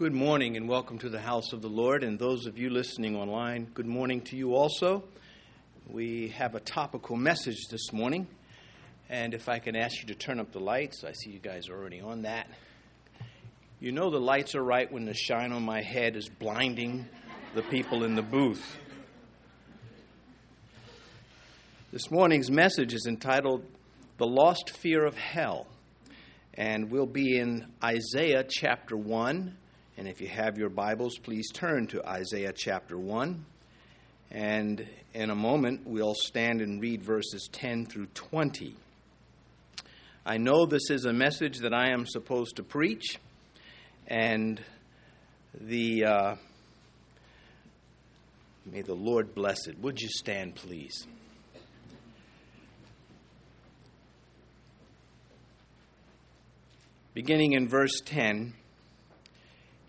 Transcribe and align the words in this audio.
Good 0.00 0.14
morning 0.14 0.56
and 0.56 0.66
welcome 0.66 0.98
to 1.00 1.10
the 1.10 1.20
house 1.20 1.52
of 1.52 1.60
the 1.60 1.68
Lord. 1.68 2.04
And 2.04 2.18
those 2.18 2.46
of 2.46 2.56
you 2.56 2.70
listening 2.70 3.16
online, 3.16 3.66
good 3.74 3.84
morning 3.84 4.22
to 4.22 4.34
you 4.34 4.54
also. 4.54 5.04
We 5.90 6.28
have 6.28 6.54
a 6.54 6.60
topical 6.60 7.16
message 7.16 7.66
this 7.70 7.92
morning. 7.92 8.26
And 9.10 9.34
if 9.34 9.46
I 9.46 9.58
can 9.58 9.76
ask 9.76 10.00
you 10.00 10.06
to 10.06 10.14
turn 10.14 10.40
up 10.40 10.52
the 10.52 10.58
lights, 10.58 11.04
I 11.04 11.12
see 11.12 11.28
you 11.28 11.38
guys 11.38 11.68
are 11.68 11.76
already 11.76 12.00
on 12.00 12.22
that. 12.22 12.48
You 13.78 13.92
know 13.92 14.08
the 14.08 14.18
lights 14.18 14.54
are 14.54 14.64
right 14.64 14.90
when 14.90 15.04
the 15.04 15.12
shine 15.12 15.52
on 15.52 15.64
my 15.64 15.82
head 15.82 16.16
is 16.16 16.30
blinding 16.30 17.06
the 17.54 17.62
people 17.64 18.02
in 18.02 18.14
the 18.14 18.22
booth. 18.22 18.78
This 21.92 22.10
morning's 22.10 22.50
message 22.50 22.94
is 22.94 23.04
entitled 23.06 23.66
The 24.16 24.26
Lost 24.26 24.70
Fear 24.70 25.04
of 25.04 25.18
Hell. 25.18 25.66
And 26.54 26.90
we'll 26.90 27.04
be 27.04 27.36
in 27.38 27.70
Isaiah 27.84 28.46
chapter 28.48 28.96
1 28.96 29.58
and 30.00 30.08
if 30.08 30.22
you 30.22 30.28
have 30.28 30.56
your 30.56 30.70
Bibles, 30.70 31.18
please 31.18 31.50
turn 31.52 31.86
to 31.88 32.02
Isaiah 32.08 32.54
chapter 32.56 32.96
1. 32.96 33.44
And 34.30 34.88
in 35.12 35.28
a 35.28 35.34
moment, 35.34 35.82
we'll 35.84 36.14
stand 36.14 36.62
and 36.62 36.80
read 36.80 37.02
verses 37.02 37.50
10 37.52 37.84
through 37.84 38.06
20. 38.14 38.74
I 40.24 40.38
know 40.38 40.64
this 40.64 40.88
is 40.88 41.04
a 41.04 41.12
message 41.12 41.58
that 41.58 41.74
I 41.74 41.90
am 41.90 42.06
supposed 42.06 42.56
to 42.56 42.62
preach, 42.62 43.18
and 44.06 44.58
the 45.60 46.04
uh, 46.06 46.36
may 48.64 48.80
the 48.80 48.94
Lord 48.94 49.34
bless 49.34 49.66
it. 49.66 49.78
Would 49.80 50.00
you 50.00 50.08
stand, 50.08 50.54
please? 50.54 51.06
Beginning 57.12 57.52
in 57.52 57.68
verse 57.68 58.00
10. 58.06 58.54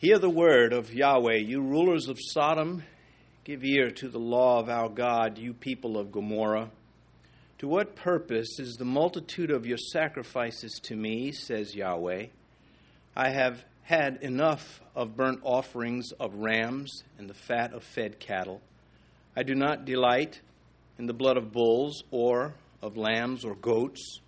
Hear 0.02 0.18
the 0.18 0.32
word 0.32 0.74
of 0.74 0.92
Yahweh, 0.92 1.36
you 1.36 1.62
rulers 1.62 2.08
of 2.08 2.18
Sodom. 2.20 2.82
Give 3.44 3.64
ear 3.64 3.92
to 3.92 4.10
the 4.10 4.18
law 4.18 4.58
of 4.58 4.68
our 4.68 4.90
God, 4.90 5.38
you 5.38 5.54
people 5.54 5.96
of 5.96 6.12
Gomorrah. 6.12 6.72
To 7.60 7.68
what 7.68 7.96
purpose 7.96 8.58
is 8.58 8.78
the 8.78 8.84
multitude 8.84 9.52
of 9.52 9.68
your 9.68 9.78
sacrifices 9.78 10.80
to 10.86 10.96
me, 10.96 11.32
says 11.32 11.76
Yahweh? 11.76 12.26
I 13.16 13.30
have 13.30 13.64
had 13.84 14.24
enough 14.24 14.82
of 14.96 15.16
burnt 15.16 15.42
offerings 15.44 16.12
of 16.20 16.34
rams 16.34 17.04
and 17.20 17.30
the 17.30 17.36
fat 17.36 17.72
of 17.72 17.84
fed 17.84 18.20
cattle. 18.20 18.60
I 19.36 19.44
do 19.44 19.54
not 19.54 19.86
delight 19.86 20.42
in 20.98 21.06
the 21.06 21.14
blood 21.14 21.38
of 21.38 21.52
bulls 21.52 22.04
or 22.10 22.56
of 22.82 22.98
lambs 22.98 23.46
or 23.46 23.54
goats. 23.54 24.20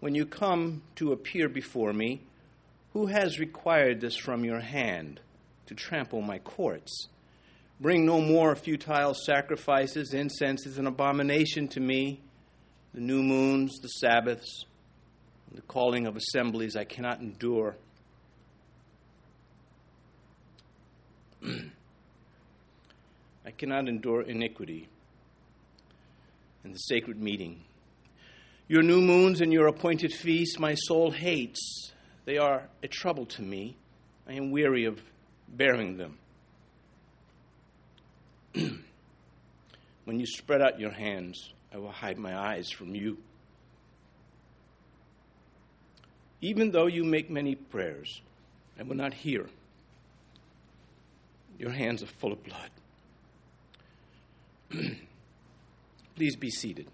When 0.00 0.14
you 0.14 0.24
come 0.24 0.80
to 0.96 1.12
appear 1.12 1.50
before 1.50 1.92
me, 1.92 2.22
who 2.92 3.06
has 3.06 3.38
required 3.38 4.00
this 4.00 4.16
from 4.16 4.44
your 4.44 4.60
hand 4.60 5.20
to 5.66 5.74
trample 5.74 6.20
my 6.20 6.38
courts? 6.38 7.08
Bring 7.80 8.06
no 8.06 8.20
more 8.20 8.54
futile 8.54 9.14
sacrifices. 9.14 10.14
Incense 10.14 10.66
is 10.66 10.78
an 10.78 10.86
abomination 10.86 11.66
to 11.68 11.80
me. 11.80 12.20
The 12.94 13.00
new 13.00 13.22
moons, 13.22 13.78
the 13.80 13.88
Sabbaths, 13.88 14.66
the 15.52 15.62
calling 15.62 16.06
of 16.06 16.16
assemblies 16.16 16.76
I 16.76 16.84
cannot 16.84 17.20
endure. 17.20 17.76
I 21.44 21.50
cannot 23.50 23.88
endure 23.88 24.22
iniquity 24.22 24.88
in 26.64 26.72
the 26.72 26.78
sacred 26.78 27.20
meeting. 27.20 27.64
Your 28.68 28.82
new 28.82 29.00
moons 29.00 29.40
and 29.40 29.52
your 29.52 29.66
appointed 29.66 30.12
feasts 30.12 30.58
my 30.58 30.74
soul 30.74 31.10
hates. 31.10 31.91
They 32.24 32.38
are 32.38 32.68
a 32.82 32.88
trouble 32.88 33.26
to 33.26 33.42
me. 33.42 33.76
I 34.28 34.34
am 34.34 34.50
weary 34.50 34.84
of 34.84 35.00
bearing 35.48 35.96
them. 35.96 36.18
when 40.04 40.20
you 40.20 40.26
spread 40.26 40.62
out 40.62 40.78
your 40.78 40.90
hands, 40.90 41.52
I 41.72 41.78
will 41.78 41.90
hide 41.90 42.18
my 42.18 42.36
eyes 42.36 42.70
from 42.70 42.94
you. 42.94 43.18
Even 46.40 46.70
though 46.70 46.86
you 46.86 47.04
make 47.04 47.30
many 47.30 47.54
prayers, 47.54 48.20
I 48.78 48.82
will 48.82 48.96
not 48.96 49.14
hear. 49.14 49.48
Your 51.58 51.70
hands 51.70 52.02
are 52.02 52.06
full 52.06 52.32
of 52.32 52.42
blood. 52.42 52.70
Please 56.16 56.36
be 56.36 56.50
seated. 56.50 56.88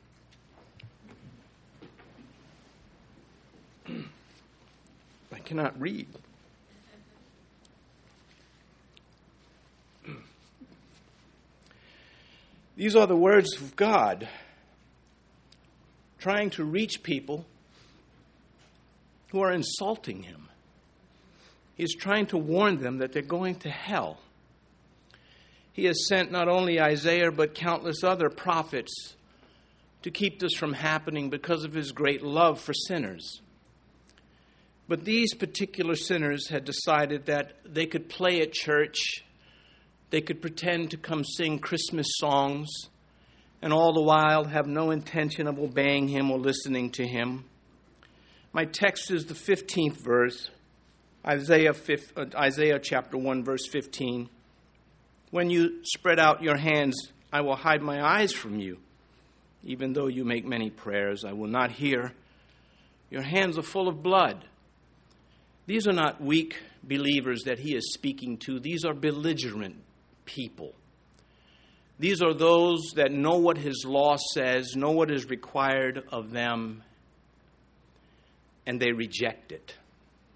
cannot 5.36 5.80
read. 5.80 6.06
These 12.76 12.94
are 12.94 13.06
the 13.06 13.16
words 13.16 13.56
of 13.56 13.74
God 13.74 14.28
trying 16.18 16.50
to 16.50 16.64
reach 16.64 17.02
people 17.02 17.44
who 19.30 19.40
are 19.40 19.52
insulting 19.52 20.22
him. 20.22 20.48
He's 21.76 21.94
trying 21.94 22.26
to 22.26 22.38
warn 22.38 22.80
them 22.80 22.98
that 22.98 23.12
they're 23.12 23.22
going 23.22 23.56
to 23.60 23.70
hell. 23.70 24.18
He 25.72 25.86
has 25.86 26.06
sent 26.06 26.30
not 26.30 26.48
only 26.48 26.80
Isaiah, 26.80 27.32
but 27.32 27.54
countless 27.54 28.04
other 28.04 28.30
prophets 28.30 29.14
to 30.02 30.10
keep 30.10 30.38
this 30.38 30.54
from 30.54 30.72
happening 30.72 31.30
because 31.30 31.64
of 31.64 31.72
his 31.72 31.92
great 31.92 32.22
love 32.22 32.60
for 32.60 32.72
sinners. 32.72 33.40
But 34.88 35.04
these 35.04 35.34
particular 35.34 35.94
sinners 35.94 36.48
had 36.48 36.64
decided 36.64 37.26
that 37.26 37.52
they 37.64 37.84
could 37.84 38.08
play 38.08 38.40
at 38.40 38.52
church, 38.52 39.22
they 40.10 40.22
could 40.22 40.40
pretend 40.40 40.90
to 40.90 40.96
come 40.96 41.24
sing 41.24 41.58
Christmas 41.58 42.06
songs, 42.16 42.68
and 43.60 43.72
all 43.72 43.92
the 43.92 44.02
while 44.02 44.44
have 44.44 44.66
no 44.66 44.90
intention 44.90 45.46
of 45.46 45.58
obeying 45.58 46.08
him 46.08 46.30
or 46.30 46.38
listening 46.38 46.90
to 46.92 47.06
him. 47.06 47.44
My 48.54 48.64
text 48.64 49.10
is 49.10 49.26
the 49.26 49.34
15th 49.34 50.02
verse, 50.02 50.48
Isaiah, 51.26 51.74
5, 51.74 52.12
uh, 52.16 52.24
Isaiah 52.34 52.78
chapter 52.78 53.18
1, 53.18 53.44
verse 53.44 53.66
15. 53.68 54.30
When 55.30 55.50
you 55.50 55.84
spread 55.84 56.18
out 56.18 56.42
your 56.42 56.56
hands, 56.56 57.12
I 57.30 57.42
will 57.42 57.56
hide 57.56 57.82
my 57.82 58.02
eyes 58.02 58.32
from 58.32 58.58
you. 58.58 58.78
Even 59.64 59.92
though 59.92 60.06
you 60.06 60.24
make 60.24 60.46
many 60.46 60.70
prayers, 60.70 61.24
I 61.26 61.34
will 61.34 61.48
not 61.48 61.72
hear. 61.72 62.12
Your 63.10 63.22
hands 63.22 63.58
are 63.58 63.62
full 63.62 63.88
of 63.88 64.02
blood. 64.02 64.44
These 65.68 65.86
are 65.86 65.92
not 65.92 66.18
weak 66.18 66.56
believers 66.82 67.42
that 67.44 67.58
he 67.58 67.76
is 67.76 67.92
speaking 67.92 68.38
to, 68.38 68.58
these 68.58 68.86
are 68.86 68.94
belligerent 68.94 69.76
people. 70.24 70.72
These 71.98 72.22
are 72.22 72.32
those 72.32 72.92
that 72.96 73.12
know 73.12 73.36
what 73.36 73.58
his 73.58 73.84
law 73.86 74.16
says, 74.32 74.74
know 74.74 74.92
what 74.92 75.10
is 75.10 75.28
required 75.28 76.04
of 76.10 76.30
them, 76.30 76.84
and 78.66 78.80
they 78.80 78.92
reject 78.92 79.52
it. 79.52 79.74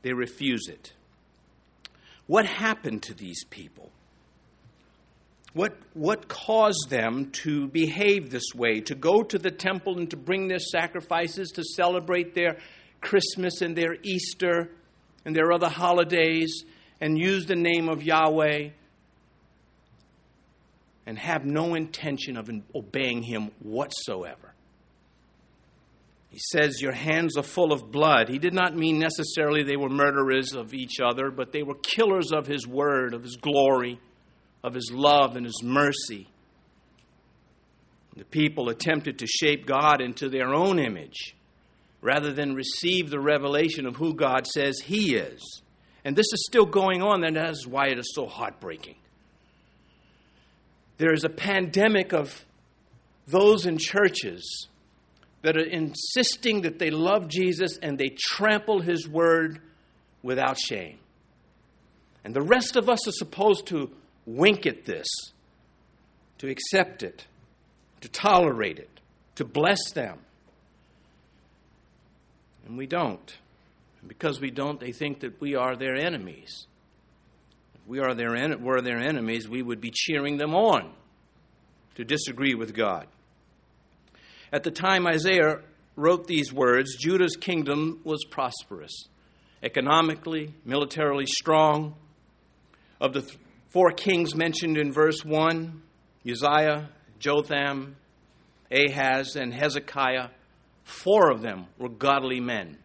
They 0.03 0.13
refuse 0.13 0.69
it. 0.69 0.93
What 2.27 2.45
happened 2.45 3.05
to 3.05 3.15
these 3.15 3.43
people? 3.45 3.91
What, 5.55 5.79
what 5.95 6.29
caused 6.29 6.91
them 6.91 7.31
to 7.45 7.69
behave 7.69 8.31
this 8.31 8.55
way, 8.55 8.81
to 8.81 8.95
go 8.95 9.23
to 9.23 9.39
the 9.39 9.51
temple 9.51 9.97
and 9.97 10.11
to 10.11 10.17
bring 10.19 10.49
their 10.49 10.59
sacrifices, 10.59 11.53
to 11.53 11.65
celebrate 11.65 12.35
their 12.35 12.59
Christmas 13.01 13.63
and 13.63 13.75
their 13.75 13.95
Easter 14.03 14.73
and 15.25 15.35
their 15.35 15.53
other 15.53 15.69
holidays 15.69 16.65
and 17.01 17.19
use 17.19 17.47
the 17.47 17.57
name 17.57 17.89
of 17.89 18.03
Yahweh 18.03 18.71
and 21.07 21.19
have 21.19 21.45
no 21.45 21.75
intention 21.75 22.37
of 22.37 22.49
obeying 22.75 23.23
Him 23.23 23.51
whatsoever. 23.61 24.55
He 26.31 26.39
says, 26.39 26.81
Your 26.81 26.93
hands 26.93 27.37
are 27.37 27.43
full 27.43 27.73
of 27.73 27.91
blood. 27.91 28.29
He 28.29 28.39
did 28.39 28.55
not 28.55 28.77
mean 28.77 28.99
necessarily 28.99 29.63
they 29.63 29.77
were 29.77 29.91
murderers 29.91 30.55
of 30.55 30.73
each 30.73 31.01
other, 31.01 31.31
but 31.31 31.53
they 31.53 31.63
were 31.63 31.75
killers 31.75 32.33
of 32.33 32.47
His 32.47 32.67
word, 32.67 33.13
of 33.13 33.23
His 33.23 33.37
glory, 33.37 34.01
of 34.65 34.75
His 34.75 34.91
love, 34.93 35.37
and 35.37 35.45
His 35.45 35.63
mercy. 35.63 36.29
The 38.17 38.25
people 38.25 38.69
attempted 38.69 39.19
to 39.19 39.27
shape 39.27 39.67
God 39.67 40.01
into 40.01 40.29
their 40.29 40.55
own 40.55 40.79
image 40.79 41.35
rather 42.03 42.33
than 42.33 42.55
receive 42.55 43.09
the 43.09 43.21
revelation 43.21 43.87
of 43.87 43.97
who 43.97 44.13
God 44.13 44.47
says 44.47 44.81
He 44.81 45.15
is. 45.15 45.63
And 46.05 46.17
this 46.17 46.27
is 46.33 46.45
still 46.47 46.67
going 46.67 47.01
on, 47.01 47.25
and 47.25 47.37
that 47.37 47.51
is 47.51 47.67
why 47.67 47.87
it 47.87 47.99
is 47.99 48.13
so 48.15 48.27
heartbreaking. 48.27 48.97
There 50.99 51.15
is 51.15 51.25
a 51.25 51.31
pandemic 51.31 52.13
of 52.13 52.45
those 53.27 53.67
in 53.67 53.79
churches 53.79 54.67
that 55.43 55.57
are 55.57 55.65
insisting 55.65 56.63
that 56.63 56.79
they 56.79 56.91
love 56.91 57.29
Jesus 57.29 57.79
and 57.81 57.97
they 57.97 58.11
trample 58.19 58.81
His 58.81 59.09
word 59.09 59.61
without 60.23 60.59
shame. 60.59 60.99
And 62.25 62.35
the 62.35 62.43
rest 62.43 62.77
of 62.77 62.89
us 62.89 63.07
are 63.09 63.13
supposed 63.13 63.67
to 63.67 63.91
wink 64.27 64.67
at 64.67 64.85
this, 64.85 65.07
to 66.39 66.49
accept 66.49 67.03
it, 67.03 67.27
to 68.01 68.09
tolerate 68.09 68.79
it, 68.79 69.01
to 69.37 69.45
bless 69.45 69.93
them. 69.93 70.19
And 72.67 72.77
we 72.77 72.87
don't. 72.87 73.37
And 74.01 74.09
because 74.09 74.41
we 74.41 74.51
don't, 74.51 74.81
they 74.81 74.93
think 74.93 75.21
that 75.21 75.41
we 75.41 75.55
are 75.55 75.77
their 75.77 75.97
enemies. 75.97 76.67
If 77.75 77.87
we 77.87 78.01
are 78.01 78.15
their 78.15 78.37
en- 78.37 78.63
were 78.63 78.81
their 78.81 78.99
enemies, 78.99 79.49
we 79.49 79.63
would 79.63 79.81
be 79.81 79.91
cheering 79.93 80.37
them 80.37 80.55
on 80.55 80.93
to 81.97 82.05
disagree 82.05 82.55
with 82.55 82.75
God. 82.75 83.07
At 84.53 84.65
the 84.65 84.71
time 84.71 85.07
Isaiah 85.07 85.61
wrote 85.97 86.27
these 86.27 86.53
words, 86.53 86.97
Judah's 86.97 87.37
kingdom 87.37 88.01
was 88.05 88.25
prosperous, 88.25 89.09
economically, 89.63 90.55
militarily 90.65 91.27
strong. 91.27 91.95
Of 93.01 93.15
the 93.15 93.23
th- 93.23 93.39
four 93.71 93.91
kings 93.91 94.35
mentioned 94.35 94.79
in 94.79 94.93
verse 94.93 95.25
1, 95.25 95.83
Uzziah, 96.29 96.89
Jotham, 97.19 97.97
Ahaz, 98.71 99.37
and 99.37 99.53
Hezekiah, 99.53 100.29
four 100.85 101.31
of 101.31 101.43
them 101.43 101.67
were 101.79 101.89
godly 101.89 102.41
men. 102.41 102.79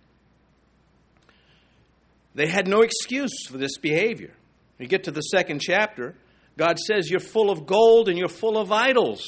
They 2.35 2.47
had 2.47 2.67
no 2.67 2.81
excuse 2.81 3.47
for 3.47 3.57
this 3.57 3.77
behavior. 3.77 4.33
You 4.77 4.87
get 4.87 5.05
to 5.05 5.11
the 5.11 5.21
second 5.21 5.59
chapter, 5.59 6.15
God 6.57 6.77
says, 6.79 7.09
You're 7.09 7.19
full 7.19 7.49
of 7.49 7.65
gold 7.65 8.09
and 8.09 8.17
you're 8.17 8.27
full 8.27 8.57
of 8.57 8.71
idols. 8.71 9.25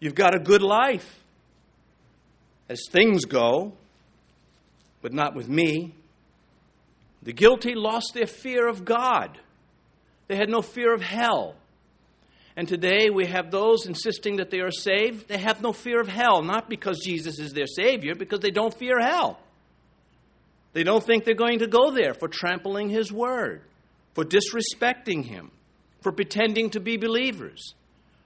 You've 0.00 0.14
got 0.14 0.34
a 0.34 0.38
good 0.38 0.62
life. 0.62 1.20
As 2.68 2.80
things 2.90 3.26
go, 3.26 3.74
but 5.02 5.12
not 5.12 5.34
with 5.34 5.48
me. 5.48 5.94
The 7.22 7.32
guilty 7.32 7.74
lost 7.74 8.12
their 8.14 8.26
fear 8.26 8.68
of 8.68 8.84
God, 8.84 9.38
they 10.28 10.36
had 10.36 10.48
no 10.48 10.62
fear 10.62 10.94
of 10.94 11.02
hell. 11.02 11.56
And 12.56 12.68
today 12.68 13.10
we 13.10 13.26
have 13.26 13.50
those 13.50 13.86
insisting 13.86 14.36
that 14.36 14.50
they 14.50 14.60
are 14.60 14.70
saved. 14.70 15.28
They 15.28 15.38
have 15.38 15.60
no 15.60 15.72
fear 15.72 16.00
of 16.00 16.06
hell, 16.06 16.42
not 16.42 16.68
because 16.68 17.00
Jesus 17.04 17.38
is 17.40 17.52
their 17.52 17.66
Savior, 17.66 18.14
because 18.14 18.40
they 18.40 18.52
don't 18.52 18.72
fear 18.72 19.00
hell. 19.00 19.40
They 20.72 20.84
don't 20.84 21.02
think 21.02 21.24
they're 21.24 21.34
going 21.34 21.60
to 21.60 21.66
go 21.66 21.90
there 21.90 22.14
for 22.14 22.28
trampling 22.28 22.90
His 22.90 23.12
word, 23.12 23.62
for 24.14 24.24
disrespecting 24.24 25.24
Him, 25.24 25.50
for 26.00 26.12
pretending 26.12 26.70
to 26.70 26.80
be 26.80 26.96
believers, 26.96 27.74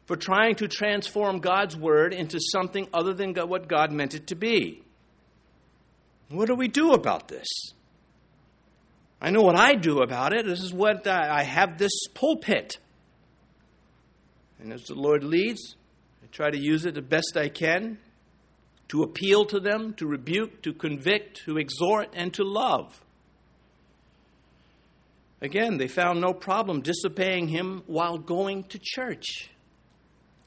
for 0.07 0.17
trying 0.17 0.57
to 0.57 0.69
transform 0.69 1.39
God's 1.39 1.77
word 1.77 2.13
into 2.13 2.39
something 2.39 2.87
other 2.93 3.15
than 3.15 3.35
what 3.35 3.69
God 3.69 3.93
meant 3.93 4.15
it 4.15 4.27
to 4.29 4.35
be. 4.35 4.83
What 6.31 6.49
do 6.49 6.55
we 6.55 6.69
do 6.69 6.93
about 6.93 7.29
this? 7.29 7.47
I 9.21 9.31
know 9.31 9.43
what 9.43 9.59
I 9.59 9.75
do 9.75 10.01
about 10.01 10.35
it. 10.35 10.45
This 10.45 10.63
is 10.63 10.73
what 10.73 11.07
I 11.07 11.43
have 11.43 11.79
this 11.79 12.07
pulpit. 12.15 12.79
And 14.60 14.72
as 14.72 14.84
the 14.84 14.94
Lord 14.94 15.25
leads, 15.25 15.76
I 16.22 16.26
try 16.32 16.50
to 16.50 16.58
use 16.58 16.84
it 16.84 16.94
the 16.94 17.02
best 17.02 17.37
I 17.37 17.49
can 17.49 17.99
to 18.88 19.02
appeal 19.02 19.44
to 19.46 19.60
them, 19.60 19.94
to 19.94 20.06
rebuke, 20.06 20.62
to 20.62 20.72
convict, 20.72 21.44
to 21.44 21.58
exhort, 21.58 22.08
and 22.14 22.32
to 22.34 22.43
love. 22.43 23.05
Again, 25.40 25.76
they 25.76 25.88
found 25.88 26.20
no 26.20 26.32
problem 26.32 26.81
disobeying 26.81 27.49
him 27.49 27.82
while 27.87 28.19
going 28.19 28.64
to 28.64 28.81
church. 28.82 29.50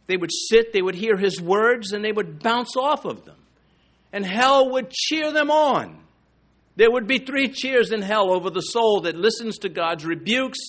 They 0.07 0.17
would 0.17 0.31
sit, 0.31 0.73
they 0.73 0.81
would 0.81 0.95
hear 0.95 1.15
his 1.15 1.39
words, 1.39 1.93
and 1.93 2.03
they 2.03 2.11
would 2.11 2.41
bounce 2.41 2.75
off 2.75 3.05
of 3.05 3.23
them. 3.23 3.37
And 4.11 4.25
hell 4.25 4.71
would 4.71 4.89
cheer 4.89 5.31
them 5.31 5.49
on. 5.49 6.01
There 6.75 6.91
would 6.91 7.07
be 7.07 7.19
three 7.19 7.47
cheers 7.47 7.91
in 7.91 8.01
hell 8.01 8.31
over 8.31 8.49
the 8.49 8.61
soul 8.61 9.01
that 9.01 9.15
listens 9.15 9.59
to 9.59 9.69
God's 9.69 10.03
rebukes 10.03 10.59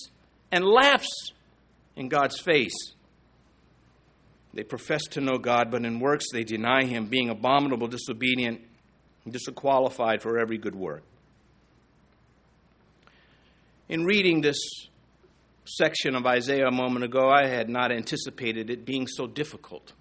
and 0.51 0.63
laughs 0.63 1.31
in 1.95 2.07
God's 2.07 2.39
face. 2.39 2.92
They 4.53 4.63
profess 4.63 5.01
to 5.11 5.21
know 5.21 5.37
God, 5.37 5.71
but 5.71 5.83
in 5.83 5.99
works 5.99 6.25
they 6.31 6.43
deny 6.43 6.85
Him, 6.85 7.07
being 7.07 7.29
abominable, 7.29 7.87
disobedient, 7.87 8.61
disqualified 9.27 10.21
for 10.21 10.37
every 10.37 10.57
good 10.57 10.75
work. 10.75 11.03
In 13.89 14.05
reading 14.05 14.41
this 14.41 14.59
section 15.65 16.15
of 16.15 16.25
Isaiah 16.25 16.67
a 16.67 16.71
moment 16.71 17.05
ago, 17.05 17.29
I 17.29 17.47
had 17.47 17.69
not 17.69 17.91
anticipated 17.91 18.69
it 18.69 18.85
being 18.85 19.07
so 19.07 19.27
difficult. 19.27 19.93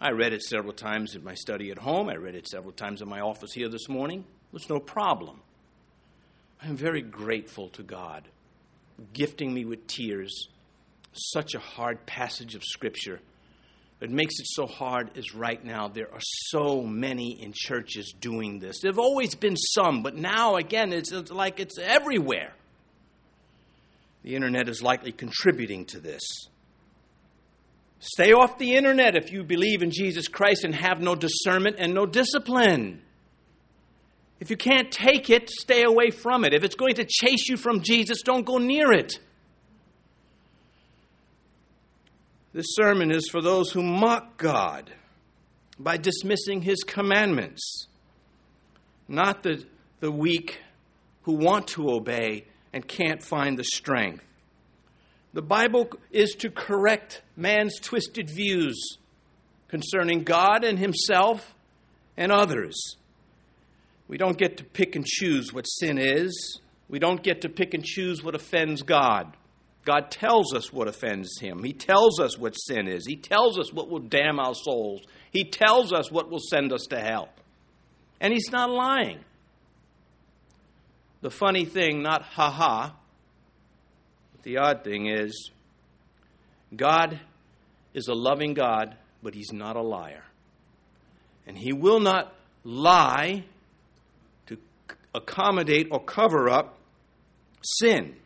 I 0.00 0.10
read 0.12 0.32
it 0.32 0.42
several 0.42 0.72
times 0.72 1.14
in 1.14 1.24
my 1.24 1.34
study 1.34 1.70
at 1.70 1.78
home. 1.78 2.08
I 2.08 2.14
read 2.14 2.34
it 2.34 2.48
several 2.48 2.72
times 2.72 3.02
in 3.02 3.08
my 3.08 3.20
office 3.20 3.52
here 3.52 3.68
this 3.68 3.88
morning. 3.88 4.20
It 4.20 4.52
was 4.52 4.68
no 4.70 4.78
problem. 4.78 5.40
I 6.62 6.68
am 6.68 6.76
very 6.76 7.02
grateful 7.02 7.68
to 7.70 7.82
God, 7.82 8.28
gifting 9.12 9.52
me 9.52 9.64
with 9.64 9.86
tears. 9.86 10.48
Such 11.12 11.54
a 11.54 11.58
hard 11.58 12.06
passage 12.06 12.54
of 12.54 12.62
Scripture 12.62 13.20
what 14.00 14.10
makes 14.10 14.40
it 14.40 14.46
so 14.48 14.66
hard 14.66 15.10
is 15.14 15.34
right 15.34 15.62
now 15.62 15.88
there 15.88 16.10
are 16.10 16.22
so 16.22 16.80
many 16.80 17.42
in 17.42 17.52
churches 17.54 18.14
doing 18.18 18.58
this. 18.58 18.80
There 18.80 18.90
have 18.90 18.98
always 18.98 19.34
been 19.34 19.56
some, 19.56 20.02
but 20.02 20.16
now 20.16 20.56
again 20.56 20.94
it's 20.94 21.12
like 21.30 21.60
it's 21.60 21.78
everywhere. 21.78 22.54
The 24.22 24.34
internet 24.34 24.70
is 24.70 24.82
likely 24.82 25.12
contributing 25.12 25.84
to 25.86 26.00
this. 26.00 26.22
Stay 27.98 28.32
off 28.32 28.56
the 28.56 28.74
internet 28.74 29.16
if 29.16 29.30
you 29.30 29.44
believe 29.44 29.82
in 29.82 29.90
Jesus 29.90 30.28
Christ 30.28 30.64
and 30.64 30.74
have 30.74 31.02
no 31.02 31.14
discernment 31.14 31.76
and 31.78 31.92
no 31.92 32.06
discipline. 32.06 33.02
If 34.40 34.48
you 34.48 34.56
can't 34.56 34.90
take 34.90 35.28
it, 35.28 35.50
stay 35.50 35.82
away 35.82 36.10
from 36.10 36.46
it. 36.46 36.54
If 36.54 36.64
it's 36.64 36.74
going 36.74 36.94
to 36.94 37.04
chase 37.04 37.50
you 37.50 37.58
from 37.58 37.82
Jesus, 37.82 38.22
don't 38.22 38.46
go 38.46 38.56
near 38.56 38.92
it. 38.92 39.20
This 42.52 42.66
sermon 42.70 43.12
is 43.12 43.28
for 43.30 43.40
those 43.40 43.70
who 43.70 43.82
mock 43.82 44.36
God 44.36 44.90
by 45.78 45.96
dismissing 45.96 46.62
his 46.62 46.82
commandments, 46.82 47.86
not 49.06 49.44
the, 49.44 49.64
the 50.00 50.10
weak 50.10 50.58
who 51.22 51.34
want 51.34 51.68
to 51.68 51.90
obey 51.90 52.46
and 52.72 52.86
can't 52.86 53.22
find 53.22 53.56
the 53.56 53.64
strength. 53.64 54.24
The 55.32 55.42
Bible 55.42 55.90
is 56.10 56.32
to 56.40 56.50
correct 56.50 57.22
man's 57.36 57.78
twisted 57.78 58.28
views 58.28 58.98
concerning 59.68 60.24
God 60.24 60.64
and 60.64 60.76
himself 60.76 61.54
and 62.16 62.32
others. 62.32 62.96
We 64.08 64.18
don't 64.18 64.36
get 64.36 64.56
to 64.56 64.64
pick 64.64 64.96
and 64.96 65.06
choose 65.06 65.52
what 65.52 65.66
sin 65.68 65.98
is. 65.98 66.60
We 66.88 66.98
don't 66.98 67.22
get 67.22 67.42
to 67.42 67.48
pick 67.48 67.74
and 67.74 67.84
choose 67.84 68.24
what 68.24 68.34
offends 68.34 68.82
God. 68.82 69.36
God 69.84 70.10
tells 70.10 70.54
us 70.54 70.72
what 70.72 70.88
offends 70.88 71.38
him. 71.40 71.62
He 71.62 71.72
tells 71.72 72.20
us 72.20 72.38
what 72.38 72.52
sin 72.52 72.86
is. 72.86 73.06
He 73.06 73.16
tells 73.16 73.58
us 73.58 73.72
what 73.72 73.88
will 73.88 74.00
damn 74.00 74.38
our 74.38 74.54
souls. 74.54 75.00
He 75.32 75.44
tells 75.44 75.92
us 75.92 76.10
what 76.10 76.30
will 76.30 76.40
send 76.40 76.72
us 76.72 76.86
to 76.90 77.00
hell. 77.00 77.28
And 78.20 78.32
he's 78.32 78.50
not 78.50 78.70
lying. 78.70 79.20
The 81.22 81.30
funny 81.30 81.64
thing, 81.64 82.02
not 82.02 82.22
ha 82.22 82.50
ha, 82.50 82.96
but 84.32 84.42
the 84.42 84.58
odd 84.58 84.84
thing 84.84 85.06
is, 85.06 85.50
God 86.74 87.18
is 87.94 88.08
a 88.08 88.14
loving 88.14 88.54
God, 88.54 88.96
but 89.22 89.34
he's 89.34 89.52
not 89.52 89.76
a 89.76 89.82
liar. 89.82 90.24
And 91.46 91.56
he 91.56 91.72
will 91.72 92.00
not 92.00 92.34
lie 92.64 93.44
to 94.46 94.58
accommodate 95.14 95.88
or 95.90 96.02
cover 96.02 96.48
up 96.48 96.78
sin. 97.62 98.16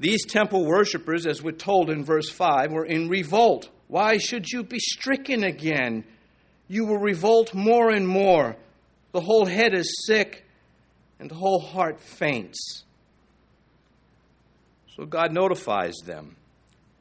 These 0.00 0.24
temple 0.24 0.64
worshippers, 0.64 1.26
as 1.26 1.42
we're 1.42 1.52
told 1.52 1.90
in 1.90 2.04
verse 2.04 2.30
5, 2.30 2.72
were 2.72 2.86
in 2.86 3.10
revolt. 3.10 3.68
Why 3.86 4.16
should 4.16 4.50
you 4.50 4.64
be 4.64 4.78
stricken 4.78 5.44
again? 5.44 6.04
You 6.68 6.86
will 6.86 6.98
revolt 6.98 7.52
more 7.52 7.90
and 7.90 8.08
more. 8.08 8.56
The 9.12 9.20
whole 9.20 9.44
head 9.44 9.74
is 9.74 10.06
sick, 10.06 10.46
and 11.18 11.30
the 11.30 11.34
whole 11.34 11.60
heart 11.60 12.00
faints. 12.00 12.84
So 14.96 15.04
God 15.04 15.32
notifies 15.34 15.96
them 16.06 16.36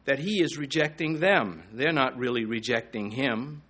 that 0.03 0.20
He 0.20 0.44
is 0.44 0.58
rejecting 0.58 1.20
them. 1.20 1.63
They're 1.72 1.94
not 1.94 2.18
really 2.18 2.44
rejecting 2.44 3.12
Him. 3.12 3.62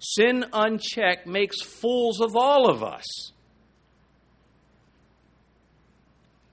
Sin 0.00 0.44
unchecked 0.52 1.26
makes 1.26 1.62
fools 1.62 2.20
of 2.20 2.36
all 2.36 2.68
of 2.68 2.82
us. 2.82 3.04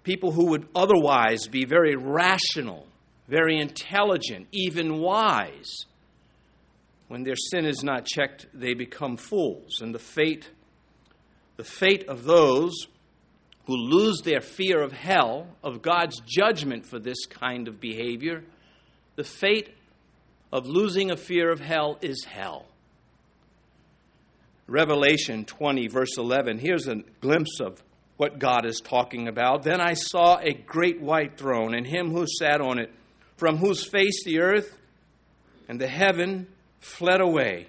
People 0.06 0.32
who 0.32 0.52
would 0.52 0.68
otherwise 0.74 1.48
be 1.48 1.66
very 1.66 1.96
rational, 1.96 2.88
very 3.28 3.60
intelligent, 3.60 4.48
even 4.52 5.00
wise. 5.00 5.86
When 7.08 7.24
their 7.24 7.36
sin 7.36 7.66
is 7.66 7.84
not 7.84 8.06
checked, 8.06 8.46
they 8.54 8.76
become 8.76 9.18
fools. 9.18 9.82
And 9.82 9.94
the 9.94 10.00
fate, 10.00 10.50
the 11.58 11.64
fate 11.64 12.08
of 12.08 12.24
those 12.24 12.74
who 13.66 13.76
lose 13.76 14.22
their 14.22 14.42
fear 14.42 14.82
of 14.82 14.92
hell, 14.92 15.48
of 15.64 15.82
God's 15.82 16.22
judgment 16.26 16.86
for 16.86 17.00
this 17.00 17.26
kind 17.26 17.68
of 17.68 17.82
behavior, 17.82 18.44
the 19.16 19.24
fate 19.24 19.74
of 20.54 20.68
losing 20.68 21.10
a 21.10 21.18
fear 21.18 21.52
of 21.52 21.60
hell 21.60 21.98
is 22.02 22.24
hell. 22.26 22.68
Revelation 24.68 25.46
20, 25.46 25.88
verse 25.88 26.18
11, 26.18 26.60
here's 26.60 26.88
a 26.88 26.98
glimpse 27.22 27.60
of 27.60 27.84
what 28.18 28.40
God 28.40 28.66
is 28.66 28.80
talking 28.80 29.28
about. 29.28 29.64
Then 29.64 29.82
I 29.82 29.94
saw 29.94 30.38
a 30.38 30.54
great 30.54 31.02
white 31.02 31.38
throne, 31.38 31.74
and 31.74 31.86
him 31.86 32.12
who 32.12 32.26
sat 32.28 32.62
on 32.62 32.80
it, 32.80 32.92
from 33.38 33.58
whose 33.58 33.84
face 33.84 34.24
the 34.24 34.40
earth 34.40 34.78
and 35.68 35.80
the 35.80 35.88
heaven 35.88 36.48
fled 36.80 37.22
away, 37.22 37.68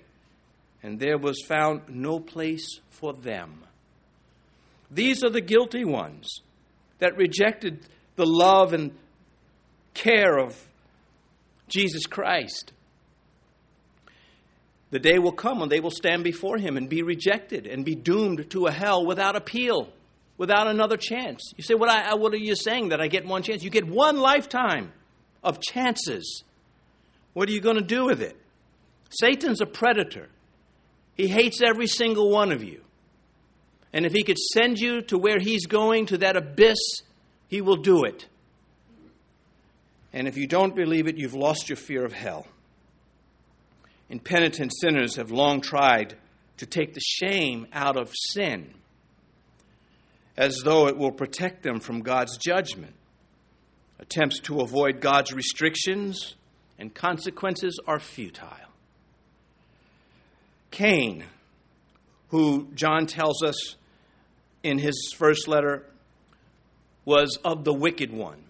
and 0.82 1.00
there 1.00 1.18
was 1.18 1.42
found 1.42 1.82
no 1.88 2.20
place 2.20 2.80
for 2.90 3.12
them. 3.12 3.64
These 4.90 5.24
are 5.24 5.30
the 5.30 5.40
guilty 5.40 5.84
ones 5.84 6.40
that 6.98 7.16
rejected 7.16 7.80
the 8.14 8.26
love 8.26 8.72
and 8.72 8.92
care 9.94 10.38
of 10.38 10.56
Jesus 11.68 12.06
Christ. 12.06 12.72
The 14.90 14.98
day 15.00 15.18
will 15.18 15.32
come 15.32 15.58
when 15.58 15.68
they 15.68 15.80
will 15.80 15.90
stand 15.90 16.22
before 16.22 16.58
him 16.58 16.76
and 16.76 16.88
be 16.88 17.02
rejected 17.02 17.66
and 17.66 17.84
be 17.84 17.96
doomed 17.96 18.48
to 18.50 18.66
a 18.66 18.70
hell 18.70 19.04
without 19.04 19.34
appeal, 19.34 19.88
without 20.38 20.66
another 20.66 20.96
chance. 20.96 21.52
You 21.56 21.64
say, 21.64 21.74
what, 21.74 21.88
I, 21.88 22.14
what 22.14 22.32
are 22.32 22.38
you 22.38 22.56
saying? 22.56 22.90
That 22.90 23.00
I 23.00 23.08
get 23.08 23.26
one 23.26 23.42
chance? 23.42 23.62
You 23.62 23.70
get 23.70 23.86
one 23.86 24.18
lifetime 24.18 24.92
of 25.42 25.60
chances. 25.60 26.42
What 27.32 27.48
are 27.48 27.52
you 27.52 27.60
going 27.60 27.76
to 27.76 27.84
do 27.84 28.06
with 28.06 28.20
it? 28.20 28.36
Satan's 29.10 29.60
a 29.60 29.66
predator. 29.66 30.28
He 31.14 31.28
hates 31.28 31.62
every 31.62 31.86
single 31.86 32.30
one 32.30 32.52
of 32.52 32.62
you. 32.62 32.82
And 33.92 34.04
if 34.04 34.12
he 34.12 34.24
could 34.24 34.38
send 34.38 34.78
you 34.78 35.00
to 35.02 35.16
where 35.16 35.38
he's 35.38 35.66
going, 35.66 36.06
to 36.06 36.18
that 36.18 36.36
abyss, 36.36 36.78
he 37.48 37.60
will 37.62 37.76
do 37.76 38.04
it. 38.04 38.26
And 40.12 40.28
if 40.28 40.36
you 40.36 40.46
don't 40.46 40.74
believe 40.74 41.06
it, 41.06 41.16
you've 41.16 41.34
lost 41.34 41.68
your 41.68 41.76
fear 41.76 42.04
of 42.04 42.12
hell. 42.12 42.46
Impenitent 44.10 44.72
sinners 44.80 45.16
have 45.16 45.30
long 45.30 45.60
tried 45.60 46.16
to 46.58 46.66
take 46.66 46.94
the 46.94 47.00
shame 47.00 47.66
out 47.72 47.96
of 47.96 48.12
sin 48.14 48.74
as 50.36 50.58
though 50.64 50.86
it 50.88 50.96
will 50.96 51.12
protect 51.12 51.62
them 51.62 51.80
from 51.80 52.00
God's 52.00 52.36
judgment. 52.36 52.94
Attempts 53.98 54.40
to 54.40 54.60
avoid 54.60 55.00
God's 55.00 55.32
restrictions 55.32 56.34
and 56.78 56.94
consequences 56.94 57.80
are 57.86 57.98
futile. 57.98 58.50
Cain, 60.70 61.24
who 62.28 62.68
John 62.74 63.06
tells 63.06 63.42
us 63.42 63.76
in 64.62 64.78
his 64.78 65.14
first 65.16 65.48
letter 65.48 65.86
was 67.04 67.38
of 67.44 67.64
the 67.64 67.72
wicked 67.72 68.12
one. 68.12 68.42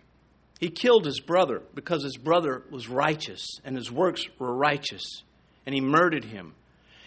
He 0.58 0.70
killed 0.70 1.04
his 1.04 1.20
brother 1.20 1.62
because 1.74 2.02
his 2.02 2.16
brother 2.16 2.62
was 2.70 2.88
righteous 2.88 3.46
and 3.64 3.76
his 3.76 3.92
works 3.92 4.24
were 4.38 4.54
righteous, 4.54 5.22
and 5.66 5.74
he 5.74 5.80
murdered 5.80 6.24
him. 6.24 6.54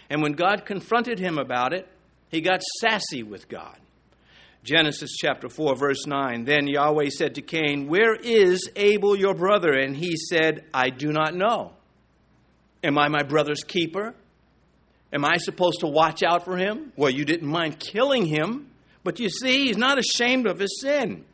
And 0.08 0.22
when 0.22 0.32
God 0.32 0.64
confronted 0.64 1.18
him 1.18 1.38
about 1.38 1.72
it, 1.72 1.88
he 2.30 2.40
got 2.40 2.62
sassy 2.80 3.22
with 3.22 3.48
God. 3.48 3.76
Genesis 4.62 5.16
chapter 5.16 5.48
4, 5.48 5.76
verse 5.76 6.06
9. 6.06 6.44
Then 6.44 6.66
Yahweh 6.66 7.08
said 7.08 7.36
to 7.36 7.42
Cain, 7.42 7.88
Where 7.88 8.14
is 8.14 8.68
Abel 8.76 9.16
your 9.16 9.34
brother? 9.34 9.72
And 9.72 9.96
he 9.96 10.16
said, 10.16 10.64
I 10.74 10.90
do 10.90 11.12
not 11.12 11.34
know. 11.34 11.72
Am 12.84 12.98
I 12.98 13.08
my 13.08 13.22
brother's 13.22 13.64
keeper? 13.64 14.14
Am 15.12 15.24
I 15.24 15.38
supposed 15.38 15.80
to 15.80 15.86
watch 15.86 16.22
out 16.22 16.44
for 16.44 16.56
him? 16.56 16.92
Well, 16.96 17.10
you 17.10 17.24
didn't 17.24 17.48
mind 17.48 17.78
killing 17.78 18.26
him. 18.26 18.70
But 19.02 19.18
you 19.18 19.30
see, 19.30 19.66
he's 19.66 19.78
not 19.78 19.98
ashamed 19.98 20.46
of 20.46 20.58
his 20.58 20.80
sin. 20.80 21.24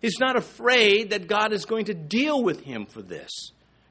He's 0.00 0.18
not 0.18 0.36
afraid 0.36 1.10
that 1.10 1.28
God 1.28 1.52
is 1.52 1.66
going 1.66 1.86
to 1.86 1.94
deal 1.94 2.42
with 2.42 2.60
him 2.60 2.86
for 2.86 3.02
this. 3.02 3.30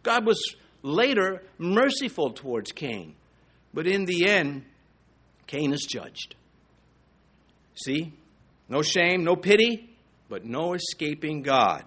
God 0.02 0.26
was 0.26 0.56
later 0.82 1.44
merciful 1.58 2.32
towards 2.32 2.72
Cain. 2.72 3.16
But 3.74 3.88
in 3.88 4.06
the 4.06 4.28
end, 4.28 4.66
Cain 5.48 5.74
is 5.74 5.88
judged. 5.90 6.36
See? 7.76 8.14
No 8.70 8.82
shame, 8.82 9.24
no 9.24 9.36
pity, 9.36 9.96
but 10.30 10.46
no 10.46 10.74
escaping 10.74 11.42
God. 11.42 11.84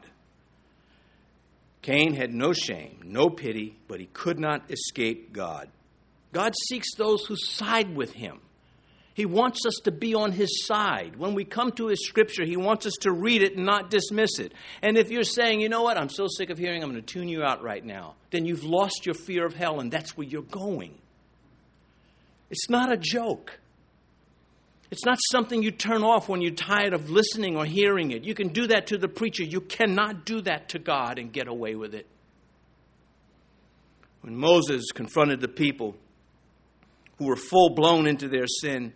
Cain 1.82 2.14
had 2.14 2.32
no 2.34 2.52
shame, 2.52 3.00
no 3.04 3.30
pity, 3.30 3.76
but 3.88 4.00
he 4.00 4.06
could 4.06 4.38
not 4.38 4.70
escape 4.70 5.32
God. 5.32 5.68
God 6.32 6.52
seeks 6.68 6.94
those 6.96 7.24
who 7.26 7.36
side 7.36 7.94
with 7.94 8.12
him. 8.12 8.40
He 9.16 9.24
wants 9.24 9.64
us 9.66 9.76
to 9.84 9.92
be 9.92 10.14
on 10.14 10.30
His 10.30 10.66
side. 10.66 11.16
When 11.16 11.32
we 11.32 11.46
come 11.46 11.72
to 11.72 11.86
His 11.86 12.06
scripture, 12.06 12.44
He 12.44 12.58
wants 12.58 12.84
us 12.84 12.92
to 13.00 13.10
read 13.10 13.42
it 13.42 13.56
and 13.56 13.64
not 13.64 13.88
dismiss 13.88 14.38
it. 14.38 14.52
And 14.82 14.98
if 14.98 15.10
you're 15.10 15.22
saying, 15.22 15.62
you 15.62 15.70
know 15.70 15.82
what, 15.82 15.96
I'm 15.96 16.10
so 16.10 16.26
sick 16.26 16.50
of 16.50 16.58
hearing, 16.58 16.82
I'm 16.82 16.90
going 16.90 17.02
to 17.02 17.12
tune 17.14 17.30
you 17.30 17.42
out 17.42 17.62
right 17.62 17.82
now, 17.82 18.16
then 18.30 18.44
you've 18.44 18.62
lost 18.62 19.06
your 19.06 19.14
fear 19.14 19.46
of 19.46 19.54
hell 19.54 19.80
and 19.80 19.90
that's 19.90 20.18
where 20.18 20.26
you're 20.26 20.42
going. 20.42 20.98
It's 22.50 22.68
not 22.68 22.92
a 22.92 22.98
joke. 22.98 23.58
It's 24.90 25.04
not 25.04 25.18
something 25.32 25.62
you 25.62 25.72
turn 25.72 26.04
off 26.04 26.28
when 26.28 26.42
you're 26.42 26.52
tired 26.52 26.94
of 26.94 27.10
listening 27.10 27.56
or 27.56 27.64
hearing 27.64 28.12
it. 28.12 28.24
You 28.24 28.34
can 28.34 28.48
do 28.48 28.68
that 28.68 28.88
to 28.88 28.98
the 28.98 29.08
preacher. 29.08 29.42
You 29.42 29.60
cannot 29.60 30.24
do 30.24 30.40
that 30.42 30.68
to 30.70 30.78
God 30.78 31.18
and 31.18 31.32
get 31.32 31.48
away 31.48 31.74
with 31.74 31.94
it. 31.94 32.06
When 34.20 34.36
Moses 34.36 34.92
confronted 34.92 35.40
the 35.40 35.48
people 35.48 35.96
who 37.18 37.26
were 37.26 37.36
full 37.36 37.70
blown 37.70 38.06
into 38.06 38.28
their 38.28 38.46
sin, 38.46 38.92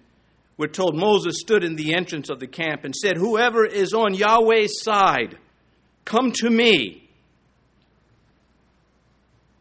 we're 0.57 0.69
told 0.69 0.95
Moses 0.95 1.37
stood 1.41 1.65
in 1.65 1.75
the 1.75 1.95
entrance 1.95 2.31
of 2.31 2.39
the 2.39 2.47
camp 2.47 2.85
and 2.85 2.95
said, 2.95 3.17
Whoever 3.17 3.65
is 3.65 3.95
on 3.95 4.15
Yahweh's 4.15 4.83
side, 4.83 5.39
come 6.05 6.33
to 6.33 6.51
me. 6.51 7.09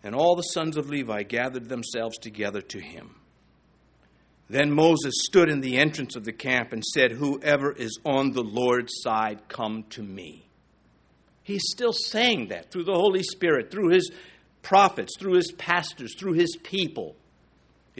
And 0.03 0.13
all 0.13 0.35
the 0.35 0.43
sons 0.43 0.77
of 0.77 0.89
Levi 0.89 1.23
gathered 1.23 1.69
themselves 1.69 2.17
together 2.17 2.61
to 2.61 2.79
him. 2.79 3.18
Then 4.49 4.71
Moses 4.71 5.13
stood 5.19 5.49
in 5.49 5.61
the 5.61 5.77
entrance 5.77 6.15
of 6.15 6.25
the 6.25 6.33
camp 6.33 6.73
and 6.73 6.83
said, 6.83 7.11
Whoever 7.11 7.71
is 7.71 7.99
on 8.03 8.31
the 8.31 8.43
Lord's 8.43 8.93
side, 9.01 9.47
come 9.47 9.83
to 9.91 10.01
me. 10.01 10.47
He's 11.43 11.69
still 11.69 11.93
saying 11.93 12.47
that 12.49 12.71
through 12.71 12.85
the 12.85 12.93
Holy 12.93 13.23
Spirit, 13.23 13.71
through 13.71 13.89
his 13.89 14.11
prophets, 14.61 15.13
through 15.19 15.33
his 15.33 15.51
pastors, 15.51 16.15
through 16.17 16.33
his 16.33 16.55
people. 16.63 17.15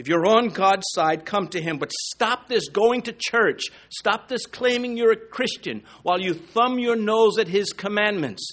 If 0.00 0.08
you're 0.08 0.24
on 0.24 0.48
God's 0.48 0.86
side, 0.92 1.26
come 1.26 1.48
to 1.48 1.60
Him. 1.60 1.76
But 1.76 1.92
stop 1.92 2.48
this 2.48 2.70
going 2.70 3.02
to 3.02 3.12
church. 3.12 3.64
Stop 3.90 4.28
this 4.28 4.46
claiming 4.46 4.96
you're 4.96 5.12
a 5.12 5.16
Christian 5.16 5.82
while 6.02 6.18
you 6.18 6.32
thumb 6.32 6.78
your 6.78 6.96
nose 6.96 7.38
at 7.38 7.48
His 7.48 7.74
commandments. 7.74 8.52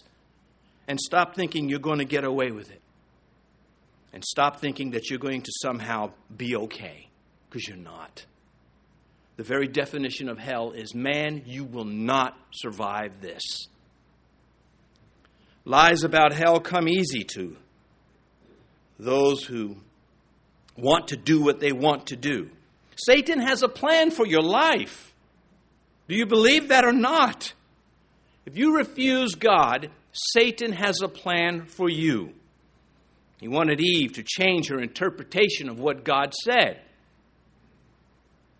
And 0.89 0.99
stop 0.99 1.35
thinking 1.35 1.69
you're 1.69 1.79
going 1.79 1.99
to 1.99 2.05
get 2.05 2.25
away 2.25 2.51
with 2.51 2.69
it. 2.69 2.81
And 4.11 4.25
stop 4.25 4.59
thinking 4.59 4.91
that 4.91 5.09
you're 5.09 5.19
going 5.19 5.41
to 5.43 5.51
somehow 5.61 6.11
be 6.35 6.57
okay, 6.57 7.06
because 7.49 7.67
you're 7.67 7.77
not. 7.77 8.25
The 9.37 9.43
very 9.43 9.67
definition 9.67 10.29
of 10.29 10.39
hell 10.39 10.71
is 10.71 10.95
man, 10.95 11.43
you 11.45 11.63
will 11.63 11.85
not 11.85 12.37
survive 12.51 13.21
this. 13.21 13.67
Lies 15.63 16.03
about 16.03 16.33
hell 16.33 16.59
come 16.59 16.87
easy 16.87 17.23
to 17.35 17.55
those 18.99 19.43
who 19.43 19.75
want 20.75 21.09
to 21.09 21.17
do 21.17 21.41
what 21.41 21.59
they 21.59 21.71
want 21.71 22.07
to 22.07 22.15
do. 22.15 22.49
Satan 22.95 23.39
has 23.39 23.61
a 23.61 23.67
plan 23.67 24.09
for 24.11 24.25
your 24.25 24.41
life. 24.41 25.13
Do 26.07 26.15
you 26.15 26.25
believe 26.25 26.69
that 26.69 26.85
or 26.85 26.93
not? 26.93 27.53
If 28.45 28.57
you 28.57 28.77
refuse 28.77 29.35
God, 29.35 29.89
Satan 30.13 30.71
has 30.71 31.01
a 31.03 31.07
plan 31.07 31.65
for 31.65 31.89
you. 31.89 32.31
He 33.39 33.47
wanted 33.47 33.79
Eve 33.81 34.13
to 34.13 34.23
change 34.23 34.69
her 34.69 34.79
interpretation 34.79 35.69
of 35.69 35.79
what 35.79 36.03
God 36.03 36.33
said. 36.33 36.81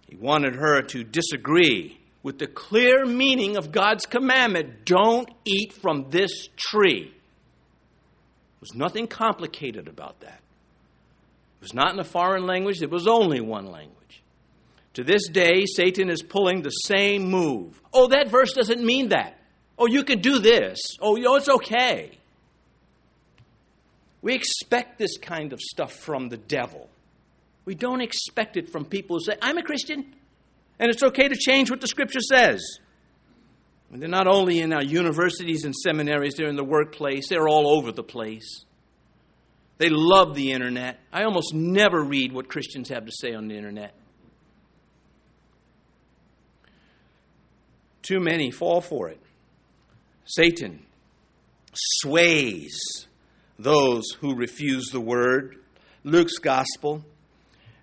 He 0.08 0.16
wanted 0.16 0.56
her 0.56 0.82
to 0.82 1.04
disagree 1.04 2.00
with 2.24 2.40
the 2.40 2.48
clear 2.48 3.06
meaning 3.06 3.58
of 3.58 3.72
God's 3.72 4.06
commandment 4.06 4.86
don't 4.86 5.30
eat 5.46 5.74
from 5.74 6.10
this 6.10 6.48
tree. 6.56 7.06
There 7.06 8.62
was 8.62 8.74
nothing 8.76 9.08
complicated 9.08 9.88
about 9.88 10.20
that. 10.22 10.42
It 11.60 11.62
was 11.62 11.74
not 11.74 11.94
in 11.94 12.00
a 12.00 12.04
foreign 12.04 12.46
language, 12.46 12.82
it 12.82 12.90
was 12.90 13.08
only 13.08 13.42
one 13.42 13.66
language. 13.66 14.24
To 14.96 15.04
this 15.04 15.28
day, 15.28 15.66
Satan 15.66 16.10
is 16.10 16.24
pulling 16.24 16.64
the 16.64 16.70
same 16.70 17.30
move. 17.30 17.80
Oh, 17.94 18.08
that 18.08 18.30
verse 18.30 18.54
doesn't 18.54 18.84
mean 18.84 19.10
that. 19.10 19.40
Oh, 19.78 19.88
you 19.88 20.04
could 20.04 20.22
do 20.22 20.40
this. 20.40 20.80
Oh, 21.00 21.16
it's 21.36 21.50
okay. 21.50 22.18
We 24.22 24.34
expect 24.34 24.98
this 24.98 25.18
kind 25.18 25.54
of 25.54 25.62
stuff 25.62 25.94
from 25.94 26.30
the 26.30 26.38
devil. 26.38 26.90
We 27.68 27.76
don't 27.76 28.00
expect 28.00 28.56
it 28.56 28.70
from 28.70 28.86
people 28.86 29.18
who 29.18 29.26
say, 29.26 29.38
I'm 29.42 29.58
a 29.58 29.62
Christian, 29.62 30.16
and 30.80 30.90
it's 30.90 31.04
okay 31.04 31.28
to 31.28 31.36
change 31.36 31.70
what 31.70 31.82
the 31.82 31.88
scripture 31.88 32.22
says. 32.22 32.62
And 33.92 34.02
they're 34.02 34.08
not 34.08 34.26
only 34.26 34.62
in 34.62 34.72
our 34.72 34.82
universities 34.82 35.66
and 35.66 35.76
seminaries, 35.76 36.36
they're 36.36 36.48
in 36.48 36.56
the 36.56 36.64
workplace, 36.64 37.28
they're 37.28 37.50
all 37.50 37.78
over 37.78 37.92
the 37.92 38.04
place. 38.04 38.64
They 39.80 39.90
love 39.90 40.34
the 40.34 40.54
internet. 40.54 41.02
I 41.12 41.24
almost 41.24 41.54
never 41.54 42.02
read 42.02 42.32
what 42.32 42.48
Christians 42.48 42.88
have 42.88 43.06
to 43.06 43.12
say 43.12 43.34
on 43.34 43.50
the 43.50 43.58
internet. 43.58 43.94
Too 48.02 48.22
many 48.22 48.50
fall 48.50 48.80
for 48.80 49.10
it. 49.10 49.20
Satan 50.24 50.86
sways 51.74 52.80
those 53.60 54.06
who 54.22 54.36
refuse 54.36 54.86
the 54.86 55.02
word. 55.02 55.58
Luke's 56.06 56.38
gospel. 56.38 57.04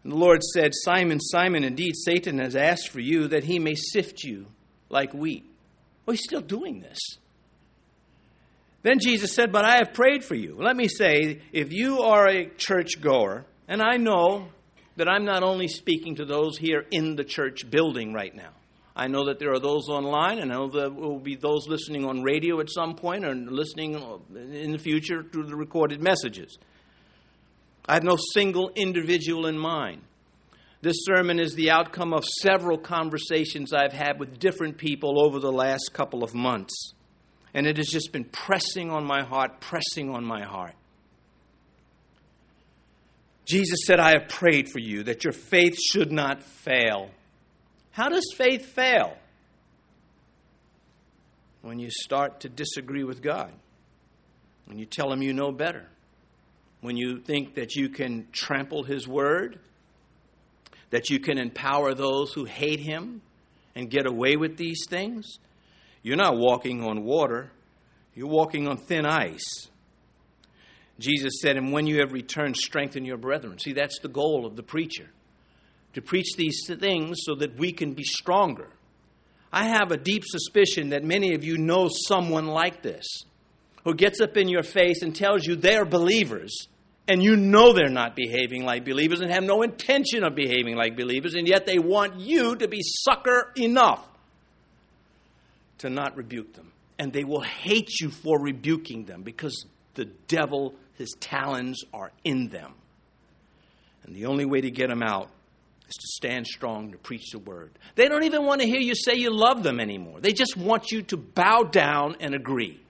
And 0.05 0.13
the 0.13 0.17
Lord 0.17 0.43
said, 0.43 0.73
Simon, 0.75 1.19
Simon, 1.19 1.65
indeed 1.65 1.95
Satan 1.97 2.39
has 2.39 2.55
asked 2.55 2.91
for 2.91 3.01
you 3.01 3.29
that 3.29 3.45
he 3.45 3.59
may 3.59 3.75
sift 3.75 4.23
you 4.23 4.47
like 4.91 5.13
wheat. 5.15 5.45
Well, 6.05 6.13
he's 6.13 6.25
still 6.25 6.43
doing 6.43 6.81
this. 6.81 6.99
Then 8.83 8.99
Jesus 9.01 9.33
said, 9.33 9.51
But 9.51 9.65
I 9.65 9.79
have 9.79 9.95
prayed 9.95 10.23
for 10.23 10.35
you. 10.35 10.57
Let 10.59 10.77
me 10.77 10.89
say, 10.89 11.41
if 11.53 11.73
you 11.73 12.03
are 12.03 12.29
a 12.29 12.51
church 12.51 13.01
goer, 13.01 13.47
and 13.67 13.81
I 13.83 13.97
know 13.97 14.49
that 14.97 15.09
I'm 15.09 15.25
not 15.25 15.43
only 15.43 15.69
speaking 15.69 16.17
to 16.17 16.27
those 16.27 16.59
here 16.59 16.85
in 16.91 17.17
the 17.17 17.25
church 17.25 17.69
building 17.71 18.13
right 18.13 18.35
now, 18.35 18.51
I 18.95 19.09
know 19.09 19.25
that 19.25 19.39
there 19.39 19.53
are 19.53 19.59
those 19.59 19.89
online, 19.89 20.39
and 20.39 20.53
I 20.53 20.57
know 20.57 20.69
there 20.69 20.91
will 20.91 21.19
be 21.19 21.35
those 21.35 21.67
listening 21.67 22.05
on 22.05 22.23
radio 22.23 22.61
at 22.61 22.71
some 22.71 22.95
point 22.95 23.25
or 23.25 23.35
listening 23.35 23.95
in 24.37 24.71
the 24.71 24.79
future 24.79 25.25
through 25.25 25.47
the 25.47 25.57
recorded 25.57 26.01
messages. 26.01 26.59
I 27.87 27.95
have 27.95 28.03
no 28.03 28.17
single 28.33 28.71
individual 28.75 29.47
in 29.47 29.59
mind. 29.59 30.03
This 30.81 30.97
sermon 31.05 31.39
is 31.39 31.55
the 31.55 31.71
outcome 31.71 32.13
of 32.13 32.25
several 32.25 32.79
conversations 32.79 33.73
I've 33.73 33.93
had 33.93 34.19
with 34.19 34.39
different 34.39 34.77
people 34.77 35.19
over 35.25 35.39
the 35.41 35.53
last 35.53 35.93
couple 35.93 36.23
of 36.23 36.35
months. 36.35 36.93
And 37.55 37.67
it 37.67 37.77
has 37.77 37.87
just 37.87 38.13
been 38.13 38.25
pressing 38.25 38.91
on 38.91 39.05
my 39.05 39.23
heart, 39.23 39.61
pressing 39.61 40.11
on 40.11 40.25
my 40.25 40.43
heart. 40.43 40.75
Jesus 43.47 43.81
said, 43.87 44.01
I 44.01 44.11
have 44.13 44.29
prayed 44.29 44.69
for 44.69 44.79
you 44.79 45.05
that 45.05 45.25
your 45.25 45.33
faith 45.33 45.79
should 45.79 46.11
not 46.11 46.43
fail. 46.43 47.11
How 47.91 48.09
does 48.09 48.35
faith 48.37 48.67
fail? 48.67 49.17
When 51.63 51.79
you 51.79 51.89
start 51.91 52.41
to 52.41 52.49
disagree 52.49 53.05
with 53.05 53.23
God, 53.23 53.53
when 54.67 54.79
you 54.79 54.85
tell 54.85 55.13
Him 55.13 55.23
you 55.23 55.33
know 55.33 55.53
better, 55.53 55.87
when 56.85 56.99
you 56.99 57.19
think 57.19 57.55
that 57.55 57.77
you 57.77 57.89
can 57.89 58.29
trample 58.31 58.83
His 58.83 59.09
word, 59.09 59.59
that 60.91 61.09
you 61.09 61.19
can 61.19 61.39
empower 61.39 61.95
those 61.95 62.35
who 62.35 62.45
hate 62.45 62.79
Him 62.79 63.23
and 63.75 63.89
get 63.89 64.07
away 64.07 64.37
with 64.37 64.59
these 64.59 64.85
things. 64.87 65.39
You're 66.03 66.19
not 66.19 66.37
walking 66.37 66.85
on 66.85 67.03
water, 67.03 67.51
you're 68.15 68.29
walking 68.29 68.69
on 68.69 68.77
thin 68.77 69.07
ice. 69.07 69.71
Jesus 70.99 71.41
said, 71.41 71.57
And 71.57 71.73
when 71.73 71.87
you 71.87 72.01
have 72.01 72.13
returned, 72.13 72.55
strengthen 72.55 73.07
your 73.07 73.17
brethren. 73.17 73.59
See, 73.59 73.73
that's 73.73 73.99
the 74.01 74.11
goal 74.11 74.45
of 74.45 74.55
the 74.55 74.63
preacher 74.63 75.09
to 75.95 76.03
preach 76.03 76.37
these 76.37 76.71
things 76.79 77.17
so 77.23 77.35
that 77.37 77.59
we 77.59 77.73
can 77.73 77.95
be 77.95 78.05
stronger. 78.05 78.69
I 79.51 79.69
have 79.69 79.91
a 79.91 79.97
deep 79.97 80.25
suspicion 80.27 80.91
that 80.91 81.03
many 81.03 81.35
of 81.35 81.45
you 81.45 81.57
know 81.57 81.89
someone 81.89 82.47
like 82.47 82.83
this 82.83 83.07
who 83.85 83.95
gets 83.95 84.21
up 84.21 84.37
in 84.37 84.49
your 84.49 84.63
face 84.63 85.01
and 85.01 85.17
tells 85.17 85.47
you 85.47 85.57
they're 85.57 85.87
believers, 85.87 86.69
and 87.07 87.23
you 87.23 87.37
know 87.37 87.73
they're 87.73 87.89
not 87.89 88.17
behaving 88.17 88.65
like 88.65 88.85
believers 88.85 89.21
and 89.21 89.31
have 89.31 89.45
no 89.45 89.63
intention 89.63 90.25
of 90.25 90.35
behaving 90.35 90.77
like 90.77 90.97
believers, 90.97 91.35
and 91.35 91.47
yet 91.47 91.67
they 91.67 91.79
want 91.79 92.19
you 92.19 92.57
to 92.57 92.69
be 92.69 92.81
sucker 92.83 93.53
enough 93.57 94.07
to 95.79 95.91
not 95.91 96.17
rebuke 96.17 96.55
them. 96.55 96.73
And 96.99 97.13
they 97.13 97.25
will 97.25 97.43
hate 97.43 98.01
you 98.01 98.11
for 98.11 98.41
rebuking 98.41 99.05
them 99.05 99.23
because 99.23 99.67
the 99.95 100.07
devil, 100.29 100.75
his 100.95 101.11
talons 101.21 101.83
are 101.93 102.13
in 102.23 102.49
them. 102.49 102.73
And 104.05 104.15
the 104.15 104.27
only 104.27 104.45
way 104.45 104.61
to 104.61 104.71
get 104.71 104.89
them 104.89 105.03
out 105.03 105.31
is 105.89 105.95
to 105.95 106.07
stand 106.07 106.47
strong 106.47 106.93
to 106.93 106.99
preach 106.99 107.31
the 107.33 107.39
word. 107.39 107.73
They 107.97 108.09
don't 108.09 108.25
even 108.25 108.45
want 108.45 108.61
to 108.61 108.67
hear 108.67 108.81
you 108.81 108.95
say 108.95 109.17
you 109.17 109.31
love 109.31 109.63
them 109.63 109.81
anymore. 109.81 110.21
They 110.21 110.33
just 110.33 110.57
want 110.57 110.93
you 110.93 111.03
to 111.03 111.17
bow 111.17 111.65
down 111.65 112.17
and 112.21 112.35
agree. 112.35 112.81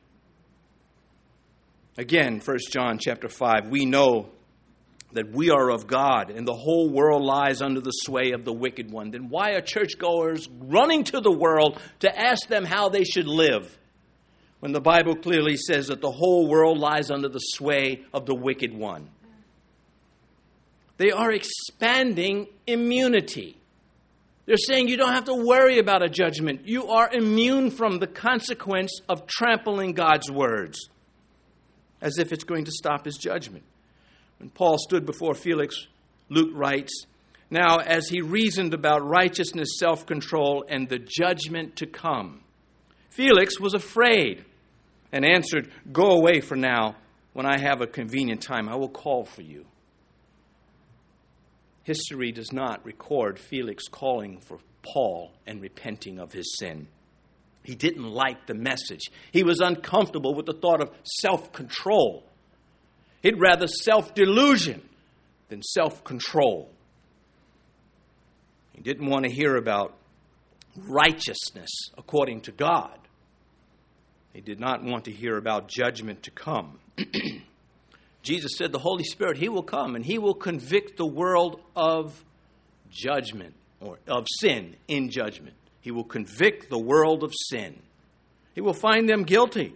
Again, 1.96 2.40
1 2.44 2.58
John 2.70 2.98
chapter 3.00 3.28
5, 3.28 3.68
we 3.68 3.84
know 3.84 4.30
that 5.12 5.30
we 5.32 5.50
are 5.50 5.70
of 5.70 5.86
God 5.86 6.30
and 6.30 6.46
the 6.46 6.54
whole 6.54 6.90
world 6.90 7.22
lies 7.22 7.62
under 7.62 7.80
the 7.80 7.92
sway 7.92 8.32
of 8.32 8.44
the 8.44 8.52
wicked 8.52 8.90
one. 8.90 9.10
Then 9.10 9.28
why 9.28 9.52
are 9.52 9.60
churchgoers 9.60 10.48
running 10.50 11.04
to 11.04 11.20
the 11.20 11.30
world 11.30 11.80
to 12.00 12.18
ask 12.18 12.48
them 12.48 12.64
how 12.64 12.88
they 12.88 13.04
should 13.04 13.28
live? 13.28 13.78
When 14.58 14.72
the 14.72 14.80
Bible 14.80 15.14
clearly 15.14 15.56
says 15.56 15.88
that 15.88 16.00
the 16.00 16.10
whole 16.10 16.48
world 16.48 16.78
lies 16.78 17.10
under 17.10 17.28
the 17.28 17.38
sway 17.38 18.02
of 18.12 18.26
the 18.26 18.34
wicked 18.34 18.74
one. 18.74 19.08
They 20.96 21.10
are 21.10 21.30
expanding 21.30 22.48
immunity. 22.66 23.56
They're 24.46 24.56
saying 24.56 24.88
you 24.88 24.96
don't 24.96 25.12
have 25.12 25.24
to 25.24 25.34
worry 25.34 25.78
about 25.78 26.02
a 26.02 26.08
judgment. 26.08 26.66
You 26.66 26.88
are 26.88 27.10
immune 27.12 27.70
from 27.70 27.98
the 27.98 28.06
consequence 28.06 29.00
of 29.08 29.26
trampling 29.26 29.92
God's 29.92 30.30
words, 30.30 30.88
as 32.04 32.18
if 32.18 32.32
it's 32.32 32.44
going 32.44 32.66
to 32.66 32.70
stop 32.70 33.06
his 33.06 33.16
judgment. 33.16 33.64
When 34.38 34.50
Paul 34.50 34.76
stood 34.78 35.06
before 35.06 35.34
Felix, 35.34 35.86
Luke 36.28 36.50
writes, 36.52 37.06
Now, 37.50 37.78
as 37.78 38.08
he 38.08 38.20
reasoned 38.20 38.74
about 38.74 39.08
righteousness, 39.08 39.78
self 39.78 40.04
control, 40.04 40.64
and 40.68 40.86
the 40.88 40.98
judgment 40.98 41.76
to 41.76 41.86
come, 41.86 42.42
Felix 43.08 43.58
was 43.58 43.72
afraid 43.72 44.44
and 45.12 45.24
answered, 45.24 45.70
Go 45.90 46.10
away 46.12 46.40
for 46.40 46.56
now. 46.56 46.96
When 47.32 47.46
I 47.46 47.58
have 47.58 47.80
a 47.80 47.86
convenient 47.88 48.42
time, 48.42 48.68
I 48.68 48.76
will 48.76 48.88
call 48.88 49.24
for 49.24 49.42
you. 49.42 49.64
History 51.82 52.30
does 52.30 52.52
not 52.52 52.84
record 52.84 53.40
Felix 53.40 53.88
calling 53.88 54.38
for 54.40 54.58
Paul 54.82 55.32
and 55.46 55.60
repenting 55.60 56.20
of 56.20 56.32
his 56.32 56.56
sin. 56.58 56.86
He 57.64 57.74
didn't 57.74 58.04
like 58.04 58.46
the 58.46 58.54
message. 58.54 59.10
He 59.32 59.42
was 59.42 59.60
uncomfortable 59.60 60.34
with 60.34 60.46
the 60.46 60.52
thought 60.52 60.82
of 60.82 60.90
self 61.02 61.52
control. 61.52 62.24
He'd 63.22 63.40
rather 63.40 63.66
self 63.66 64.14
delusion 64.14 64.86
than 65.48 65.62
self 65.62 66.04
control. 66.04 66.70
He 68.74 68.82
didn't 68.82 69.08
want 69.08 69.24
to 69.24 69.30
hear 69.30 69.56
about 69.56 69.96
righteousness 70.76 71.70
according 71.96 72.42
to 72.42 72.52
God. 72.52 72.98
He 74.34 74.42
did 74.42 74.60
not 74.60 74.82
want 74.82 75.04
to 75.04 75.12
hear 75.12 75.38
about 75.38 75.68
judgment 75.68 76.24
to 76.24 76.30
come. 76.30 76.78
Jesus 78.22 78.56
said, 78.56 78.72
The 78.72 78.78
Holy 78.78 79.04
Spirit, 79.04 79.38
He 79.38 79.48
will 79.48 79.62
come 79.62 79.94
and 79.94 80.04
He 80.04 80.18
will 80.18 80.34
convict 80.34 80.98
the 80.98 81.06
world 81.06 81.60
of 81.74 82.24
judgment 82.90 83.54
or 83.80 83.98
of 84.06 84.26
sin 84.40 84.76
in 84.88 85.08
judgment. 85.10 85.56
He 85.84 85.90
will 85.90 86.04
convict 86.04 86.70
the 86.70 86.78
world 86.78 87.22
of 87.22 87.34
sin. 87.50 87.78
He 88.54 88.62
will 88.62 88.72
find 88.72 89.06
them 89.06 89.24
guilty 89.24 89.74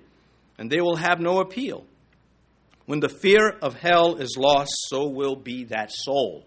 and 0.57 0.71
they 0.71 0.81
will 0.81 0.97
have 0.97 1.21
no 1.21 1.41
appeal. 1.41 1.85
When 2.87 3.01
the 3.01 3.11
fear 3.11 3.51
of 3.61 3.75
hell 3.75 4.17
is 4.17 4.35
lost, 4.39 4.73
so 4.89 5.07
will 5.07 5.37
be 5.37 5.65
that 5.65 5.93
soul. 5.93 6.47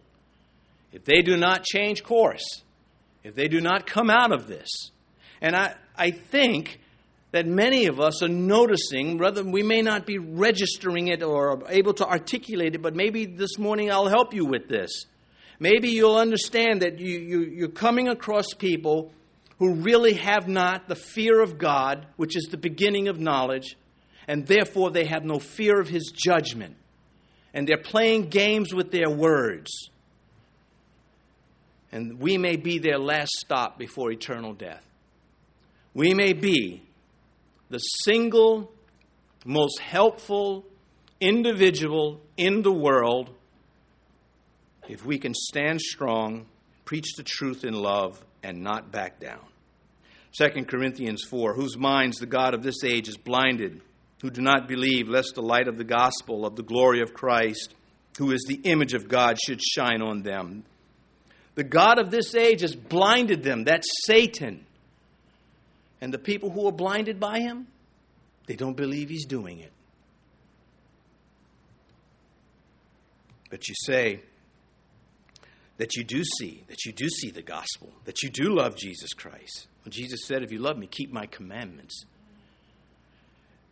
If 0.91 1.05
they 1.05 1.21
do 1.21 1.37
not 1.37 1.63
change 1.63 2.03
course, 2.03 2.63
if 3.23 3.35
they 3.35 3.47
do 3.47 3.61
not 3.61 3.85
come 3.85 4.09
out 4.09 4.31
of 4.31 4.47
this, 4.47 4.67
and 5.43 5.55
I, 5.55 5.75
I 5.95 6.09
think 6.09 6.79
that 7.29 7.45
many 7.45 7.85
of 7.85 7.99
us 7.99 8.23
are 8.23 8.29
noticing, 8.29 9.19
rather 9.19 9.43
we 9.43 9.61
may 9.61 9.83
not 9.83 10.07
be 10.07 10.17
registering 10.17 11.09
it 11.09 11.21
or 11.21 11.61
able 11.69 11.93
to 11.93 12.07
articulate 12.07 12.73
it, 12.73 12.81
but 12.81 12.95
maybe 12.95 13.27
this 13.27 13.59
morning 13.59 13.91
I'll 13.91 14.07
help 14.07 14.33
you 14.33 14.43
with 14.43 14.67
this. 14.67 15.05
Maybe 15.59 15.89
you'll 15.89 16.17
understand 16.17 16.81
that 16.81 16.97
you, 16.97 17.19
you, 17.19 17.41
you're 17.41 17.67
coming 17.67 18.07
across 18.07 18.55
people 18.55 19.11
who 19.61 19.75
really 19.75 20.15
have 20.15 20.47
not 20.47 20.87
the 20.87 20.95
fear 20.95 21.39
of 21.39 21.59
God, 21.59 22.07
which 22.15 22.35
is 22.35 22.45
the 22.49 22.57
beginning 22.57 23.07
of 23.09 23.19
knowledge, 23.19 23.77
and 24.27 24.47
therefore 24.47 24.89
they 24.89 25.05
have 25.05 25.23
no 25.23 25.37
fear 25.37 25.79
of 25.79 25.87
His 25.87 26.11
judgment. 26.11 26.75
And 27.53 27.67
they're 27.67 27.77
playing 27.77 28.29
games 28.29 28.73
with 28.73 28.89
their 28.89 29.11
words. 29.11 29.69
And 31.91 32.19
we 32.19 32.39
may 32.39 32.55
be 32.55 32.79
their 32.79 32.97
last 32.97 33.29
stop 33.33 33.77
before 33.77 34.11
eternal 34.11 34.53
death. 34.53 34.83
We 35.93 36.15
may 36.15 36.33
be 36.33 36.81
the 37.69 37.77
single 37.77 38.71
most 39.45 39.79
helpful 39.79 40.65
individual 41.19 42.19
in 42.35 42.63
the 42.63 42.71
world 42.71 43.29
if 44.89 45.05
we 45.05 45.19
can 45.19 45.35
stand 45.35 45.81
strong, 45.81 46.47
preach 46.83 47.13
the 47.15 47.23
truth 47.23 47.63
in 47.63 47.75
love, 47.75 48.19
and 48.41 48.63
not 48.63 48.91
back 48.91 49.19
down. 49.19 49.50
2 50.37 50.65
Corinthians 50.65 51.23
4 51.29 51.53
Whose 51.53 51.77
minds 51.77 52.17
the 52.17 52.25
God 52.25 52.53
of 52.53 52.63
this 52.63 52.83
age 52.83 53.07
is 53.07 53.17
blinded, 53.17 53.81
who 54.21 54.29
do 54.29 54.41
not 54.41 54.67
believe, 54.67 55.07
lest 55.07 55.35
the 55.35 55.41
light 55.41 55.67
of 55.67 55.77
the 55.77 55.83
gospel 55.83 56.45
of 56.45 56.55
the 56.55 56.63
glory 56.63 57.01
of 57.01 57.13
Christ, 57.13 57.73
who 58.17 58.31
is 58.31 58.45
the 58.47 58.61
image 58.63 58.93
of 58.93 59.07
God, 59.07 59.37
should 59.39 59.61
shine 59.61 60.01
on 60.01 60.21
them. 60.21 60.63
The 61.55 61.63
God 61.63 61.99
of 61.99 62.11
this 62.11 62.33
age 62.35 62.61
has 62.61 62.75
blinded 62.75 63.43
them. 63.43 63.63
That's 63.63 63.87
Satan. 64.05 64.65
And 65.99 66.13
the 66.13 66.19
people 66.19 66.49
who 66.49 66.67
are 66.67 66.71
blinded 66.71 67.19
by 67.19 67.39
him, 67.39 67.67
they 68.47 68.55
don't 68.55 68.77
believe 68.77 69.09
he's 69.09 69.25
doing 69.25 69.59
it. 69.59 69.71
But 73.49 73.67
you 73.67 73.75
say 73.85 74.21
that 75.77 75.95
you 75.95 76.03
do 76.03 76.23
see, 76.23 76.63
that 76.67 76.85
you 76.85 76.93
do 76.93 77.09
see 77.09 77.31
the 77.31 77.41
gospel, 77.41 77.91
that 78.05 78.23
you 78.23 78.29
do 78.29 78.55
love 78.55 78.77
Jesus 78.77 79.13
Christ. 79.13 79.67
When 79.83 79.91
Jesus 79.91 80.25
said, 80.25 80.43
If 80.43 80.51
you 80.51 80.59
love 80.59 80.77
me, 80.77 80.87
keep 80.87 81.11
my 81.11 81.25
commandments. 81.25 82.05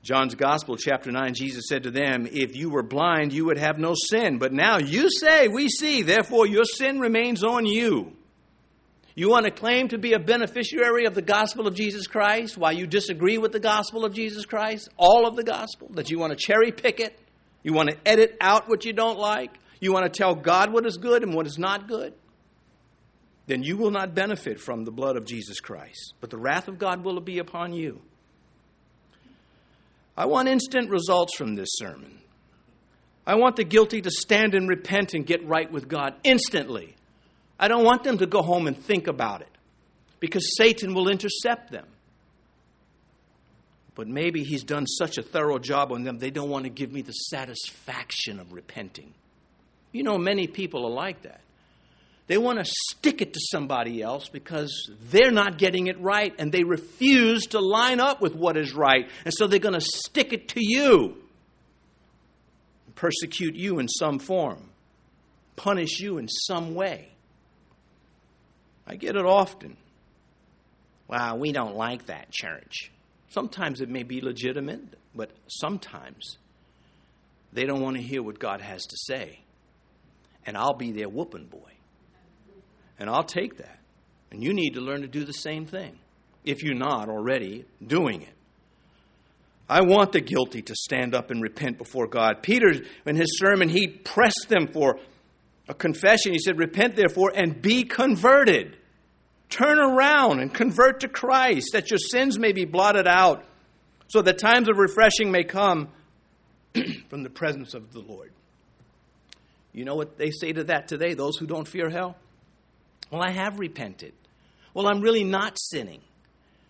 John's 0.02 0.34
Gospel, 0.34 0.78
chapter 0.78 1.12
9, 1.12 1.34
Jesus 1.34 1.65
said 1.67 1.84
to 1.84 1.91
them, 1.91 2.26
If 2.26 2.56
you 2.56 2.69
were 2.69 2.84
blind, 2.84 3.34
you 3.34 3.45
would 3.45 3.58
have 3.58 3.78
no 3.78 3.93
sin. 3.95 4.38
But 4.38 4.54
now 4.54 4.78
you 4.78 5.10
say, 5.12 5.48
We 5.48 5.67
see, 5.69 6.04
therefore 6.04 6.48
your 6.48 6.63
sin 6.63 7.00
remains 7.00 7.43
on 7.43 7.65
you. 7.65 8.13
You 9.15 9.30
want 9.30 9.45
to 9.45 9.52
claim 9.52 9.89
to 9.89 9.98
be 9.98 10.13
a 10.13 10.19
beneficiary 10.19 11.06
of 11.06 11.13
the 11.13 11.22
gospel 11.22 11.67
of 11.67 11.76
Jesus 11.76 12.08
Christ 12.08 12.58
while 12.58 12.72
you 12.72 12.88
disagree 12.88 13.38
with 13.38 13.52
the 13.52 13.60
gospel 13.60 14.06
of 14.06 14.13
Jesus 14.13 14.45
Christ, 14.45 14.88
all 14.95 15.28
of 15.28 15.36
the 15.36 15.43
gospel, 15.43 15.89
that 15.95 16.10
you 16.10 16.17
want 16.17 16.32
to 16.32 16.38
cherry 16.38 16.72
pick 16.72 17.02
it, 17.02 17.19
you 17.62 17.74
want 17.74 17.89
to 17.89 17.98
edit 18.06 18.38
out 18.39 18.69
what 18.69 18.86
you 18.86 18.93
don't 18.93 19.19
like, 19.19 19.52
you 19.82 19.91
want 19.91 20.06
to 20.06 20.17
tell 20.17 20.36
God 20.36 20.72
what 20.72 20.86
is 20.86 20.95
good 20.95 21.24
and 21.24 21.34
what 21.34 21.48
is 21.48 21.58
not 21.58 21.89
good. 21.89 22.13
Then 23.49 23.63
you 23.63 23.77
will 23.77 23.89
not 23.89 24.13
benefit 24.13 24.59
from 24.59 24.85
the 24.85 24.91
blood 24.91 25.17
of 25.17 25.25
Jesus 25.25 25.59
Christ, 25.59 26.13
but 26.21 26.29
the 26.29 26.38
wrath 26.38 26.67
of 26.67 26.77
God 26.77 27.03
will 27.03 27.19
be 27.19 27.39
upon 27.39 27.73
you. 27.73 27.99
I 30.15 30.27
want 30.27 30.47
instant 30.47 30.91
results 30.91 31.35
from 31.35 31.55
this 31.55 31.69
sermon. 31.71 32.19
I 33.25 33.35
want 33.35 33.55
the 33.55 33.63
guilty 33.63 34.01
to 34.01 34.12
stand 34.12 34.53
and 34.53 34.69
repent 34.69 35.15
and 35.15 35.25
get 35.25 35.43
right 35.47 35.69
with 35.71 35.88
God 35.88 36.13
instantly. 36.23 36.95
I 37.59 37.67
don't 37.67 37.83
want 37.83 38.03
them 38.03 38.19
to 38.19 38.27
go 38.27 38.43
home 38.43 38.67
and 38.67 38.77
think 38.77 39.07
about 39.07 39.41
it 39.41 39.57
because 40.19 40.55
Satan 40.55 40.93
will 40.93 41.09
intercept 41.09 41.71
them. 41.71 41.88
But 43.95 44.07
maybe 44.07 44.43
he's 44.43 44.63
done 44.63 44.85
such 44.85 45.17
a 45.17 45.23
thorough 45.23 45.57
job 45.57 45.91
on 45.91 46.03
them, 46.03 46.19
they 46.19 46.29
don't 46.29 46.51
want 46.51 46.65
to 46.65 46.69
give 46.69 46.91
me 46.91 47.01
the 47.01 47.13
satisfaction 47.13 48.39
of 48.39 48.53
repenting. 48.53 49.12
You 49.91 50.03
know, 50.03 50.19
many 50.19 50.45
people 50.45 50.85
are 50.85 50.93
like 50.93 51.23
that. 51.23 51.41
They 52.30 52.38
want 52.38 52.60
to 52.60 52.65
stick 52.92 53.24
it 53.24 53.34
to 53.34 53.39
somebody 53.52 54.04
else 54.04 54.30
because 54.30 54.92
they're 55.10 55.32
not 55.32 55.58
getting 55.58 55.88
it 55.88 56.00
right 56.00 56.32
and 56.38 56.52
they 56.52 56.63
refuse 56.63 57.48
to 57.48 57.60
line 57.60 58.00
up 58.00 58.22
with 58.22 58.36
what 58.36 58.56
is 58.56 58.72
right. 58.72 59.10
And 59.26 59.34
so 59.34 59.48
they're 59.48 59.58
going 59.58 59.74
to 59.74 59.82
stick 59.82 60.32
it 60.32 60.50
to 60.50 60.60
you, 60.60 61.18
persecute 62.94 63.56
you 63.56 63.80
in 63.80 63.88
some 63.88 64.20
form, 64.20 64.70
punish 65.56 66.00
you 66.00 66.20
in 66.20 66.28
some 66.28 66.76
way. 66.76 67.10
I 68.86 68.96
get 68.96 69.15
it 69.15 69.26
often. 69.26 69.76
Well, 71.08 71.39
we 71.39 71.52
don't 71.52 71.76
like 71.76 72.06
that 72.06 72.30
church. 72.30 72.92
Sometimes 73.30 73.82
it 73.82 73.89
may 73.89 74.04
be 74.04 74.22
legitimate, 74.22 74.82
but 75.15 75.32
sometimes 75.48 76.38
they 77.54 77.65
don't 77.65 77.82
want 77.82 77.96
to 77.96 78.04
hear 78.04 78.22
what 78.22 78.38
God 78.38 78.62
has 78.62 78.84
to 78.86 78.98
say. 79.00 79.39
And 80.46 80.56
I'll 80.56 80.78
be 80.78 80.92
their 80.92 81.10
whooping 81.10 81.48
boy. 81.48 81.72
And 82.99 83.09
I'll 83.09 83.23
take 83.23 83.57
that. 83.57 83.79
And 84.31 84.43
you 84.43 84.53
need 84.53 84.71
to 84.71 84.81
learn 84.81 85.01
to 85.01 85.07
do 85.07 85.23
the 85.23 85.33
same 85.33 85.65
thing 85.65 85.97
if 86.43 86.62
you're 86.63 86.75
not 86.75 87.09
already 87.09 87.65
doing 87.85 88.21
it. 88.21 88.33
I 89.69 89.81
want 89.81 90.12
the 90.12 90.21
guilty 90.21 90.62
to 90.63 90.75
stand 90.75 91.13
up 91.13 91.29
and 91.29 91.41
repent 91.41 91.77
before 91.77 92.07
God. 92.07 92.41
Peter, 92.41 92.73
in 93.05 93.15
his 93.15 93.38
sermon, 93.39 93.69
he 93.69 93.88
pressed 93.88 94.47
them 94.49 94.67
for 94.67 94.99
a 95.67 95.75
confession. 95.75 96.33
He 96.33 96.39
said, 96.39 96.57
Repent 96.57 96.95
therefore 96.95 97.31
and 97.35 97.62
be 97.62 97.83
converted. 97.83 98.75
Turn 99.49 99.79
around 99.79 100.39
and 100.39 100.53
convert 100.53 101.01
to 101.01 101.07
Christ, 101.07 101.69
that 101.73 101.91
your 101.91 101.99
sins 101.99 102.38
may 102.38 102.51
be 102.51 102.65
blotted 102.65 103.07
out, 103.07 103.45
so 104.07 104.21
that 104.21 104.39
times 104.39 104.69
of 104.69 104.77
refreshing 104.77 105.31
may 105.31 105.43
come 105.43 105.89
from 107.09 107.23
the 107.23 107.29
presence 107.29 107.73
of 107.73 107.93
the 107.93 107.99
Lord. 107.99 108.31
You 109.71 109.85
know 109.85 109.95
what 109.95 110.17
they 110.17 110.31
say 110.31 110.51
to 110.51 110.63
that 110.65 110.88
today, 110.88 111.13
those 111.13 111.38
who 111.38 111.45
don't 111.45 111.67
fear 111.67 111.89
hell? 111.89 112.15
Well, 113.12 113.22
I 113.22 113.32
have 113.32 113.60
repented. 113.60 114.13
Well, 114.74 114.88
I'm 114.88 115.02
really 115.02 115.24
not 115.24 115.58
sinning. 115.60 116.02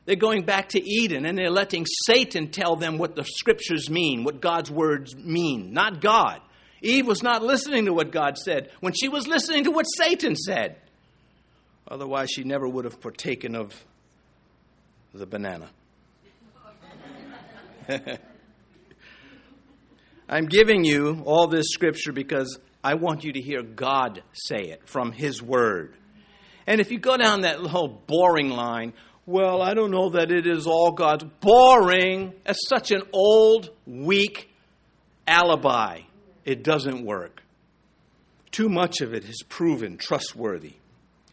They're 0.06 0.16
going 0.16 0.44
back 0.44 0.70
to 0.70 0.82
Eden 0.82 1.26
and 1.26 1.38
they're 1.38 1.52
letting 1.52 1.86
Satan 2.06 2.50
tell 2.50 2.76
them 2.76 2.98
what 2.98 3.16
the 3.16 3.24
scriptures 3.24 3.90
mean, 3.90 4.24
what 4.24 4.42
God's 4.42 4.72
words 4.72 5.16
mean, 5.16 5.74
not 5.74 6.02
God. 6.02 6.42
Eve 6.82 7.06
was 7.06 7.22
not 7.22 7.44
listening 7.44 7.86
to 7.86 7.94
what 7.94 8.12
God 8.12 8.38
said 8.38 8.72
when 8.80 8.94
she 8.94 9.10
was 9.10 9.28
listening 9.28 9.66
to 9.66 9.72
what 9.72 9.84
Satan 9.84 10.36
said. 10.36 10.78
Otherwise, 11.88 12.30
she 12.32 12.44
never 12.44 12.68
would 12.68 12.86
have 12.86 13.02
partaken 13.02 13.56
of 13.56 13.74
the 15.14 15.26
banana. 15.26 15.70
I'm 20.30 20.46
giving 20.46 20.84
you 20.84 21.24
all 21.26 21.48
this 21.48 21.66
scripture 21.70 22.14
because 22.14 22.60
I 22.84 22.94
want 22.94 23.24
you 23.24 23.34
to 23.34 23.42
hear 23.42 23.64
God 23.64 24.22
say 24.34 24.70
it 24.70 24.88
from 24.88 25.12
His 25.12 25.42
Word. 25.42 25.96
And 26.70 26.80
if 26.80 26.92
you 26.92 27.00
go 27.00 27.18
down 27.18 27.42
that 27.42 27.58
whole 27.58 27.88
boring 27.88 28.52
line, 28.52 28.94
well, 29.26 29.60
I 29.60 29.74
don't 29.74 29.90
know 29.90 30.12
that 30.12 30.32
it 30.32 30.46
is 30.46 30.68
all 30.68 30.92
God's. 30.92 31.24
Boring 31.42 32.32
as 32.46 32.60
such 32.68 32.92
an 32.92 33.02
old, 33.12 33.72
weak 33.88 34.54
alibi. 35.28 36.02
It 36.46 36.64
doesn't 36.64 37.04
work. 37.04 37.42
Too 38.52 38.70
much 38.70 39.02
of 39.02 39.16
it 39.16 39.24
has 39.24 39.42
proven 39.50 39.98
trustworthy, 39.98 40.74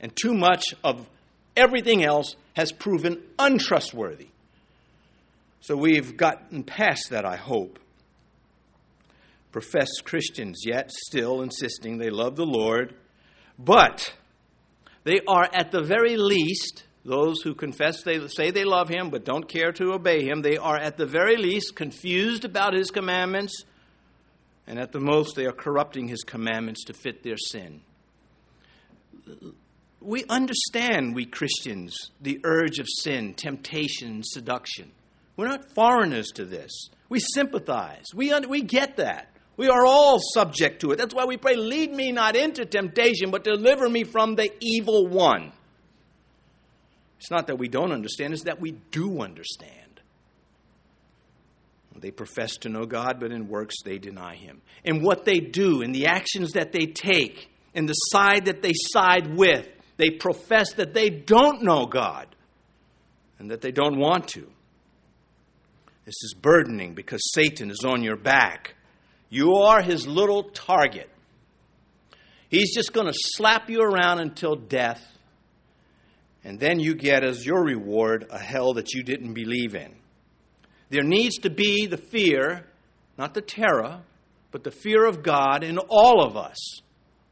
and 0.00 0.10
too 0.16 0.32
much 0.32 0.74
of 0.82 1.06
everything 1.54 2.02
else 2.02 2.34
has 2.54 2.72
proven 2.72 3.22
untrustworthy. 3.38 4.28
So 5.60 5.76
we've 5.76 6.16
gotten 6.16 6.62
past 6.62 7.10
that, 7.10 7.26
I 7.26 7.36
hope. 7.36 7.78
Professed 9.52 10.02
Christians 10.04 10.62
yet 10.64 10.90
still 10.90 11.42
insisting 11.42 11.98
they 11.98 12.10
love 12.10 12.36
the 12.36 12.46
Lord, 12.46 12.94
but 13.58 14.14
they 15.06 15.20
are 15.28 15.48
at 15.54 15.70
the 15.70 15.84
very 15.84 16.16
least, 16.16 16.82
those 17.04 17.40
who 17.40 17.54
confess 17.54 18.02
they 18.02 18.26
say 18.26 18.50
they 18.50 18.64
love 18.64 18.88
him 18.88 19.08
but 19.08 19.24
don't 19.24 19.48
care 19.48 19.70
to 19.70 19.92
obey 19.92 20.24
him, 20.24 20.42
they 20.42 20.56
are 20.56 20.76
at 20.76 20.96
the 20.96 21.06
very 21.06 21.36
least 21.36 21.76
confused 21.76 22.44
about 22.44 22.74
his 22.74 22.90
commandments, 22.90 23.62
and 24.66 24.80
at 24.80 24.90
the 24.90 24.98
most 24.98 25.36
they 25.36 25.46
are 25.46 25.52
corrupting 25.52 26.08
his 26.08 26.24
commandments 26.24 26.82
to 26.86 26.92
fit 26.92 27.22
their 27.22 27.36
sin. 27.36 27.82
We 30.00 30.24
understand, 30.28 31.14
we 31.14 31.24
Christians, 31.24 32.10
the 32.20 32.40
urge 32.42 32.80
of 32.80 32.86
sin, 32.88 33.34
temptation, 33.34 34.22
seduction. 34.24 34.90
We're 35.36 35.46
not 35.46 35.72
foreigners 35.72 36.32
to 36.34 36.44
this. 36.44 36.72
We 37.08 37.20
sympathize. 37.20 38.06
We, 38.12 38.36
we 38.48 38.62
get 38.62 38.96
that. 38.96 39.30
We 39.56 39.68
are 39.68 39.86
all 39.86 40.18
subject 40.34 40.80
to 40.82 40.90
it. 40.92 40.96
That's 40.96 41.14
why 41.14 41.24
we 41.24 41.36
pray, 41.36 41.56
lead 41.56 41.92
me 41.92 42.12
not 42.12 42.36
into 42.36 42.66
temptation, 42.66 43.30
but 43.30 43.44
deliver 43.44 43.88
me 43.88 44.04
from 44.04 44.34
the 44.34 44.50
evil 44.60 45.06
one. 45.06 45.52
It's 47.18 47.30
not 47.30 47.46
that 47.46 47.58
we 47.58 47.68
don't 47.68 47.92
understand, 47.92 48.34
it's 48.34 48.44
that 48.44 48.60
we 48.60 48.72
do 48.90 49.22
understand. 49.22 49.86
They 51.98 52.12
profess 52.12 52.56
to 52.58 52.68
know 52.68 52.84
God, 52.84 53.18
but 53.18 53.32
in 53.32 53.48
works 53.48 53.74
they 53.84 53.98
deny 53.98 54.36
Him. 54.36 54.60
In 54.84 55.02
what 55.02 55.24
they 55.24 55.40
do, 55.40 55.82
in 55.82 55.90
the 55.90 56.06
actions 56.06 56.52
that 56.52 56.70
they 56.70 56.86
take, 56.86 57.50
in 57.74 57.86
the 57.86 57.94
side 57.94 58.44
that 58.44 58.62
they 58.62 58.74
side 58.74 59.36
with, 59.36 59.66
they 59.96 60.10
profess 60.10 60.74
that 60.74 60.94
they 60.94 61.10
don't 61.10 61.62
know 61.62 61.86
God 61.86 62.28
and 63.40 63.50
that 63.50 63.60
they 63.60 63.72
don't 63.72 63.98
want 63.98 64.28
to. 64.28 64.46
This 66.04 66.14
is 66.22 66.34
burdening 66.40 66.94
because 66.94 67.32
Satan 67.32 67.72
is 67.72 67.82
on 67.84 68.04
your 68.04 68.14
back 68.14 68.75
you 69.28 69.54
are 69.56 69.82
his 69.82 70.06
little 70.06 70.44
target. 70.44 71.10
He's 72.48 72.74
just 72.74 72.92
going 72.92 73.06
to 73.06 73.14
slap 73.14 73.68
you 73.68 73.80
around 73.80 74.20
until 74.20 74.54
death, 74.54 75.04
and 76.44 76.60
then 76.60 76.78
you 76.78 76.94
get 76.94 77.24
as 77.24 77.44
your 77.44 77.64
reward 77.64 78.26
a 78.30 78.38
hell 78.38 78.74
that 78.74 78.94
you 78.94 79.02
didn't 79.02 79.34
believe 79.34 79.74
in. 79.74 79.94
There 80.90 81.02
needs 81.02 81.38
to 81.38 81.50
be 81.50 81.86
the 81.86 81.96
fear, 81.96 82.66
not 83.18 83.34
the 83.34 83.40
terror, 83.40 84.02
but 84.52 84.62
the 84.62 84.70
fear 84.70 85.04
of 85.04 85.22
God 85.22 85.64
in 85.64 85.78
all 85.78 86.22
of 86.24 86.36
us. 86.36 86.56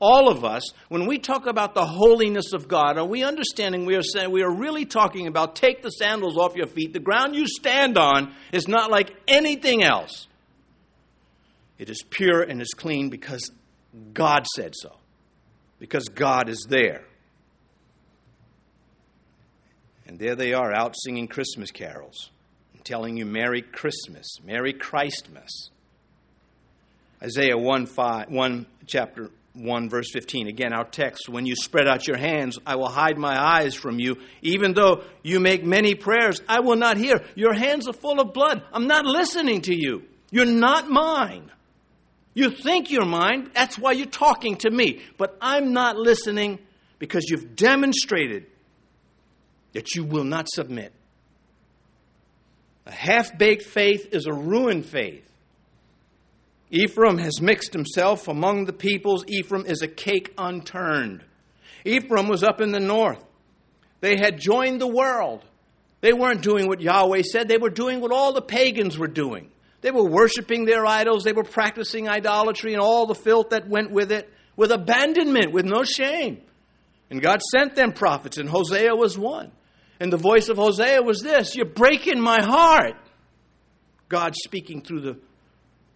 All 0.00 0.28
of 0.28 0.44
us, 0.44 0.62
when 0.88 1.06
we 1.06 1.18
talk 1.18 1.46
about 1.46 1.74
the 1.74 1.86
holiness 1.86 2.52
of 2.52 2.66
God, 2.66 2.98
are 2.98 3.06
we 3.06 3.22
understanding 3.22 3.86
we 3.86 3.94
are 3.94 4.02
saying 4.02 4.32
we 4.32 4.42
are 4.42 4.54
really 4.54 4.84
talking 4.84 5.28
about 5.28 5.54
take 5.54 5.82
the 5.82 5.90
sandals 5.90 6.36
off 6.36 6.56
your 6.56 6.66
feet? 6.66 6.92
The 6.92 6.98
ground 6.98 7.36
you 7.36 7.46
stand 7.46 7.96
on 7.96 8.34
is 8.52 8.66
not 8.66 8.90
like 8.90 9.14
anything 9.28 9.84
else. 9.84 10.26
It 11.84 11.90
is 11.90 12.02
pure 12.08 12.40
and 12.40 12.62
is 12.62 12.72
clean 12.74 13.10
because 13.10 13.50
God 14.14 14.46
said 14.56 14.72
so, 14.74 14.96
because 15.78 16.04
God 16.04 16.48
is 16.48 16.64
there. 16.66 17.04
And 20.06 20.18
there 20.18 20.34
they 20.34 20.54
are 20.54 20.72
out 20.72 20.94
singing 20.96 21.28
Christmas 21.28 21.70
carols 21.70 22.30
and 22.72 22.82
telling 22.86 23.18
you 23.18 23.26
Merry 23.26 23.60
Christmas, 23.60 24.38
Merry 24.42 24.72
Christmas. 24.72 25.68
Isaiah 27.22 27.58
1, 27.58 27.84
5, 27.84 28.30
1 28.30 28.66
chapter 28.86 29.28
1 29.52 29.90
verse 29.90 30.10
15 30.10 30.48
again 30.48 30.72
our 30.72 30.84
text 30.86 31.28
when 31.28 31.44
you 31.44 31.54
spread 31.54 31.86
out 31.86 32.08
your 32.08 32.16
hands 32.16 32.58
i 32.66 32.74
will 32.74 32.88
hide 32.88 33.18
my 33.18 33.38
eyes 33.38 33.74
from 33.74 34.00
you. 34.00 34.16
Even 34.40 34.72
though 34.72 35.04
you 35.22 35.38
make 35.38 35.62
many 35.62 35.94
prayers 35.94 36.40
i 36.48 36.60
will 36.60 36.76
not 36.76 36.96
hear. 36.96 37.22
Your 37.34 37.52
hands 37.52 37.86
are 37.86 37.92
full 37.92 38.20
of 38.20 38.32
blood. 38.32 38.62
I'm 38.72 38.86
not 38.86 39.04
listening 39.04 39.60
to 39.62 39.76
you. 39.76 40.04
You're 40.30 40.46
not 40.46 40.88
mine 40.88 41.50
you 42.34 42.50
think 42.50 42.90
you're 42.90 43.04
mine, 43.04 43.50
that's 43.54 43.78
why 43.78 43.92
you're 43.92 44.06
talking 44.06 44.56
to 44.56 44.70
me. 44.70 45.02
But 45.16 45.36
I'm 45.40 45.72
not 45.72 45.96
listening 45.96 46.58
because 46.98 47.24
you've 47.28 47.54
demonstrated 47.54 48.46
that 49.72 49.94
you 49.94 50.04
will 50.04 50.24
not 50.24 50.48
submit. 50.48 50.92
A 52.86 52.92
half 52.92 53.38
baked 53.38 53.62
faith 53.62 54.08
is 54.12 54.26
a 54.26 54.32
ruined 54.32 54.84
faith. 54.84 55.28
Ephraim 56.70 57.18
has 57.18 57.40
mixed 57.40 57.72
himself 57.72 58.26
among 58.26 58.64
the 58.64 58.72
peoples. 58.72 59.24
Ephraim 59.28 59.64
is 59.66 59.82
a 59.82 59.88
cake 59.88 60.34
unturned. 60.36 61.22
Ephraim 61.84 62.28
was 62.28 62.42
up 62.42 62.60
in 62.60 62.72
the 62.72 62.80
north. 62.80 63.22
They 64.00 64.16
had 64.16 64.40
joined 64.40 64.80
the 64.80 64.88
world. 64.88 65.44
They 66.00 66.12
weren't 66.12 66.42
doing 66.42 66.66
what 66.66 66.80
Yahweh 66.80 67.22
said, 67.22 67.48
they 67.48 67.58
were 67.58 67.70
doing 67.70 68.00
what 68.00 68.12
all 68.12 68.32
the 68.32 68.42
pagans 68.42 68.98
were 68.98 69.08
doing. 69.08 69.50
They 69.84 69.90
were 69.90 70.08
worshiping 70.08 70.64
their 70.64 70.86
idols, 70.86 71.24
they 71.24 71.34
were 71.34 71.44
practicing 71.44 72.08
idolatry 72.08 72.72
and 72.72 72.80
all 72.80 73.04
the 73.04 73.14
filth 73.14 73.50
that 73.50 73.68
went 73.68 73.90
with 73.90 74.12
it, 74.12 74.32
with 74.56 74.72
abandonment, 74.72 75.52
with 75.52 75.66
no 75.66 75.84
shame. 75.84 76.40
And 77.10 77.20
God 77.20 77.42
sent 77.42 77.76
them 77.76 77.92
prophets, 77.92 78.38
and 78.38 78.48
Hosea 78.48 78.96
was 78.96 79.18
one. 79.18 79.52
And 80.00 80.10
the 80.10 80.16
voice 80.16 80.48
of 80.48 80.56
Hosea 80.56 81.02
was 81.02 81.20
this 81.20 81.54
You're 81.54 81.66
breaking 81.66 82.18
my 82.18 82.42
heart. 82.42 82.94
God 84.08 84.34
speaking 84.34 84.80
through 84.80 85.02
the, 85.02 85.18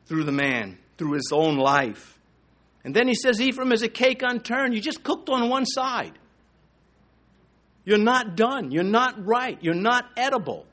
through 0.04 0.24
the 0.24 0.32
man, 0.32 0.76
through 0.98 1.12
his 1.12 1.30
own 1.32 1.56
life. 1.56 2.18
And 2.84 2.94
then 2.94 3.08
he 3.08 3.14
says, 3.14 3.40
Ephraim 3.40 3.72
is 3.72 3.82
a 3.82 3.88
cake 3.88 4.20
unturned. 4.22 4.74
You 4.74 4.82
just 4.82 5.02
cooked 5.02 5.30
on 5.30 5.48
one 5.48 5.64
side. 5.64 6.12
You're 7.86 7.96
not 7.96 8.36
done. 8.36 8.70
You're 8.70 8.84
not 8.84 9.14
right. 9.26 9.56
You're 9.62 9.72
not 9.72 10.04
edible. 10.14 10.66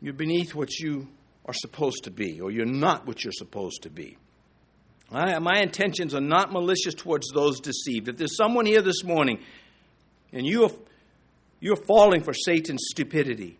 You're 0.00 0.14
beneath 0.14 0.54
what 0.54 0.78
you 0.78 1.08
are 1.44 1.54
supposed 1.54 2.04
to 2.04 2.10
be, 2.10 2.40
or 2.40 2.50
you're 2.50 2.66
not 2.66 3.06
what 3.06 3.24
you're 3.24 3.32
supposed 3.32 3.82
to 3.82 3.90
be. 3.90 4.16
I, 5.10 5.38
my 5.40 5.60
intentions 5.60 6.14
are 6.14 6.20
not 6.20 6.52
malicious 6.52 6.94
towards 6.94 7.28
those 7.34 7.60
deceived. 7.60 8.08
If 8.08 8.16
there's 8.16 8.36
someone 8.36 8.64
here 8.64 8.82
this 8.82 9.04
morning 9.04 9.40
and 10.32 10.46
you 10.46 10.64
are, 10.64 10.70
you're 11.60 11.76
falling 11.76 12.22
for 12.22 12.32
Satan's 12.32 12.86
stupidity, 12.90 13.58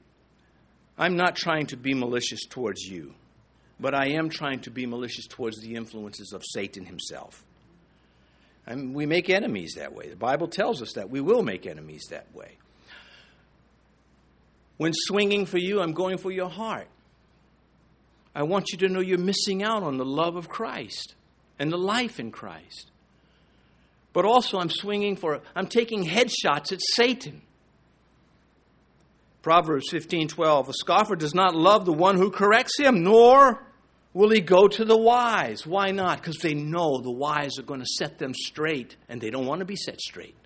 I'm 0.97 1.17
not 1.17 1.37
trying 1.37 1.67
to 1.67 1.77
be 1.77 1.95
malicious 1.95 2.47
towards 2.47 2.83
you, 2.83 3.15
but 3.79 3.95
I 3.95 4.11
am 4.13 4.29
trying 4.29 4.61
to 4.61 4.71
be 4.71 4.87
malicious 4.87 5.27
towards 5.27 5.61
the 5.61 5.75
influences 5.75 6.33
of 6.33 6.43
Satan 6.45 6.87
himself. 6.87 7.45
Mean, 8.69 8.95
we 8.95 9.07
make 9.07 9.29
enemies 9.29 9.75
that 9.77 9.93
way. 9.93 10.09
The 10.09 10.17
Bible 10.17 10.49
tells 10.49 10.83
us 10.83 10.93
that 10.95 11.11
we 11.11 11.21
will 11.21 11.43
make 11.43 11.67
enemies 11.67 12.07
that 12.11 12.33
way. 12.35 12.57
When 14.77 14.93
swinging 14.95 15.47
for 15.47 15.59
you, 15.59 15.81
I'm 15.81 15.93
going 15.93 16.19
for 16.19 16.31
your 16.31 16.49
heart. 16.49 16.89
I 18.35 18.45
want 18.45 18.73
you 18.73 18.79
to 18.79 18.89
know 18.89 19.01
you're 19.01 19.19
missing 19.19 19.63
out 19.63 19.83
on 19.83 19.99
the 19.99 20.05
love 20.05 20.37
of 20.37 20.49
Christ 20.49 21.15
and 21.59 21.71
the 21.71 21.79
life 21.79 22.19
in 22.19 22.31
Christ. 22.31 22.91
But 24.13 24.25
also, 24.25 24.59
I'm 24.59 24.71
swinging 24.71 25.17
for, 25.17 25.41
I'm 25.55 25.67
taking 25.67 26.05
headshots 26.05 26.73
at 26.73 26.81
Satan. 26.81 27.43
Proverbs 29.43 29.91
15 29.91 30.29
12. 30.29 30.69
A 30.69 30.73
scoffer 30.73 31.17
does 31.17 31.35
not 31.35 31.55
love 31.55 31.85
the 31.85 31.93
one 31.93 32.17
who 32.17 32.31
corrects 32.31 32.79
him, 32.79 33.03
nor 33.03 33.67
will 34.15 34.31
he 34.31 34.41
go 34.41 34.69
to 34.69 34.85
the 34.85 34.97
wise. 34.97 35.67
Why 35.67 35.91
not? 35.91 36.19
Because 36.19 36.39
they 36.39 36.55
know 36.55 37.01
the 37.01 37.11
wise 37.11 37.59
are 37.59 37.65
going 37.65 37.81
to 37.81 37.87
set 37.87 38.19
them 38.19 38.35
straight, 38.35 38.97
and 39.09 39.21
they 39.21 39.31
don't 39.31 39.47
want 39.47 39.61
to 39.61 39.65
be 39.65 39.77
set 39.77 40.01
straight. 40.01 40.37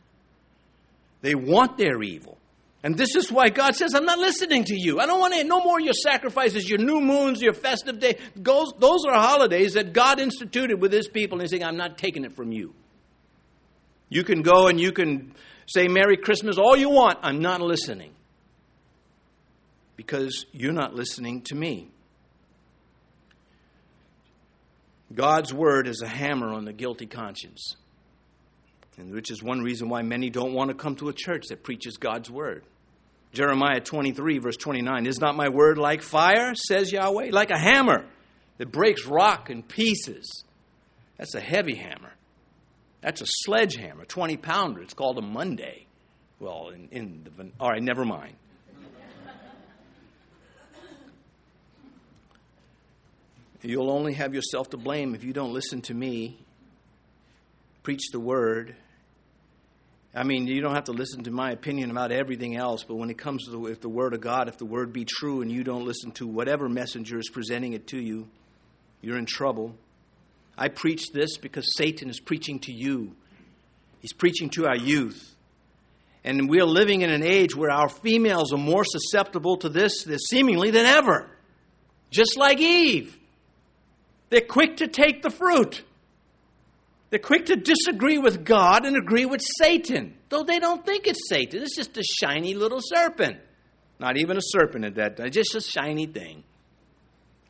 They 1.20 1.34
want 1.34 1.76
their 1.76 2.02
evil. 2.02 2.38
And 2.82 2.96
this 2.96 3.16
is 3.16 3.32
why 3.32 3.48
God 3.48 3.74
says, 3.74 3.94
I'm 3.94 4.04
not 4.04 4.18
listening 4.18 4.64
to 4.64 4.74
you. 4.78 5.00
I 5.00 5.06
don't 5.06 5.18
want 5.18 5.34
to, 5.34 5.44
no 5.44 5.60
more 5.60 5.80
your 5.80 5.94
sacrifices, 5.94 6.68
your 6.68 6.78
new 6.78 7.00
moons, 7.00 7.40
your 7.42 7.54
festive 7.54 7.98
day. 7.98 8.18
Those, 8.36 8.72
those 8.78 9.04
are 9.08 9.14
holidays 9.14 9.74
that 9.74 9.92
God 9.92 10.20
instituted 10.20 10.80
with 10.80 10.92
his 10.92 11.08
people. 11.08 11.36
And 11.38 11.42
he's 11.42 11.50
saying, 11.50 11.64
I'm 11.64 11.76
not 11.76 11.98
taking 11.98 12.24
it 12.24 12.36
from 12.36 12.52
you. 12.52 12.74
You 14.08 14.22
can 14.22 14.42
go 14.42 14.68
and 14.68 14.78
you 14.78 14.92
can 14.92 15.34
say 15.66 15.88
Merry 15.88 16.16
Christmas 16.16 16.58
all 16.58 16.76
you 16.76 16.90
want. 16.90 17.18
I'm 17.22 17.40
not 17.40 17.60
listening. 17.60 18.12
Because 19.96 20.44
you're 20.52 20.72
not 20.72 20.94
listening 20.94 21.42
to 21.42 21.54
me. 21.54 21.88
God's 25.12 25.52
word 25.52 25.88
is 25.88 26.02
a 26.02 26.08
hammer 26.08 26.52
on 26.52 26.64
the 26.64 26.72
guilty 26.72 27.06
conscience 27.06 27.76
and 28.96 29.12
which 29.12 29.30
is 29.30 29.42
one 29.42 29.60
reason 29.60 29.88
why 29.88 30.02
many 30.02 30.30
don't 30.30 30.52
want 30.52 30.70
to 30.70 30.74
come 30.74 30.96
to 30.96 31.08
a 31.08 31.12
church 31.12 31.46
that 31.48 31.62
preaches 31.62 31.96
God's 31.96 32.30
word. 32.30 32.64
Jeremiah 33.32 33.80
23, 33.80 34.38
verse 34.38 34.56
29 34.56 35.06
Is 35.06 35.20
not 35.20 35.36
my 35.36 35.48
word 35.48 35.78
like 35.78 36.02
fire, 36.02 36.54
says 36.54 36.90
Yahweh? 36.90 37.28
Like 37.32 37.50
a 37.50 37.58
hammer 37.58 38.06
that 38.58 38.72
breaks 38.72 39.04
rock 39.04 39.50
in 39.50 39.62
pieces. 39.62 40.44
That's 41.18 41.34
a 41.34 41.40
heavy 41.40 41.74
hammer. 41.74 42.12
That's 43.02 43.20
a 43.20 43.26
sledgehammer, 43.26 44.04
20 44.04 44.36
pounder. 44.38 44.82
It's 44.82 44.94
called 44.94 45.18
a 45.18 45.22
Monday. 45.22 45.86
Well, 46.40 46.70
in, 46.70 46.88
in 46.90 47.24
the. 47.24 47.50
All 47.60 47.70
right, 47.70 47.82
never 47.82 48.04
mind. 48.04 48.34
You'll 53.62 53.90
only 53.90 54.14
have 54.14 54.32
yourself 54.32 54.70
to 54.70 54.76
blame 54.76 55.14
if 55.14 55.24
you 55.24 55.32
don't 55.32 55.52
listen 55.52 55.82
to 55.82 55.94
me, 55.94 56.38
preach 57.82 58.10
the 58.12 58.20
word, 58.20 58.76
I 60.16 60.22
mean, 60.22 60.46
you 60.46 60.62
don't 60.62 60.74
have 60.74 60.84
to 60.84 60.92
listen 60.92 61.24
to 61.24 61.30
my 61.30 61.50
opinion 61.50 61.90
about 61.90 62.10
everything 62.10 62.56
else, 62.56 62.82
but 62.82 62.94
when 62.94 63.10
it 63.10 63.18
comes 63.18 63.44
to 63.44 63.50
the, 63.50 63.64
if 63.66 63.82
the 63.82 63.90
Word 63.90 64.14
of 64.14 64.22
God, 64.22 64.48
if 64.48 64.56
the 64.56 64.64
Word 64.64 64.90
be 64.90 65.04
true 65.04 65.42
and 65.42 65.52
you 65.52 65.62
don't 65.62 65.84
listen 65.84 66.10
to 66.12 66.26
whatever 66.26 66.70
messenger 66.70 67.18
is 67.18 67.28
presenting 67.28 67.74
it 67.74 67.86
to 67.88 67.98
you, 67.98 68.26
you're 69.02 69.18
in 69.18 69.26
trouble. 69.26 69.76
I 70.56 70.68
preach 70.68 71.10
this 71.12 71.36
because 71.36 71.76
Satan 71.76 72.08
is 72.08 72.18
preaching 72.18 72.60
to 72.60 72.72
you, 72.72 73.14
he's 74.00 74.14
preaching 74.14 74.48
to 74.50 74.66
our 74.66 74.76
youth. 74.76 75.34
And 76.24 76.48
we're 76.48 76.64
living 76.64 77.02
in 77.02 77.10
an 77.10 77.22
age 77.22 77.54
where 77.54 77.70
our 77.70 77.90
females 77.90 78.54
are 78.54 78.58
more 78.58 78.84
susceptible 78.84 79.58
to 79.58 79.68
this, 79.68 80.02
this 80.02 80.22
seemingly 80.28 80.70
than 80.70 80.86
ever. 80.86 81.30
Just 82.10 82.36
like 82.36 82.58
Eve. 82.58 83.16
They're 84.30 84.40
quick 84.40 84.78
to 84.78 84.88
take 84.88 85.22
the 85.22 85.30
fruit. 85.30 85.84
They're 87.10 87.20
quick 87.20 87.46
to 87.46 87.56
disagree 87.56 88.18
with 88.18 88.44
God 88.44 88.84
and 88.84 88.96
agree 88.96 89.26
with 89.26 89.40
Satan, 89.58 90.14
though 90.28 90.42
they 90.42 90.58
don't 90.58 90.84
think 90.84 91.06
it's 91.06 91.28
Satan. 91.28 91.62
It's 91.62 91.76
just 91.76 91.96
a 91.96 92.02
shiny 92.02 92.54
little 92.54 92.80
serpent. 92.82 93.38
Not 93.98 94.18
even 94.18 94.36
a 94.36 94.42
serpent 94.42 94.84
at 94.84 94.96
that 94.96 95.16
time, 95.16 95.30
just 95.30 95.54
a 95.54 95.60
shiny 95.60 96.06
thing. 96.06 96.42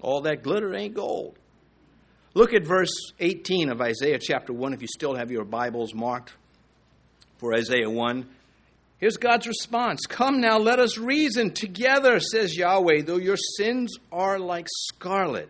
All 0.01 0.23
that 0.23 0.43
glitter 0.43 0.75
ain't 0.75 0.95
gold. 0.95 1.39
Look 2.35 2.53
at 2.53 2.67
verse 2.67 2.93
18 3.19 3.71
of 3.71 3.81
Isaiah 3.81 4.19
chapter 4.21 4.53
1 4.53 4.75
if 4.75 4.83
you 4.83 4.89
still 4.89 5.15
have 5.15 5.31
your 5.31 5.45
Bibles 5.45 5.95
marked 5.95 6.35
for 7.39 7.55
Isaiah 7.55 7.89
1. 7.89 8.29
Here's 8.99 9.17
God's 9.17 9.47
response 9.47 10.01
Come 10.07 10.43
now, 10.43 10.59
let 10.59 10.79
us 10.79 10.99
reason 10.99 11.53
together, 11.53 12.21
says 12.21 12.55
Yahweh, 12.55 13.03
though 13.03 13.17
your 13.17 13.39
sins 13.57 13.97
are 14.13 14.39
like 14.39 14.67
scarlet. 14.69 15.49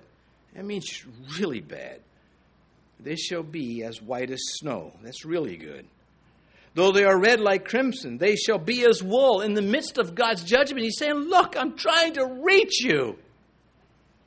That 0.55 0.65
means 0.65 1.05
really 1.39 1.61
bad 1.61 2.01
they 3.01 3.17
shall 3.17 3.43
be 3.43 3.83
as 3.83 4.01
white 4.01 4.31
as 4.31 4.41
snow. 4.59 4.93
That's 5.03 5.25
really 5.25 5.57
good. 5.57 5.87
Though 6.75 6.93
they 6.93 7.05
are 7.05 7.19
red 7.19 7.41
like 7.41 7.65
crimson, 7.65 8.19
they 8.19 8.37
shall 8.37 8.59
be 8.59 8.85
as 8.85 9.03
wool. 9.03 9.41
In 9.41 9.55
the 9.55 9.63
midst 9.63 9.97
of 9.97 10.15
God's 10.15 10.45
judgment, 10.45 10.85
He's 10.85 10.99
saying, 10.99 11.15
Look, 11.15 11.57
I'm 11.57 11.77
trying 11.77 12.15
to 12.15 12.27
reach 12.43 12.83
you. 12.85 13.19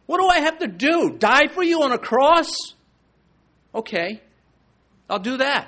What 0.08 0.20
do 0.20 0.28
I 0.28 0.40
have 0.40 0.58
to 0.60 0.68
do? 0.68 1.16
Die 1.20 1.48
for 1.50 1.64
you 1.64 1.84
on 1.84 1.92
a 1.92 2.00
cross? 2.00 2.50
Okay, 3.76 4.22
I'll 5.08 5.20
do 5.20 5.38
that. 5.38 5.68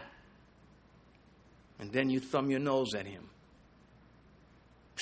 And 1.79 1.91
then 1.91 2.09
you 2.09 2.19
thumb 2.19 2.49
your 2.49 2.59
nose 2.59 2.95
at 2.95 3.05
Him. 3.05 3.29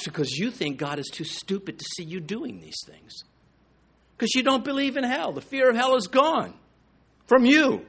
Because 0.04 0.32
you 0.32 0.52
think 0.52 0.78
God 0.78 1.00
is 1.00 1.08
too 1.08 1.24
stupid 1.24 1.80
to 1.80 1.86
see 1.96 2.04
you 2.04 2.20
doing 2.20 2.60
these 2.60 2.84
things. 2.86 3.24
Because 4.18 4.34
you 4.36 4.44
don't 4.44 4.64
believe 4.64 4.98
in 4.98 5.04
hell. 5.06 5.32
The 5.32 5.42
fear 5.42 5.70
of 5.70 5.76
hell 5.78 5.96
is 5.96 6.08
gone 6.08 6.54
from 7.26 7.46
you. 7.46 7.86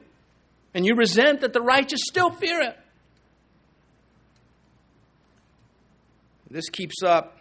And 0.73 0.85
you 0.85 0.95
resent 0.95 1.41
that 1.41 1.53
the 1.53 1.61
righteous 1.61 2.01
still 2.03 2.31
fear 2.31 2.61
it. 2.61 2.77
This 6.49 6.69
keeps 6.69 7.01
up 7.03 7.37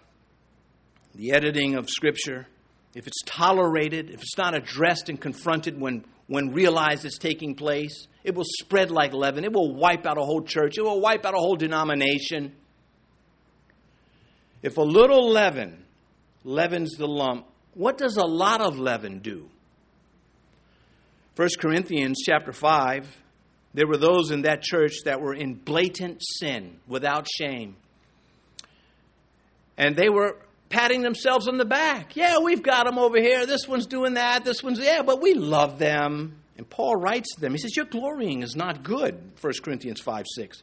the 1.14 1.33
editing 1.33 1.75
of 1.75 1.88
Scripture. 1.88 2.47
If 2.95 3.07
it's 3.07 3.23
tolerated, 3.25 4.11
if 4.11 4.21
it's 4.21 4.38
not 4.38 4.55
addressed 4.55 5.09
and 5.09 5.21
confronted 5.21 5.81
when, 5.81 6.05
when 6.27 6.53
realized 6.53 7.05
it's 7.05 7.19
taking 7.19 7.55
place, 7.55 8.07
it 8.25 8.35
will 8.35 8.45
spread 8.47 8.90
like 8.90 9.12
leaven. 9.12 9.45
It 9.45 9.53
will 9.53 9.75
wipe 9.75 10.07
out 10.07 10.19
a 10.19 10.23
whole 10.23 10.43
church. 10.43 10.79
It 10.79 10.83
will 10.83 11.01
wipe 11.01 11.25
out 11.25 11.35
a 11.35 11.38
whole 11.38 11.57
denomination. 11.57 12.55
If 14.62 14.77
a 14.77 14.83
little 14.83 15.31
leaven 15.31 15.85
leavens 16.45 16.93
the 16.97 17.07
lump, 17.07 17.47
what 17.75 17.99
does 17.99 18.16
a 18.16 18.25
lot 18.25 18.61
of 18.61 18.79
leaven 18.79 19.21
do? 19.21 19.49
1 21.40 21.48
Corinthians 21.59 22.18
chapter 22.22 22.53
5, 22.53 23.22
there 23.72 23.87
were 23.87 23.96
those 23.96 24.31
in 24.31 24.42
that 24.42 24.61
church 24.62 24.92
that 25.07 25.22
were 25.22 25.33
in 25.33 25.55
blatant 25.55 26.20
sin 26.20 26.79
without 26.87 27.26
shame. 27.26 27.76
And 29.79 29.96
they 29.96 30.11
were 30.11 30.37
patting 30.68 31.00
themselves 31.00 31.48
on 31.48 31.57
the 31.57 31.64
back. 31.64 32.14
Yeah, 32.14 32.40
we've 32.40 32.62
got 32.62 32.85
them 32.85 32.98
over 32.98 33.18
here. 33.18 33.46
This 33.46 33.66
one's 33.66 33.87
doing 33.87 34.14
that. 34.14 34.44
This 34.44 34.62
one's, 34.62 34.81
yeah, 34.81 35.00
but 35.00 35.22
we 35.22 35.33
love 35.33 35.79
them. 35.79 36.37
And 36.59 36.68
Paul 36.68 36.96
writes 36.96 37.35
to 37.37 37.40
them, 37.40 37.53
he 37.53 37.59
says, 37.59 37.74
Your 37.74 37.87
glorying 37.87 38.42
is 38.42 38.55
not 38.55 38.83
good, 38.83 39.18
1 39.40 39.53
Corinthians 39.64 40.03
5 40.03 40.26
6. 40.35 40.62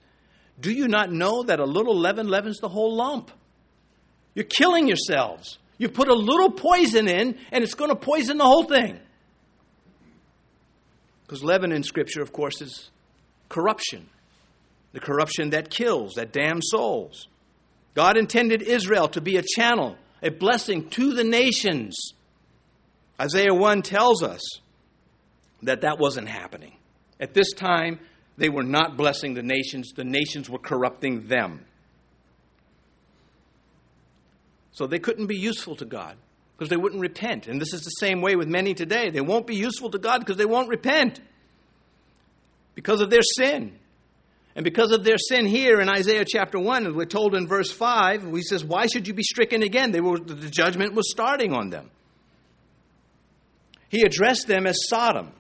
Do 0.60 0.72
you 0.72 0.88
not 0.88 1.12
know 1.12 1.42
that 1.42 1.60
a 1.60 1.66
little 1.66 1.98
leaven 1.98 2.28
leavens 2.28 2.60
the 2.60 2.70
whole 2.70 2.96
lump? 2.96 3.32
You're 4.36 4.46
killing 4.46 4.88
yourselves. 4.88 5.58
You 5.80 5.90
put 5.90 6.08
a 6.08 6.14
little 6.14 6.52
poison 6.52 7.08
in, 7.08 7.40
and 7.52 7.64
it's 7.64 7.74
going 7.74 7.90
to 7.90 7.96
poison 7.96 8.38
the 8.38 8.46
whole 8.46 8.66
thing. 8.66 9.00
Because 11.28 11.44
leaven 11.44 11.74
in 11.74 11.84
Scripture, 11.84 12.22
of 12.22 12.32
course, 12.32 12.62
is 12.62 12.90
corruption. 13.50 14.10
The 14.94 15.02
corruption 15.02 15.50
that 15.50 15.70
kills, 15.70 16.14
that 16.14 16.32
damns 16.32 16.70
souls. 16.72 17.28
God 17.94 18.18
intended 18.18 18.62
Israel 18.62 19.10
to 19.10 19.22
be 19.22 19.38
a 19.38 19.44
channel, 19.44 19.98
a 20.24 20.32
blessing 20.32 20.90
to 20.92 21.14
the 21.14 21.26
nations. 21.26 22.14
Isaiah 23.20 23.54
1 23.54 23.82
tells 23.82 24.24
us 24.24 24.42
that 25.64 25.82
that 25.82 26.00
wasn't 26.00 26.30
happening. 26.30 26.78
At 27.20 27.34
this 27.34 27.52
time, 27.54 28.00
They 28.38 28.50
were 28.50 28.64
not 28.64 28.98
blessing 28.98 29.34
the 29.34 29.42
nations, 29.42 29.94
the 29.96 30.04
nations 30.04 30.50
were 30.50 30.60
corrupting 30.60 31.28
them. 31.28 31.66
So 34.72 34.86
they 34.86 35.00
couldn't 35.00 35.26
be 35.26 35.38
useful 35.38 35.76
to 35.78 35.86
God 35.86 36.18
because 36.58 36.70
they 36.70 36.78
wouldn't 36.78 37.02
repent. 37.02 37.48
And 37.48 37.62
this 37.62 37.72
is 37.72 37.82
the 37.82 37.92
same 37.92 38.22
way 38.22 38.36
with 38.36 38.48
many 38.48 38.74
today. 38.74 39.12
They 39.12 39.22
won't 39.22 39.46
be 39.46 39.56
useful 39.56 39.92
to 39.92 40.00
God 40.00 40.20
because 40.20 40.38
they 40.38 40.46
won't 40.46 40.70
repent 40.70 41.22
because 42.74 43.00
of 43.00 43.12
their 43.12 43.22
sin. 43.22 43.78
And 44.56 44.64
because 44.64 44.92
of 44.92 45.04
their 45.04 45.20
sin 45.20 45.46
here 45.46 45.80
in 45.80 45.88
Isaiah 45.88 46.26
chapter 46.26 46.58
1, 46.58 46.96
we're 46.96 47.06
told 47.06 47.36
in 47.36 47.48
verse 47.48 47.72
5, 47.72 48.34
he 48.34 48.42
says, 48.42 48.66
Why 48.66 48.88
should 48.88 49.08
you 49.08 49.14
be 49.14 49.22
stricken 49.22 49.62
again? 49.62 49.92
They 49.92 50.02
were, 50.02 50.18
the 50.18 50.50
judgment 50.50 50.96
was 50.96 51.12
starting 51.12 51.54
on 51.54 51.70
them. 51.70 51.92
He 53.90 54.02
addressed 54.02 54.48
them 54.48 54.66
as 54.66 54.80
Sodom 54.90 55.32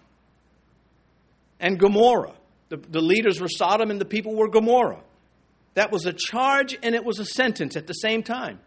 and 1.60 1.80
Gomorrah. 1.80 2.36
The, 2.69 2.77
the 2.77 3.01
leaders 3.01 3.41
were 3.41 3.47
Sodom 3.47 3.89
and 3.89 3.99
the 3.99 4.06
people 4.06 4.36
were 4.36 4.49
Gomorrah. 4.49 5.01
That 5.73 5.91
was 5.91 6.06
a 6.06 6.13
charge 6.13 6.77
and 6.84 6.93
it 6.93 7.03
was 7.03 7.17
a 7.17 7.25
sentence 7.25 7.75
at 7.75 7.88
the 7.88 7.93
same 7.93 8.21
time. 8.21 8.60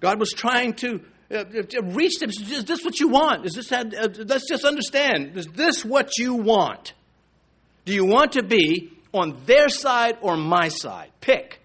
God 0.00 0.20
was 0.20 0.30
trying 0.30 0.74
to 0.74 1.00
uh, 1.30 1.44
reach 1.82 2.18
them. 2.18 2.30
Is 2.30 2.64
this 2.64 2.84
what 2.84 3.00
you 3.00 3.08
want? 3.08 3.46
Is 3.46 3.54
this, 3.54 3.72
uh, 3.72 3.84
let's 4.26 4.48
just 4.48 4.64
understand. 4.64 5.36
Is 5.36 5.46
this 5.46 5.84
what 5.84 6.18
you 6.18 6.34
want? 6.34 6.92
Do 7.84 7.94
you 7.94 8.04
want 8.04 8.32
to 8.32 8.42
be 8.42 8.92
on 9.12 9.36
their 9.46 9.68
side 9.68 10.18
or 10.20 10.36
my 10.36 10.68
side? 10.68 11.10
Pick. 11.20 11.60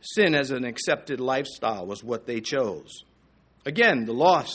Sin 0.00 0.34
as 0.34 0.50
an 0.50 0.64
accepted 0.64 1.20
lifestyle 1.20 1.86
was 1.86 2.02
what 2.02 2.26
they 2.26 2.40
chose. 2.40 3.04
Again, 3.66 4.06
the 4.06 4.14
loss, 4.14 4.54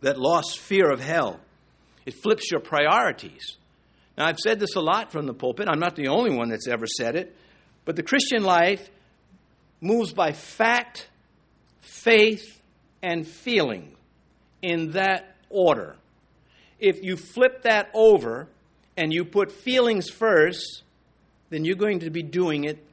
that 0.00 0.18
lost 0.18 0.58
fear 0.58 0.90
of 0.90 1.00
hell, 1.00 1.40
it 2.06 2.14
flips 2.14 2.50
your 2.50 2.60
priorities. 2.60 3.56
Now, 4.16 4.26
I've 4.26 4.38
said 4.38 4.60
this 4.60 4.76
a 4.76 4.80
lot 4.80 5.12
from 5.12 5.26
the 5.26 5.34
pulpit. 5.34 5.68
I'm 5.68 5.80
not 5.80 5.96
the 5.96 6.08
only 6.08 6.34
one 6.36 6.50
that's 6.50 6.68
ever 6.68 6.86
said 6.86 7.16
it. 7.16 7.36
But 7.84 7.96
the 7.96 8.02
Christian 8.02 8.42
life 8.44 8.88
moves 9.80 10.12
by 10.12 10.32
fact, 10.32 11.08
faith, 11.80 12.60
and 13.02 13.26
feeling 13.26 13.96
in 14.62 14.92
that 14.92 15.34
order. 15.48 15.96
If 16.78 17.02
you 17.02 17.16
flip 17.16 17.62
that 17.62 17.90
over 17.94 18.48
and 18.96 19.12
you 19.12 19.24
put 19.24 19.52
feelings 19.52 20.08
first, 20.08 20.82
then 21.50 21.64
you're 21.64 21.76
going 21.76 22.00
to 22.00 22.10
be 22.10 22.22
doing 22.22 22.64
it 22.64 22.84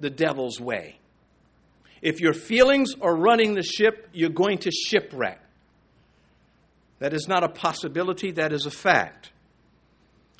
the 0.00 0.10
devil's 0.10 0.60
way. 0.60 0.98
If 2.00 2.20
your 2.20 2.32
feelings 2.32 2.94
are 3.00 3.14
running 3.14 3.54
the 3.54 3.62
ship, 3.62 4.08
you're 4.12 4.30
going 4.30 4.58
to 4.58 4.70
shipwreck. 4.70 5.40
That 6.98 7.14
is 7.14 7.26
not 7.28 7.44
a 7.44 7.48
possibility, 7.48 8.32
that 8.32 8.52
is 8.52 8.66
a 8.66 8.70
fact. 8.70 9.30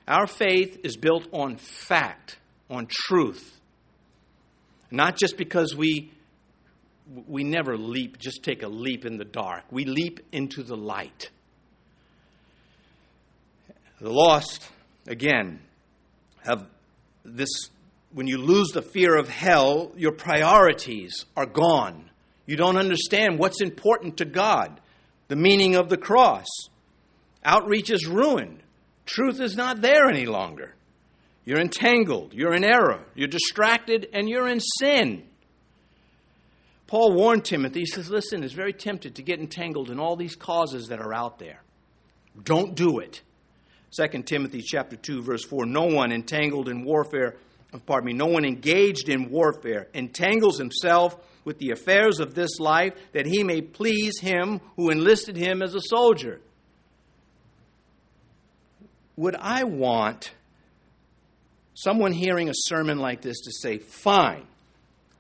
Our 0.07 0.27
faith 0.27 0.81
is 0.85 0.97
built 0.97 1.29
on 1.33 1.57
fact, 1.57 2.39
on 2.69 2.87
truth. 2.89 3.61
Not 4.93 5.17
just 5.17 5.37
because 5.37 5.75
we 5.75 6.13
we 7.27 7.43
never 7.43 7.77
leap, 7.77 8.19
just 8.19 8.43
take 8.45 8.63
a 8.63 8.69
leap 8.69 9.05
in 9.05 9.17
the 9.17 9.25
dark. 9.25 9.65
We 9.71 9.85
leap 9.85 10.21
into 10.31 10.63
the 10.63 10.77
light. 10.77 11.31
The 14.01 14.11
lost, 14.11 14.69
again, 15.07 15.61
have 16.45 16.67
this 17.25 17.49
when 18.13 18.27
you 18.27 18.39
lose 18.39 18.69
the 18.69 18.83
fear 18.83 19.17
of 19.17 19.29
hell, 19.29 19.93
your 19.97 20.13
priorities 20.13 21.25
are 21.37 21.47
gone. 21.47 22.11
You 22.47 22.57
don't 22.57 22.77
understand 22.77 23.39
what's 23.39 23.63
important 23.63 24.19
to 24.19 24.27
God, 24.27 24.81
the 25.29 25.37
meaning 25.37 25.75
of 25.75 25.89
the 25.89 25.97
cross. 25.97 26.47
Outreach 27.45 27.91
is 27.91 28.07
ruined. 28.07 28.63
Truth 29.07 29.41
is 29.41 29.57
not 29.57 29.81
there 29.81 30.09
any 30.09 30.27
longer. 30.27 30.75
You're 31.45 31.61
entangled, 31.61 32.35
you're 32.35 32.55
in 32.55 32.65
error, 32.65 33.01
you're 33.15 33.29
distracted, 33.29 34.09
and 34.13 34.29
you're 34.29 34.49
in 34.49 34.61
sin. 34.61 35.25
Paul 36.87 37.15
warned 37.15 37.45
Timothy, 37.45 37.81
he 37.81 37.87
says, 37.87 38.11
Listen, 38.11 38.45
it's 38.45 38.53
very 38.53 38.73
tempted 38.73 39.17
to 39.17 39.23
get 39.23 39.41
entangled 39.41 39.91
in 39.91 39.99
all 39.99 40.15
these 40.15 40.37
causes 40.37 40.89
that 40.89 41.01
are 41.01 41.13
out 41.13 41.39
there. 41.39 41.61
Don't 42.45 42.75
do 42.75 42.99
it. 42.99 43.23
2 43.97 44.23
Timothy 44.23 44.63
chapter 44.63 44.97
2, 44.97 45.23
verse 45.23 45.45
4 45.45 45.67
No 45.67 45.85
one 45.85 46.13
entangled 46.13 46.69
in 46.69 46.85
warfare, 46.85 47.37
pardon 47.87 48.07
me, 48.07 48.13
no 48.13 48.27
one 48.27 48.45
engaged 48.45 49.09
in 49.09 49.31
warfare 49.31 49.89
entangles 49.95 50.59
himself 50.59 51.17
with 51.45 51.59
the 51.59 51.71
affairs 51.71 52.21
of 52.21 52.35
this 52.35 52.61
life 52.61 52.93
that 53.13 53.27
he 53.27 53.43
may 53.43 53.61
please 53.61 54.21
him 54.21 54.61
who 54.77 54.91
enlisted 54.91 55.37
him 55.37 55.63
as 55.63 55.75
a 55.75 55.81
soldier. 55.81 56.41
Would 59.17 59.37
I 59.37 59.65
want 59.65 60.33
someone 61.75 62.13
hearing 62.13 62.49
a 62.49 62.55
sermon 62.55 62.99
like 62.99 63.23
this 63.23 63.41
to 63.43 63.53
say, 63.53 63.79
Fine, 63.79 64.47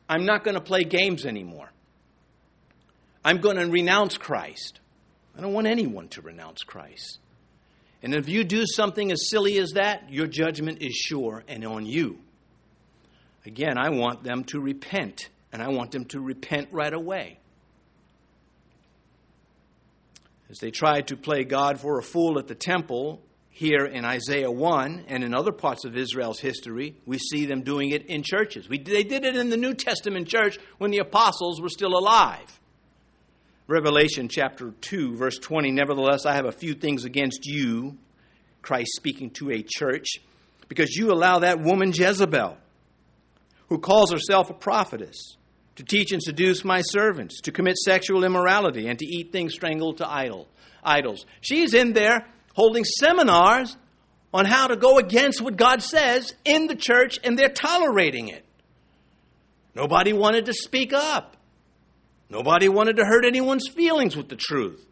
I'm 0.09 0.25
not 0.25 0.45
going 0.45 0.55
to 0.55 0.61
play 0.61 0.85
games 0.85 1.25
anymore. 1.25 1.71
I'm 3.25 3.38
going 3.38 3.57
to 3.57 3.67
renounce 3.67 4.19
Christ. 4.19 4.81
I 5.37 5.41
don't 5.41 5.53
want 5.53 5.67
anyone 5.67 6.09
to 6.09 6.23
renounce 6.23 6.62
Christ. 6.62 7.19
And 8.03 8.15
if 8.15 8.29
you 8.29 8.43
do 8.43 8.67
something 8.67 9.12
as 9.12 9.29
silly 9.29 9.59
as 9.59 9.73
that, 9.73 10.11
your 10.11 10.27
judgment 10.27 10.83
is 10.83 10.93
sure 10.93 11.45
and 11.47 11.65
on 11.65 11.87
you. 11.87 12.19
Again, 13.47 13.79
I 13.79 13.91
want 13.91 14.25
them 14.25 14.45
to 14.45 14.61
repent, 14.61 15.29
and 15.53 15.62
I 15.62 15.69
want 15.69 15.93
them 15.93 16.05
to 16.07 16.21
repent 16.21 16.69
right 16.73 16.93
away. 16.93 17.38
As 20.51 20.59
they 20.59 20.71
tried 20.71 21.09
to 21.09 21.17
play 21.17 21.45
God 21.45 21.81
for 21.81 21.99
a 21.99 22.03
fool 22.03 22.38
at 22.38 22.47
the 22.47 22.55
temple, 22.55 23.23
here 23.53 23.85
in 23.85 24.05
Isaiah 24.05 24.51
1 24.51 25.05
and 25.09 25.23
in 25.23 25.35
other 25.35 25.53
parts 25.53 25.85
of 25.85 25.95
Israel's 25.95 26.41
history, 26.41 26.97
we 27.05 27.19
see 27.19 27.45
them 27.45 27.62
doing 27.62 27.91
it 27.91 28.07
in 28.07 28.23
churches. 28.23 28.67
We, 28.69 28.79
they 28.79 29.05
did 29.05 29.25
it 29.25 29.37
in 29.37 29.51
the 29.51 29.59
New 29.59 29.75
Testament 29.75 30.27
church 30.27 30.59
when 30.79 30.91
the 30.91 30.99
apostles 30.99 31.61
were 31.61 31.69
still 31.69 31.97
alive. 31.97 32.61
Revelation 33.69 34.29
chapter 34.29 34.73
2, 34.81 35.17
verse 35.17 35.38
20 35.38 35.71
Nevertheless, 35.71 36.25
I 36.25 36.35
have 36.35 36.47
a 36.47 36.53
few 36.53 36.73
things 36.73 37.05
against 37.05 37.47
you, 37.47 37.99
Christ 38.62 38.93
speaking 38.97 39.31
to 39.33 39.51
a 39.51 39.62
church, 39.62 40.09
because 40.69 40.97
you 40.97 41.12
allow 41.12 41.41
that 41.41 41.61
woman 41.61 41.93
Jezebel, 41.93 42.57
who 43.69 43.79
calls 43.79 44.11
herself 44.11 44.49
a 44.49 44.55
prophetess, 44.55 45.37
to 45.77 45.85
teach 45.85 46.12
and 46.12 46.23
seduce 46.23 46.65
my 46.65 46.81
servants, 46.81 47.43
to 47.43 47.53
commit 47.53 47.77
sexual 47.77 48.25
immorality, 48.25 48.88
and 48.88 48.99
to 48.99 49.07
eat 49.07 49.31
things 49.31 49.53
strangled 49.53 49.99
to 49.99 50.11
idol, 50.11 50.49
idols. 50.83 51.27
She's 51.43 51.75
in 51.75 51.93
there 51.93 52.27
holding 52.55 52.85
seminars 52.85 53.77
on 54.35 54.45
how 54.47 54.67
to 54.69 54.77
go 54.77 54.99
against 54.99 55.41
what 55.41 55.57
God 55.57 55.83
says 55.83 56.33
in 56.45 56.67
the 56.67 56.75
church, 56.75 57.19
and 57.23 57.38
they're 57.38 57.49
tolerating 57.49 58.29
it. 58.29 58.45
Nobody 59.75 60.12
wanted 60.12 60.47
to 60.47 60.55
speak 60.55 60.93
up. 60.93 61.37
Nobody 62.29 62.69
wanted 62.69 62.97
to 62.97 63.05
hurt 63.05 63.25
anyone's 63.27 63.69
feelings 63.69 64.17
with 64.17 64.29
the 64.29 64.37
truth. 64.37 64.85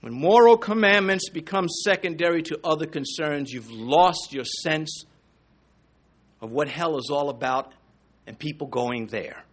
When 0.00 0.14
moral 0.14 0.56
commandments 0.56 1.28
become 1.28 1.68
secondary 1.68 2.42
to 2.44 2.58
other 2.64 2.86
concerns, 2.86 3.52
you've 3.52 3.70
lost 3.70 4.32
your 4.32 4.44
sense 4.44 5.04
of 6.40 6.50
what 6.50 6.68
hell 6.68 6.96
is 6.98 7.10
all 7.10 7.28
about 7.28 7.72
and 8.26 8.38
people 8.38 8.66
going 8.66 9.06
there. 9.06 9.44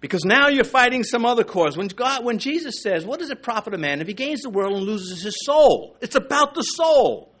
Because 0.00 0.24
now 0.24 0.48
you're 0.48 0.64
fighting 0.64 1.02
some 1.02 1.24
other 1.24 1.42
cause. 1.42 1.76
When 1.76 1.88
God, 1.88 2.24
when 2.24 2.38
Jesus 2.38 2.82
says, 2.82 3.04
"What 3.04 3.18
does 3.18 3.30
it 3.30 3.42
profit 3.42 3.74
a 3.74 3.78
man 3.78 4.00
if 4.00 4.06
he 4.06 4.14
gains 4.14 4.42
the 4.42 4.50
world 4.50 4.76
and 4.76 4.84
loses 4.84 5.22
his 5.22 5.34
soul?" 5.44 5.96
It's 6.00 6.14
about 6.14 6.54
the 6.54 6.62
soul. 6.62 7.32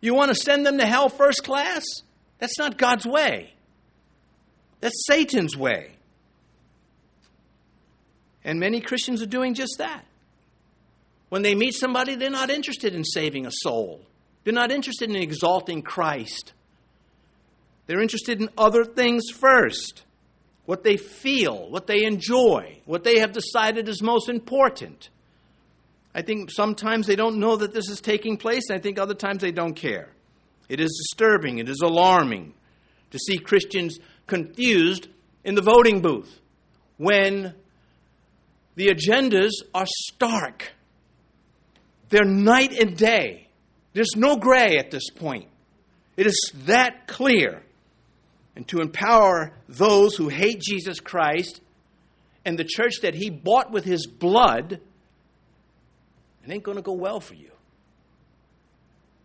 You 0.00 0.14
want 0.14 0.28
to 0.28 0.34
send 0.34 0.64
them 0.64 0.78
to 0.78 0.86
hell 0.86 1.08
first 1.08 1.42
class? 1.42 1.84
That's 2.38 2.58
not 2.58 2.78
God's 2.78 3.06
way. 3.06 3.54
That's 4.80 5.06
Satan's 5.06 5.56
way. 5.56 5.92
And 8.44 8.60
many 8.60 8.80
Christians 8.80 9.22
are 9.22 9.26
doing 9.26 9.54
just 9.54 9.78
that. 9.78 10.04
When 11.30 11.42
they 11.42 11.54
meet 11.54 11.74
somebody, 11.74 12.14
they're 12.14 12.30
not 12.30 12.50
interested 12.50 12.94
in 12.94 13.02
saving 13.02 13.46
a 13.46 13.50
soul. 13.50 14.02
They're 14.44 14.52
not 14.52 14.70
interested 14.70 15.08
in 15.08 15.16
exalting 15.16 15.82
Christ. 15.82 16.52
They're 17.86 18.02
interested 18.02 18.40
in 18.40 18.50
other 18.56 18.84
things 18.84 19.24
first 19.32 20.02
what 20.66 20.82
they 20.82 20.96
feel, 20.96 21.70
what 21.70 21.86
they 21.86 22.04
enjoy, 22.04 22.80
what 22.86 23.04
they 23.04 23.18
have 23.18 23.32
decided 23.32 23.88
is 23.88 24.02
most 24.02 24.28
important. 24.28 25.10
I 26.14 26.22
think 26.22 26.50
sometimes 26.50 27.06
they 27.06 27.16
don't 27.16 27.38
know 27.38 27.56
that 27.56 27.74
this 27.74 27.88
is 27.88 28.00
taking 28.00 28.36
place, 28.36 28.70
I 28.70 28.78
think 28.78 28.98
other 28.98 29.14
times 29.14 29.42
they 29.42 29.52
don't 29.52 29.74
care. 29.74 30.08
It 30.68 30.80
is 30.80 31.08
disturbing, 31.10 31.58
it 31.58 31.68
is 31.68 31.80
alarming 31.82 32.54
to 33.10 33.18
see 33.18 33.38
Christians 33.38 33.98
confused 34.26 35.08
in 35.44 35.54
the 35.54 35.62
voting 35.62 36.00
booth 36.00 36.40
when 36.96 37.54
the 38.76 38.86
agendas 38.86 39.52
are 39.74 39.86
stark. 39.86 40.72
They're 42.08 42.24
night 42.24 42.72
and 42.72 42.96
day. 42.96 43.48
There's 43.92 44.16
no 44.16 44.36
gray 44.36 44.78
at 44.78 44.90
this 44.90 45.10
point. 45.10 45.48
It 46.16 46.26
is 46.26 46.52
that 46.66 47.06
clear 47.06 47.62
and 48.56 48.66
to 48.68 48.80
empower 48.80 49.52
those 49.68 50.16
who 50.16 50.28
hate 50.28 50.60
Jesus 50.60 51.00
Christ 51.00 51.60
and 52.44 52.58
the 52.58 52.64
church 52.64 53.00
that 53.02 53.14
he 53.14 53.30
bought 53.30 53.70
with 53.70 53.84
his 53.84 54.06
blood, 54.06 54.80
it 56.44 56.50
ain't 56.50 56.62
going 56.62 56.76
to 56.76 56.82
go 56.82 56.92
well 56.92 57.20
for 57.20 57.34
you. 57.34 57.50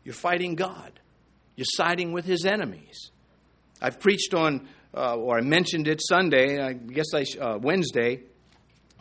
you're 0.03 0.13
fighting 0.13 0.55
God. 0.55 0.99
You're 1.55 1.65
siding 1.65 2.13
with 2.13 2.25
his 2.25 2.45
enemies. 2.45 3.11
I've 3.81 3.99
preached 3.99 4.33
on, 4.33 4.67
uh, 4.95 5.15
or 5.15 5.37
I 5.37 5.41
mentioned 5.41 5.87
it 5.87 6.01
Sunday, 6.01 6.61
I 6.61 6.73
guess 6.73 7.07
I, 7.13 7.25
uh, 7.39 7.57
Wednesday, 7.57 8.21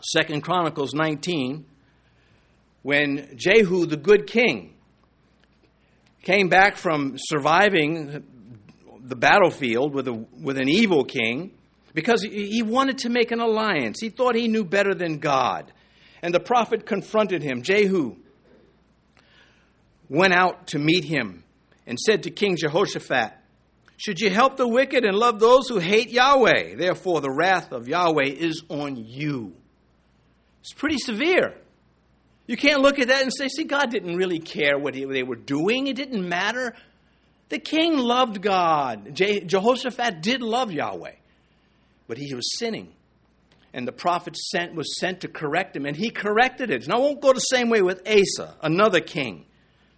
Second 0.01 0.43
Chronicles 0.43 0.93
19, 0.93 1.65
when 2.83 3.37
Jehu, 3.37 3.87
the 3.87 3.97
good 3.97 4.27
king, 4.27 4.75
came 6.23 6.49
back 6.49 6.77
from 6.77 7.15
surviving 7.17 8.25
the 9.09 9.17
battlefield 9.17 9.95
with, 9.95 10.07
a, 10.09 10.13
with 10.13 10.59
an 10.59 10.69
evil 10.69 11.05
king 11.05 11.53
because 11.95 12.23
he 12.23 12.63
wanted 12.63 12.99
to 12.99 13.09
make 13.09 13.33
an 13.33 13.41
alliance. 13.41 13.99
He 14.01 14.11
thought 14.11 14.35
he 14.35 14.49
knew 14.49 14.65
better 14.65 14.95
than 14.95 15.19
God. 15.19 15.73
And 16.23 16.35
the 16.35 16.41
prophet 16.41 16.85
confronted 16.85 17.43
him. 17.43 17.63
Jehu 17.63 18.17
went 20.09 20.35
out 20.35 20.69
to 20.69 20.79
meet 20.79 21.05
him 21.05 21.45
and 21.87 21.99
said 21.99 22.25
to 22.25 22.31
King 22.31 22.57
Jehoshaphat, 22.57 23.33
Should 23.97 24.21
you 24.21 24.31
help 24.31 24.57
the 24.57 24.69
wicked 24.69 25.05
and 25.05 25.17
love 25.17 25.41
those 25.41 25.69
who 25.69 25.79
hate 25.79 26.11
Yahweh? 26.11 26.77
Therefore, 26.77 27.21
the 27.21 27.31
wrath 27.31 27.73
of 27.73 27.89
Yahweh 27.89 28.29
is 28.29 28.63
on 28.69 28.97
you. 28.97 29.55
It's 30.61 30.75
pretty 30.75 30.99
severe. 30.99 31.55
You 32.47 32.57
can't 32.57 32.81
look 32.81 32.99
at 32.99 33.09
that 33.09 33.23
and 33.23 33.33
say, 33.33 33.49
see, 33.49 33.65
God 33.65 33.91
didn't 33.91 34.17
really 34.17 34.39
care 34.39 34.79
what 34.79 34.95
they 34.95 35.23
were 35.23 35.37
doing. 35.37 35.87
It 35.87 35.97
didn't 35.97 36.27
matter. 36.27 36.75
The 37.49 37.59
king 37.59 37.97
loved 37.97 38.43
God. 38.43 39.15
Jehoshaphat 39.15 40.21
did 40.21 40.43
love 40.43 40.71
Yahweh, 40.71 41.15
but 42.07 42.19
he 42.19 42.35
was 42.35 42.59
sinning. 42.59 42.93
And 43.73 43.87
the 43.87 43.93
prophet 43.93 44.37
sent, 44.37 44.75
was 44.75 44.99
sent 44.99 45.21
to 45.21 45.29
correct 45.29 45.77
him, 45.77 45.87
and 45.87 45.97
he 45.97 46.11
corrected 46.11 46.71
it. 46.71 46.87
Now, 46.89 46.97
I 46.97 46.99
won't 47.01 47.21
go 47.21 47.33
the 47.33 47.41
same 47.41 47.69
way 47.69 47.83
with 47.83 48.03
Asa, 48.09 48.57
another 48.63 49.01
king. 49.01 49.45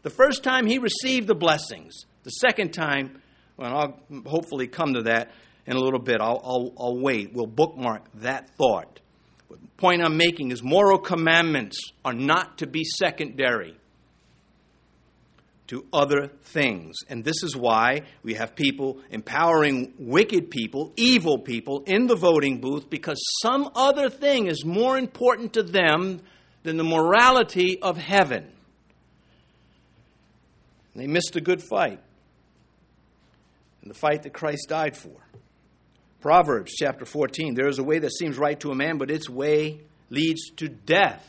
The 0.02 0.10
first 0.10 0.42
time 0.42 0.66
he 0.66 0.78
received 0.78 1.26
the 1.26 1.34
blessings. 1.34 2.04
The 2.24 2.30
second 2.30 2.72
time, 2.72 3.20
well, 3.56 3.76
I'll 3.76 4.22
hopefully 4.26 4.66
come 4.66 4.94
to 4.94 5.02
that 5.02 5.30
in 5.66 5.76
a 5.76 5.80
little 5.80 6.00
bit. 6.00 6.20
I'll, 6.20 6.40
I'll, 6.44 6.72
I'll 6.78 6.98
wait. 6.98 7.32
We'll 7.32 7.46
bookmark 7.46 8.04
that 8.14 8.50
thought 8.56 9.00
But 9.48 9.60
The 9.60 9.68
point 9.76 10.02
I'm 10.02 10.16
making 10.16 10.50
is 10.50 10.62
moral 10.62 10.98
commandments 10.98 11.78
are 12.04 12.12
not 12.12 12.58
to 12.58 12.66
be 12.66 12.84
secondary 12.84 13.76
to 15.70 15.86
other 15.92 16.28
things. 16.42 16.96
And 17.08 17.24
this 17.24 17.44
is 17.44 17.56
why 17.56 18.02
we 18.24 18.34
have 18.34 18.56
people 18.56 18.98
empowering 19.10 19.94
wicked 19.98 20.50
people, 20.50 20.92
evil 20.96 21.38
people, 21.38 21.84
in 21.86 22.08
the 22.08 22.16
voting 22.16 22.60
booth 22.60 22.90
because 22.90 23.22
some 23.40 23.70
other 23.76 24.10
thing 24.10 24.48
is 24.48 24.64
more 24.64 24.98
important 24.98 25.52
to 25.52 25.62
them 25.62 26.20
than 26.64 26.76
the 26.76 26.84
morality 26.84 27.80
of 27.80 27.96
heaven. 27.96 28.50
They 30.96 31.06
missed 31.06 31.36
a 31.36 31.40
good 31.40 31.62
fight, 31.62 32.00
and 33.80 33.90
the 33.90 33.94
fight 33.94 34.24
that 34.24 34.32
Christ 34.32 34.66
died 34.68 34.96
for. 34.96 35.16
Proverbs 36.20 36.72
chapter 36.76 37.04
14 37.04 37.54
there 37.54 37.68
is 37.68 37.78
a 37.78 37.84
way 37.84 38.00
that 38.00 38.12
seems 38.12 38.36
right 38.36 38.58
to 38.60 38.72
a 38.72 38.74
man, 38.74 38.98
but 38.98 39.10
its 39.10 39.30
way 39.30 39.80
leads 40.10 40.50
to 40.56 40.68
death. 40.68 41.24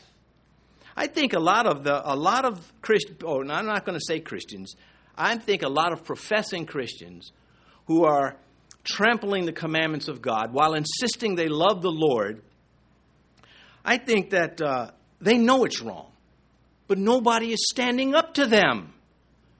I 0.96 1.06
think 1.06 1.32
a 1.32 1.40
lot 1.40 1.66
of 1.66 1.84
the 1.84 2.12
a 2.12 2.16
lot 2.16 2.44
of 2.44 2.72
Christians, 2.82 3.18
oh, 3.24 3.40
I'm 3.40 3.66
not 3.66 3.84
going 3.84 3.98
to 3.98 4.04
say 4.04 4.20
Christians. 4.20 4.74
I 5.16 5.36
think 5.36 5.62
a 5.62 5.68
lot 5.68 5.92
of 5.92 6.04
professing 6.04 6.66
Christians 6.66 7.32
who 7.86 8.04
are 8.04 8.36
trampling 8.84 9.46
the 9.46 9.52
commandments 9.52 10.08
of 10.08 10.20
God 10.22 10.52
while 10.52 10.74
insisting 10.74 11.34
they 11.34 11.48
love 11.48 11.82
the 11.82 11.90
Lord. 11.90 12.42
I 13.84 13.98
think 13.98 14.30
that 14.30 14.60
uh, 14.60 14.90
they 15.20 15.38
know 15.38 15.64
it's 15.64 15.80
wrong, 15.80 16.12
but 16.88 16.98
nobody 16.98 17.52
is 17.52 17.68
standing 17.70 18.14
up 18.14 18.34
to 18.34 18.46
them. 18.46 18.92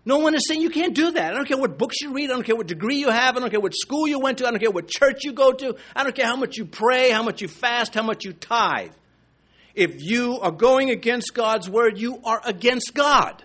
No 0.05 0.19
one 0.19 0.35
is 0.35 0.49
saying 0.49 0.63
you 0.63 0.71
can't 0.71 0.95
do 0.95 1.13
that. 1.13 1.33
I 1.33 1.37
don't 1.37 1.47
care 1.47 1.57
what 1.57 1.79
books 1.79 2.01
you 2.01 2.13
read. 2.13 2.31
I 2.31 2.35
don't 2.35 2.43
care 2.43 2.57
what 2.57 2.67
degree 2.67 2.97
you 2.97 3.11
have. 3.11 3.37
I 3.37 3.41
don't 3.41 3.51
care 3.51 3.61
what 3.61 3.73
school 3.75 4.09
you 4.09 4.19
went 4.19 4.39
to. 4.39 4.47
I 4.47 4.51
don't 4.51 4.59
care 4.59 4.71
what 4.71 4.89
church 4.89 5.21
you 5.23 5.33
go 5.33 5.53
to. 5.53 5.77
I 5.95 6.03
don't 6.03 6.15
care 6.15 6.27
how 6.27 6.37
much 6.37 6.57
you 6.57 6.65
pray, 6.65 7.11
how 7.11 7.23
much 7.23 7.41
you 7.41 7.47
fast, 7.47 7.95
how 7.95 8.03
much 8.03 8.25
you 8.25 8.33
tithe. 8.33 8.93
If 9.75 10.03
you 10.03 10.39
are 10.41 10.51
going 10.51 10.91
against 10.91 11.35
God's 11.35 11.69
word, 11.69 11.99
you 11.99 12.21
are 12.25 12.41
against 12.45 12.95
God. 12.95 13.43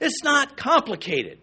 It's 0.00 0.22
not 0.22 0.56
complicated. 0.56 1.38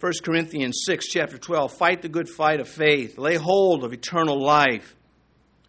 1 0.00 0.12
Corinthians 0.22 0.82
6, 0.86 1.08
chapter 1.08 1.38
12 1.38 1.72
Fight 1.72 2.02
the 2.02 2.08
good 2.08 2.28
fight 2.28 2.60
of 2.60 2.68
faith, 2.68 3.18
lay 3.18 3.36
hold 3.36 3.84
of 3.84 3.92
eternal 3.92 4.40
life, 4.40 4.94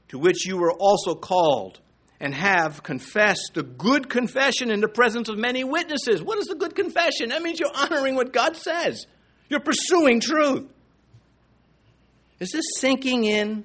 to 0.10 0.20
which 0.20 0.46
you 0.46 0.58
were 0.58 0.74
also 0.74 1.16
called 1.16 1.80
and 2.20 2.34
have 2.34 2.84
confessed 2.84 3.52
the 3.54 3.64
good 3.64 4.10
confession 4.10 4.72
in 4.72 4.82
the 4.82 4.88
presence 4.88 5.30
of 5.30 5.38
many 5.38 5.64
witnesses. 5.64 6.22
What 6.22 6.38
is 6.38 6.48
the 6.48 6.56
good 6.56 6.76
confession? 6.76 7.30
That 7.30 7.42
means 7.42 7.60
you're 7.60 7.76
honoring 7.76 8.16
what 8.16 8.32
God 8.32 8.56
says, 8.56 9.06
you're 9.50 9.60
pursuing 9.60 10.20
truth. 10.20 10.70
Is 12.40 12.52
this 12.52 12.66
sinking 12.80 13.24
in? 13.24 13.64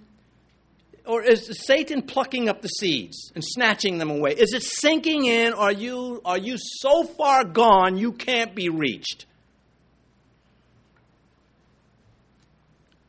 Or 1.06 1.22
is 1.22 1.50
Satan 1.66 2.02
plucking 2.02 2.48
up 2.48 2.62
the 2.62 2.68
seeds 2.68 3.32
and 3.34 3.42
snatching 3.44 3.98
them 3.98 4.10
away? 4.10 4.32
Is 4.32 4.52
it 4.52 4.62
sinking 4.62 5.26
in? 5.26 5.52
Are 5.52 5.72
you, 5.72 6.20
are 6.24 6.38
you 6.38 6.56
so 6.58 7.04
far 7.04 7.44
gone 7.44 7.96
you 7.96 8.12
can't 8.12 8.54
be 8.54 8.68
reached? 8.68 9.26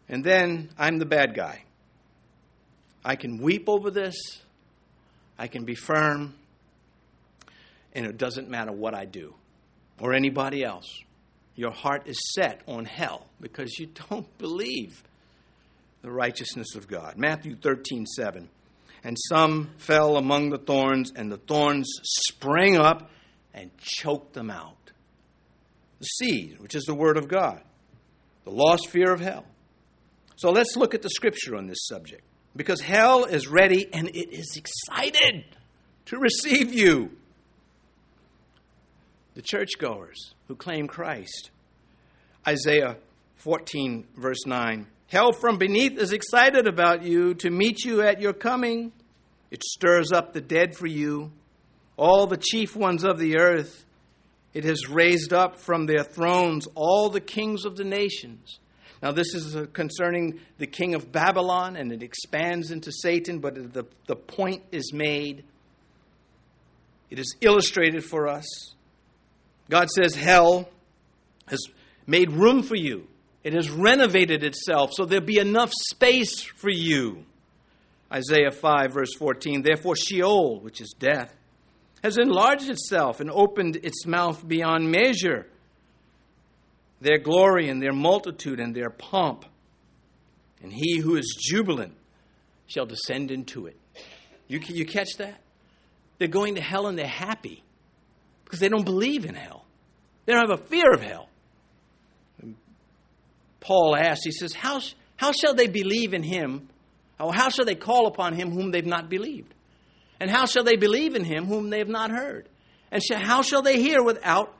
And 0.07 0.23
then 0.23 0.69
I'm 0.77 0.99
the 0.99 1.05
bad 1.05 1.35
guy. 1.35 1.63
I 3.03 3.15
can 3.15 3.41
weep 3.41 3.67
over 3.67 3.89
this. 3.89 4.15
I 5.39 5.47
can 5.47 5.63
be 5.63 5.73
firm, 5.73 6.35
and 7.93 8.05
it 8.05 8.17
doesn't 8.17 8.47
matter 8.47 8.71
what 8.71 8.93
I 8.93 9.05
do 9.05 9.33
or 9.99 10.13
anybody 10.13 10.63
else. 10.63 11.01
Your 11.55 11.71
heart 11.71 12.03
is 12.05 12.19
set 12.35 12.61
on 12.67 12.85
hell 12.85 13.25
because 13.39 13.79
you 13.79 13.87
don't 14.09 14.37
believe 14.37 15.01
the 16.01 16.11
righteousness 16.11 16.75
of 16.75 16.87
God. 16.87 17.15
Matthew 17.17 17.55
13, 17.55 18.05
7. 18.05 18.49
And 19.03 19.17
some 19.29 19.71
fell 19.77 20.17
among 20.17 20.49
the 20.49 20.57
thorns, 20.57 21.11
and 21.15 21.31
the 21.31 21.37
thorns 21.37 21.91
sprang 22.03 22.77
up 22.77 23.09
and 23.53 23.75
choked 23.77 24.33
them 24.33 24.49
out. 24.49 24.91
The 25.99 26.05
seed, 26.05 26.59
which 26.59 26.75
is 26.75 26.83
the 26.83 26.95
Word 26.95 27.17
of 27.17 27.27
God, 27.27 27.61
the 28.43 28.51
lost 28.51 28.89
fear 28.89 29.11
of 29.11 29.19
hell. 29.19 29.45
So 30.35 30.49
let's 30.51 30.75
look 30.75 30.95
at 30.95 31.01
the 31.01 31.09
scripture 31.09 31.55
on 31.55 31.67
this 31.67 31.85
subject 31.87 32.23
because 32.55 32.81
hell 32.81 33.25
is 33.25 33.47
ready 33.47 33.87
and 33.93 34.07
it 34.09 34.33
is 34.33 34.57
excited 34.57 35.45
to 36.05 36.17
receive 36.17 36.73
you. 36.73 37.11
The 39.35 39.41
churchgoers 39.41 40.33
who 40.47 40.55
claim 40.55 40.87
Christ. 40.87 41.51
Isaiah 42.47 42.97
14, 43.37 44.07
verse 44.17 44.45
9. 44.45 44.87
Hell 45.11 45.33
from 45.33 45.57
beneath 45.57 45.97
is 45.97 46.13
excited 46.13 46.67
about 46.67 47.03
you 47.03 47.33
to 47.33 47.49
meet 47.49 47.83
you 47.83 48.01
at 48.01 48.21
your 48.21 48.31
coming. 48.31 48.93
It 49.51 49.61
stirs 49.61 50.13
up 50.13 50.31
the 50.31 50.39
dead 50.39 50.73
for 50.73 50.87
you, 50.87 51.33
all 51.97 52.27
the 52.27 52.37
chief 52.37 52.77
ones 52.77 53.03
of 53.03 53.19
the 53.19 53.37
earth. 53.37 53.83
It 54.53 54.63
has 54.63 54.87
raised 54.87 55.33
up 55.33 55.57
from 55.57 55.85
their 55.85 56.05
thrones 56.05 56.65
all 56.75 57.09
the 57.09 57.19
kings 57.19 57.65
of 57.65 57.75
the 57.75 57.83
nations. 57.83 58.59
Now, 59.03 59.11
this 59.11 59.35
is 59.35 59.53
uh, 59.53 59.65
concerning 59.73 60.39
the 60.59 60.67
king 60.67 60.95
of 60.95 61.11
Babylon, 61.11 61.75
and 61.75 61.91
it 61.91 62.03
expands 62.03 62.71
into 62.71 62.93
Satan, 62.93 63.39
but 63.39 63.73
the, 63.73 63.85
the 64.07 64.15
point 64.15 64.63
is 64.71 64.93
made. 64.93 65.43
It 67.09 67.19
is 67.19 67.35
illustrated 67.41 68.05
for 68.05 68.29
us. 68.29 68.45
God 69.69 69.89
says 69.89 70.15
hell 70.15 70.69
has 71.47 71.59
made 72.07 72.31
room 72.31 72.63
for 72.63 72.77
you, 72.77 73.07
it 73.43 73.53
has 73.53 73.69
renovated 73.69 74.43
itself 74.43 74.91
so 74.93 75.05
there'll 75.05 75.25
be 75.25 75.39
enough 75.39 75.71
space 75.73 76.41
for 76.41 76.69
you. 76.69 77.25
Isaiah 78.11 78.51
5, 78.51 78.93
verse 78.93 79.13
14. 79.15 79.61
Therefore, 79.61 79.95
Sheol, 79.95 80.59
which 80.59 80.81
is 80.81 80.93
death, 80.97 81.33
has 82.03 82.17
enlarged 82.17 82.69
itself 82.69 83.19
and 83.19 83.31
opened 83.31 83.77
its 83.77 84.05
mouth 84.05 84.45
beyond 84.47 84.91
measure 84.91 85.47
their 86.99 87.17
glory 87.17 87.69
and 87.69 87.81
their 87.81 87.93
multitude 87.93 88.59
and 88.59 88.75
their 88.75 88.89
pomp. 88.89 89.45
And 90.61 90.71
he 90.71 90.99
who 90.99 91.15
is 91.15 91.35
jubilant 91.39 91.95
shall 92.67 92.85
descend 92.85 93.31
into 93.31 93.65
it. 93.65 93.77
You, 94.47 94.59
you 94.67 94.85
catch 94.85 95.17
that? 95.17 95.41
They're 96.19 96.27
going 96.27 96.55
to 96.55 96.61
hell 96.61 96.87
and 96.87 96.97
they're 96.97 97.07
happy 97.07 97.63
because 98.43 98.59
they 98.59 98.69
don't 98.69 98.85
believe 98.85 99.25
in 99.25 99.33
hell. 99.33 99.65
They 100.25 100.33
don't 100.33 100.47
have 100.47 100.59
a 100.59 100.63
fear 100.63 100.91
of 100.93 101.01
hell. 101.01 101.29
Paul 103.61 103.95
asks, 103.95 104.25
he 104.25 104.31
says, 104.31 104.53
how, 104.53 104.81
how 105.15 105.31
shall 105.31 105.53
they 105.53 105.67
believe 105.67 106.13
in 106.13 106.23
him? 106.23 106.67
How 107.17 107.49
shall 107.49 107.65
they 107.65 107.75
call 107.75 108.07
upon 108.07 108.33
him 108.33 108.51
whom 108.51 108.71
they've 108.71 108.85
not 108.85 109.09
believed? 109.09 109.53
And 110.19 110.29
how 110.29 110.45
shall 110.45 110.63
they 110.63 110.75
believe 110.75 111.15
in 111.15 111.23
him 111.23 111.45
whom 111.45 111.69
they 111.69 111.77
have 111.77 111.87
not 111.87 112.11
heard? 112.11 112.49
And 112.91 113.01
how 113.09 113.41
shall 113.43 113.61
they 113.61 113.81
hear 113.81 114.03
without 114.03 114.53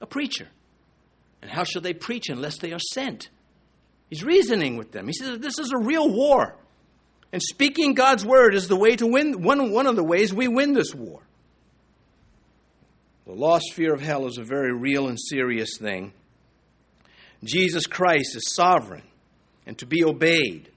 a 0.00 0.06
preacher? 0.06 0.48
And 1.42 1.50
how 1.50 1.64
shall 1.64 1.82
they 1.82 1.92
preach 1.92 2.28
unless 2.28 2.58
they 2.58 2.72
are 2.72 2.78
sent? 2.78 3.28
He's 4.08 4.24
reasoning 4.24 4.76
with 4.76 4.92
them. 4.92 5.06
He 5.06 5.12
says, 5.12 5.38
This 5.40 5.58
is 5.58 5.72
a 5.72 5.78
real 5.78 6.08
war. 6.08 6.56
And 7.32 7.42
speaking 7.42 7.94
God's 7.94 8.24
word 8.24 8.54
is 8.54 8.68
the 8.68 8.76
way 8.76 8.96
to 8.96 9.06
win, 9.06 9.42
one, 9.42 9.72
one 9.72 9.86
of 9.86 9.96
the 9.96 10.04
ways 10.04 10.32
we 10.32 10.48
win 10.48 10.72
this 10.72 10.94
war. 10.94 11.20
The 13.26 13.32
lost 13.32 13.72
fear 13.74 13.92
of 13.92 14.00
hell 14.00 14.26
is 14.26 14.38
a 14.38 14.44
very 14.44 14.72
real 14.72 15.08
and 15.08 15.18
serious 15.20 15.76
thing. 15.78 16.12
Jesus 17.46 17.86
Christ 17.86 18.36
is 18.36 18.54
sovereign 18.54 19.04
and 19.66 19.78
to 19.78 19.86
be 19.86 20.04
obeyed. 20.04 20.70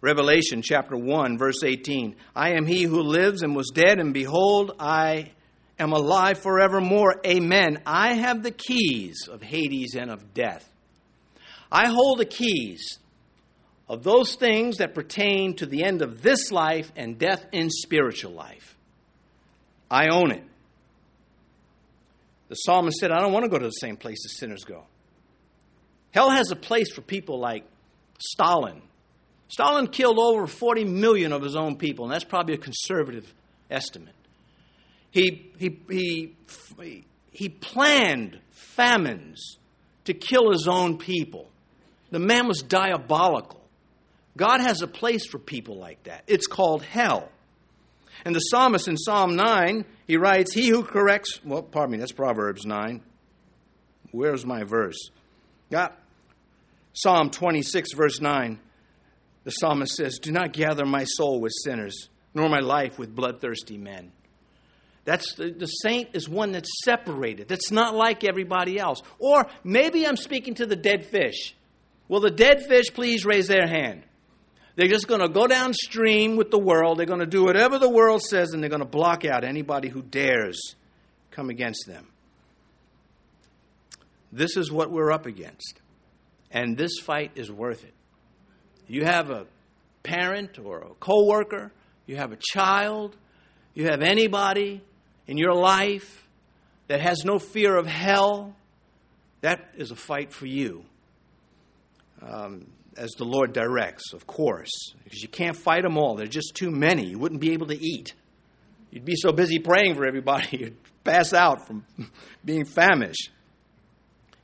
Revelation 0.00 0.62
chapter 0.62 0.96
1, 0.96 1.38
verse 1.38 1.62
18 1.64 2.14
I 2.34 2.52
am 2.52 2.66
he 2.66 2.82
who 2.84 3.00
lives 3.00 3.42
and 3.42 3.56
was 3.56 3.70
dead, 3.74 3.98
and 3.98 4.14
behold, 4.14 4.72
I 4.78 5.32
am 5.78 5.92
alive 5.92 6.38
forevermore. 6.38 7.20
Amen. 7.26 7.82
I 7.84 8.14
have 8.14 8.42
the 8.42 8.50
keys 8.50 9.28
of 9.30 9.42
Hades 9.42 9.96
and 9.96 10.10
of 10.10 10.34
death. 10.34 10.68
I 11.70 11.88
hold 11.88 12.18
the 12.18 12.24
keys 12.24 12.98
of 13.88 14.02
those 14.02 14.36
things 14.36 14.78
that 14.78 14.94
pertain 14.94 15.54
to 15.56 15.66
the 15.66 15.82
end 15.84 16.02
of 16.02 16.22
this 16.22 16.52
life 16.52 16.92
and 16.94 17.18
death 17.18 17.44
in 17.52 17.70
spiritual 17.70 18.32
life. 18.32 18.76
I 19.90 20.08
own 20.08 20.30
it. 20.30 20.44
The 22.48 22.54
psalmist 22.54 22.98
said, 22.98 23.10
I 23.10 23.18
don't 23.18 23.32
want 23.32 23.44
to 23.44 23.50
go 23.50 23.58
to 23.58 23.66
the 23.66 23.70
same 23.70 23.96
place 23.96 24.24
as 24.24 24.38
sinners 24.38 24.64
go. 24.64 24.84
Hell 26.12 26.30
has 26.30 26.50
a 26.50 26.56
place 26.56 26.92
for 26.92 27.00
people 27.00 27.38
like 27.38 27.64
Stalin. 28.18 28.82
Stalin 29.48 29.88
killed 29.88 30.18
over 30.18 30.46
40 30.46 30.84
million 30.84 31.32
of 31.32 31.42
his 31.42 31.56
own 31.56 31.76
people, 31.76 32.04
and 32.04 32.12
that's 32.12 32.24
probably 32.24 32.54
a 32.54 32.58
conservative 32.58 33.32
estimate. 33.70 34.14
He, 35.10 35.50
he, 35.58 35.78
he, 35.88 36.34
he 37.32 37.48
planned 37.48 38.38
famines 38.50 39.56
to 40.04 40.14
kill 40.14 40.50
his 40.50 40.68
own 40.68 40.98
people. 40.98 41.48
The 42.10 42.18
man 42.18 42.46
was 42.46 42.62
diabolical. 42.62 43.60
God 44.36 44.60
has 44.60 44.82
a 44.82 44.86
place 44.86 45.26
for 45.26 45.38
people 45.38 45.76
like 45.76 46.04
that. 46.04 46.24
It's 46.26 46.46
called 46.46 46.82
hell. 46.82 47.28
And 48.24 48.34
the 48.34 48.40
psalmist 48.40 48.88
in 48.88 48.96
Psalm 48.96 49.36
9, 49.36 49.84
he 50.06 50.16
writes, 50.16 50.52
He 50.52 50.68
who 50.68 50.82
corrects, 50.82 51.40
well, 51.44 51.62
pardon 51.62 51.92
me, 51.92 51.98
that's 51.98 52.12
Proverbs 52.12 52.66
9. 52.66 53.02
Where's 54.10 54.44
my 54.44 54.64
verse? 54.64 55.10
Yeah. 55.70 55.88
Psalm 56.92 57.30
26, 57.30 57.92
verse 57.92 58.20
9. 58.20 58.58
The 59.44 59.50
psalmist 59.50 59.94
says, 59.94 60.18
Do 60.18 60.32
not 60.32 60.52
gather 60.52 60.84
my 60.84 61.04
soul 61.04 61.40
with 61.40 61.52
sinners, 61.64 62.08
nor 62.34 62.48
my 62.48 62.60
life 62.60 62.98
with 62.98 63.14
bloodthirsty 63.14 63.78
men. 63.78 64.12
That's 65.04 65.34
the, 65.34 65.50
the 65.50 65.66
saint 65.66 66.10
is 66.12 66.28
one 66.28 66.52
that's 66.52 66.68
separated, 66.84 67.48
that's 67.48 67.70
not 67.70 67.94
like 67.94 68.24
everybody 68.24 68.78
else. 68.78 69.00
Or 69.18 69.46
maybe 69.64 70.06
I'm 70.06 70.16
speaking 70.16 70.54
to 70.56 70.66
the 70.66 70.76
dead 70.76 71.06
fish. 71.06 71.54
Will 72.08 72.20
the 72.20 72.30
dead 72.30 72.66
fish 72.66 72.92
please 72.92 73.24
raise 73.24 73.48
their 73.48 73.66
hand? 73.66 74.02
They're 74.76 74.88
just 74.88 75.08
going 75.08 75.20
to 75.20 75.28
go 75.28 75.46
downstream 75.46 76.36
with 76.36 76.50
the 76.50 76.58
world. 76.58 76.98
They're 76.98 77.06
going 77.06 77.20
to 77.20 77.26
do 77.26 77.44
whatever 77.44 77.78
the 77.78 77.88
world 77.88 78.22
says, 78.22 78.52
and 78.52 78.62
they're 78.62 78.70
going 78.70 78.80
to 78.80 78.86
block 78.86 79.24
out 79.24 79.44
anybody 79.44 79.88
who 79.88 80.02
dares 80.02 80.74
come 81.30 81.50
against 81.50 81.86
them. 81.86 82.06
This 84.32 84.56
is 84.56 84.70
what 84.70 84.90
we're 84.90 85.12
up 85.12 85.26
against. 85.26 85.80
And 86.50 86.76
this 86.76 86.98
fight 86.98 87.32
is 87.34 87.50
worth 87.50 87.84
it. 87.84 87.94
You 88.86 89.04
have 89.04 89.30
a 89.30 89.46
parent 90.02 90.58
or 90.58 90.78
a 90.78 90.94
coworker, 91.00 91.72
you 92.06 92.16
have 92.16 92.32
a 92.32 92.38
child, 92.40 93.16
you 93.74 93.84
have 93.84 94.02
anybody 94.02 94.82
in 95.26 95.36
your 95.36 95.54
life 95.54 96.26
that 96.88 97.00
has 97.00 97.24
no 97.24 97.38
fear 97.38 97.76
of 97.76 97.86
hell, 97.86 98.54
that 99.42 99.68
is 99.76 99.90
a 99.90 99.96
fight 99.96 100.32
for 100.32 100.46
you. 100.46 100.84
Um, 102.22 102.66
as 102.96 103.10
the 103.12 103.24
Lord 103.24 103.52
directs, 103.52 104.12
of 104.12 104.26
course, 104.26 104.70
because 105.04 105.22
you 105.22 105.28
can't 105.28 105.56
fight 105.56 105.82
them 105.82 105.96
all. 105.96 106.16
There 106.16 106.24
are 106.24 106.28
just 106.28 106.54
too 106.54 106.70
many. 106.70 107.06
You 107.06 107.18
wouldn't 107.18 107.40
be 107.40 107.52
able 107.52 107.68
to 107.68 107.80
eat. 107.80 108.14
You'd 108.90 109.04
be 109.04 109.14
so 109.14 109.30
busy 109.30 109.58
praying 109.58 109.94
for 109.94 110.06
everybody, 110.06 110.48
you'd 110.58 111.04
pass 111.04 111.32
out 111.32 111.66
from 111.66 111.84
being 112.44 112.64
famished. 112.64 113.30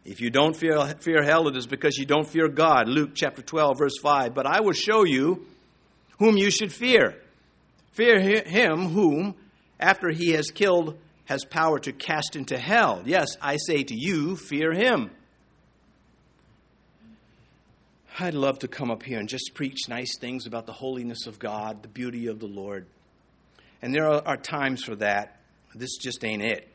If 0.04 0.20
you 0.20 0.28
don't 0.30 0.54
fear, 0.54 0.78
fear 1.00 1.22
hell, 1.22 1.48
it 1.48 1.56
is 1.56 1.66
because 1.66 1.96
you 1.96 2.04
don't 2.04 2.28
fear 2.28 2.48
God. 2.48 2.88
Luke 2.88 3.12
chapter 3.14 3.40
12, 3.40 3.78
verse 3.78 3.98
5. 4.02 4.34
But 4.34 4.46
I 4.46 4.60
will 4.60 4.72
show 4.72 5.04
you 5.04 5.46
whom 6.18 6.36
you 6.36 6.50
should 6.50 6.72
fear. 6.72 7.16
Fear 7.92 8.20
him 8.44 8.88
whom, 8.88 9.34
after 9.80 10.10
he 10.10 10.32
has 10.32 10.50
killed, 10.50 10.98
has 11.24 11.44
power 11.44 11.78
to 11.78 11.92
cast 11.92 12.36
into 12.36 12.58
hell. 12.58 13.02
Yes, 13.06 13.28
I 13.40 13.56
say 13.56 13.82
to 13.84 13.94
you, 13.94 14.36
fear 14.36 14.72
him. 14.72 15.10
I'd 18.18 18.34
love 18.34 18.60
to 18.60 18.68
come 18.68 18.90
up 18.90 19.02
here 19.02 19.18
and 19.18 19.28
just 19.28 19.54
preach 19.54 19.88
nice 19.88 20.18
things 20.18 20.46
about 20.46 20.66
the 20.66 20.72
holiness 20.72 21.26
of 21.26 21.38
God, 21.38 21.82
the 21.82 21.88
beauty 21.88 22.26
of 22.26 22.38
the 22.38 22.46
Lord. 22.46 22.86
And 23.80 23.94
there 23.94 24.06
are, 24.06 24.22
are 24.24 24.36
times 24.36 24.84
for 24.84 24.94
that. 24.96 25.40
This 25.74 25.96
just 25.96 26.24
ain't 26.24 26.42
it. 26.42 26.73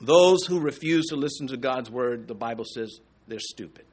Those 0.00 0.44
who 0.46 0.60
refuse 0.60 1.06
to 1.06 1.16
listen 1.16 1.46
to 1.48 1.56
God's 1.56 1.90
word, 1.90 2.26
the 2.26 2.34
Bible 2.34 2.64
says 2.64 2.98
they're 3.28 3.38
stupid. 3.38 3.84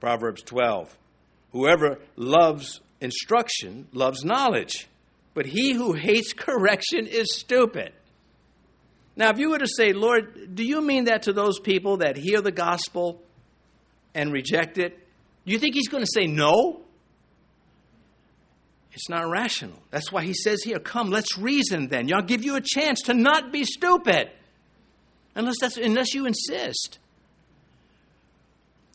Proverbs 0.00 0.42
12 0.42 0.96
Whoever 1.52 1.98
loves 2.16 2.80
instruction 3.00 3.88
loves 3.92 4.24
knowledge, 4.24 4.86
but 5.34 5.46
he 5.46 5.72
who 5.72 5.92
hates 5.92 6.32
correction 6.32 7.06
is 7.06 7.34
stupid. 7.34 7.92
Now, 9.16 9.30
if 9.30 9.38
you 9.38 9.50
were 9.50 9.58
to 9.58 9.66
say, 9.66 9.92
Lord, 9.92 10.54
do 10.54 10.64
you 10.64 10.80
mean 10.80 11.04
that 11.04 11.22
to 11.22 11.32
those 11.32 11.58
people 11.58 11.98
that 11.98 12.16
hear 12.16 12.40
the 12.40 12.52
gospel 12.52 13.20
and 14.14 14.32
reject 14.32 14.78
it? 14.78 14.96
Do 15.44 15.52
you 15.52 15.58
think 15.58 15.74
he's 15.74 15.88
going 15.88 16.04
to 16.04 16.10
say 16.10 16.26
no? 16.26 16.82
It's 18.92 19.08
not 19.08 19.28
rational. 19.28 19.78
That's 19.90 20.10
why 20.12 20.24
he 20.24 20.34
says 20.34 20.62
here, 20.62 20.78
come, 20.78 21.10
let's 21.10 21.38
reason 21.38 21.88
then. 21.88 22.08
I'll 22.14 22.22
give 22.22 22.44
you 22.44 22.56
a 22.56 22.60
chance 22.60 23.02
to 23.02 23.14
not 23.14 23.52
be 23.52 23.64
stupid. 23.64 24.30
Unless, 25.34 25.56
that's, 25.60 25.76
unless 25.76 26.14
you 26.14 26.26
insist. 26.26 26.98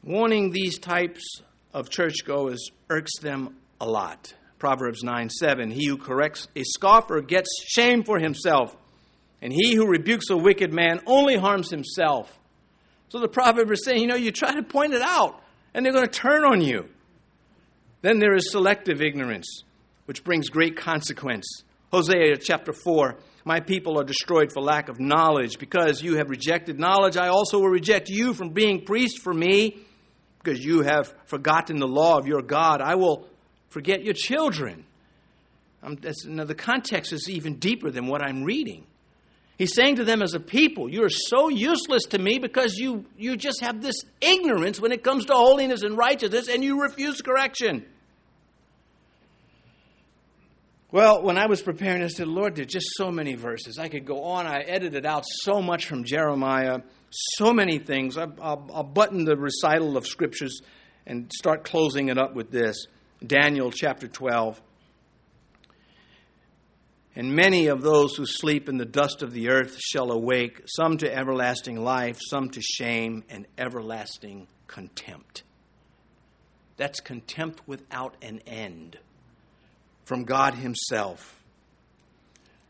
Warning 0.03 0.51
these 0.51 0.77
types 0.77 1.41
of 1.73 1.89
churchgoers 1.89 2.69
irks 2.89 3.17
them 3.19 3.55
a 3.81 3.87
lot. 3.87 4.33
Proverbs 4.59 5.03
9 5.03 5.29
7. 5.29 5.71
He 5.71 5.87
who 5.87 5.97
corrects 5.97 6.47
a 6.55 6.63
scoffer 6.63 7.21
gets 7.21 7.49
shame 7.67 8.03
for 8.03 8.19
himself, 8.19 8.75
and 9.41 9.51
he 9.51 9.75
who 9.75 9.87
rebukes 9.87 10.29
a 10.29 10.37
wicked 10.37 10.73
man 10.73 11.01
only 11.05 11.35
harms 11.35 11.69
himself. 11.69 12.39
So 13.09 13.19
the 13.19 13.27
proverb 13.27 13.71
is 13.71 13.83
saying, 13.85 14.01
you 14.01 14.07
know, 14.07 14.15
you 14.15 14.31
try 14.31 14.53
to 14.53 14.63
point 14.63 14.93
it 14.93 15.01
out 15.01 15.41
and 15.73 15.85
they're 15.85 15.93
going 15.93 16.05
to 16.05 16.11
turn 16.11 16.43
on 16.43 16.61
you. 16.61 16.89
Then 18.01 18.19
there 18.19 18.35
is 18.35 18.51
selective 18.51 19.01
ignorance, 19.01 19.63
which 20.05 20.23
brings 20.23 20.49
great 20.49 20.77
consequence. 20.77 21.45
Hosea 21.91 22.37
chapter 22.37 22.71
4 22.71 23.15
My 23.47 23.59
people 23.59 23.99
are 23.99 24.03
destroyed 24.03 24.51
for 24.51 24.61
lack 24.61 24.89
of 24.89 24.99
knowledge. 24.99 25.59
Because 25.59 26.01
you 26.01 26.17
have 26.17 26.29
rejected 26.29 26.79
knowledge, 26.79 27.15
I 27.15 27.27
also 27.27 27.59
will 27.59 27.69
reject 27.69 28.09
you 28.09 28.33
from 28.33 28.49
being 28.49 28.83
priest 28.83 29.21
for 29.21 29.33
me. 29.33 29.77
Because 30.43 30.63
you 30.63 30.81
have 30.81 31.13
forgotten 31.25 31.77
the 31.77 31.87
law 31.87 32.17
of 32.17 32.27
your 32.27 32.41
God, 32.41 32.81
I 32.81 32.95
will 32.95 33.27
forget 33.69 34.03
your 34.03 34.15
children. 34.15 34.85
Um, 35.83 35.99
now, 36.25 36.43
the 36.43 36.55
context 36.55 37.13
is 37.13 37.29
even 37.29 37.55
deeper 37.55 37.91
than 37.91 38.07
what 38.07 38.23
I'm 38.23 38.43
reading. 38.43 38.85
He's 39.57 39.73
saying 39.73 39.97
to 39.97 40.03
them 40.03 40.21
as 40.21 40.33
a 40.33 40.39
people, 40.39 40.89
You 40.89 41.03
are 41.03 41.09
so 41.09 41.49
useless 41.49 42.03
to 42.09 42.19
me 42.19 42.39
because 42.39 42.75
you, 42.77 43.05
you 43.15 43.37
just 43.37 43.61
have 43.61 43.81
this 43.81 43.95
ignorance 44.21 44.79
when 44.79 44.91
it 44.91 45.03
comes 45.03 45.25
to 45.25 45.33
holiness 45.33 45.83
and 45.83 45.95
righteousness, 45.95 46.49
and 46.49 46.63
you 46.63 46.81
refuse 46.81 47.21
correction. 47.21 47.85
Well, 50.95 51.23
when 51.23 51.37
I 51.37 51.47
was 51.47 51.61
preparing, 51.61 52.01
I 52.03 52.07
said, 52.07 52.29
Lord, 52.29 52.55
there 52.55 52.63
are 52.63 52.65
just 52.65 52.93
so 52.95 53.11
many 53.11 53.35
verses. 53.35 53.77
I 53.77 53.89
could 53.89 54.05
go 54.05 54.23
on. 54.23 54.47
I 54.47 54.61
edited 54.61 55.05
out 55.05 55.25
so 55.27 55.61
much 55.61 55.87
from 55.87 56.05
Jeremiah, 56.05 56.83
so 57.09 57.51
many 57.51 57.79
things. 57.79 58.17
I'll, 58.17 58.33
I'll, 58.41 58.69
I'll 58.73 58.83
button 58.83 59.25
the 59.25 59.35
recital 59.35 59.97
of 59.97 60.07
scriptures 60.07 60.61
and 61.05 61.29
start 61.33 61.65
closing 61.65 62.07
it 62.07 62.17
up 62.17 62.33
with 62.33 62.49
this 62.49 62.87
Daniel 63.27 63.71
chapter 63.71 64.07
12. 64.07 64.61
And 67.17 67.35
many 67.35 67.67
of 67.67 67.81
those 67.81 68.15
who 68.15 68.25
sleep 68.25 68.69
in 68.69 68.77
the 68.77 68.85
dust 68.85 69.21
of 69.21 69.33
the 69.33 69.49
earth 69.49 69.77
shall 69.77 70.13
awake, 70.13 70.61
some 70.65 70.95
to 70.99 71.13
everlasting 71.13 71.75
life, 71.75 72.19
some 72.25 72.49
to 72.51 72.61
shame 72.61 73.25
and 73.27 73.47
everlasting 73.57 74.47
contempt. 74.67 75.43
That's 76.77 77.01
contempt 77.01 77.67
without 77.67 78.15
an 78.21 78.39
end 78.47 78.97
from 80.05 80.23
God 80.23 80.55
Himself. 80.55 81.39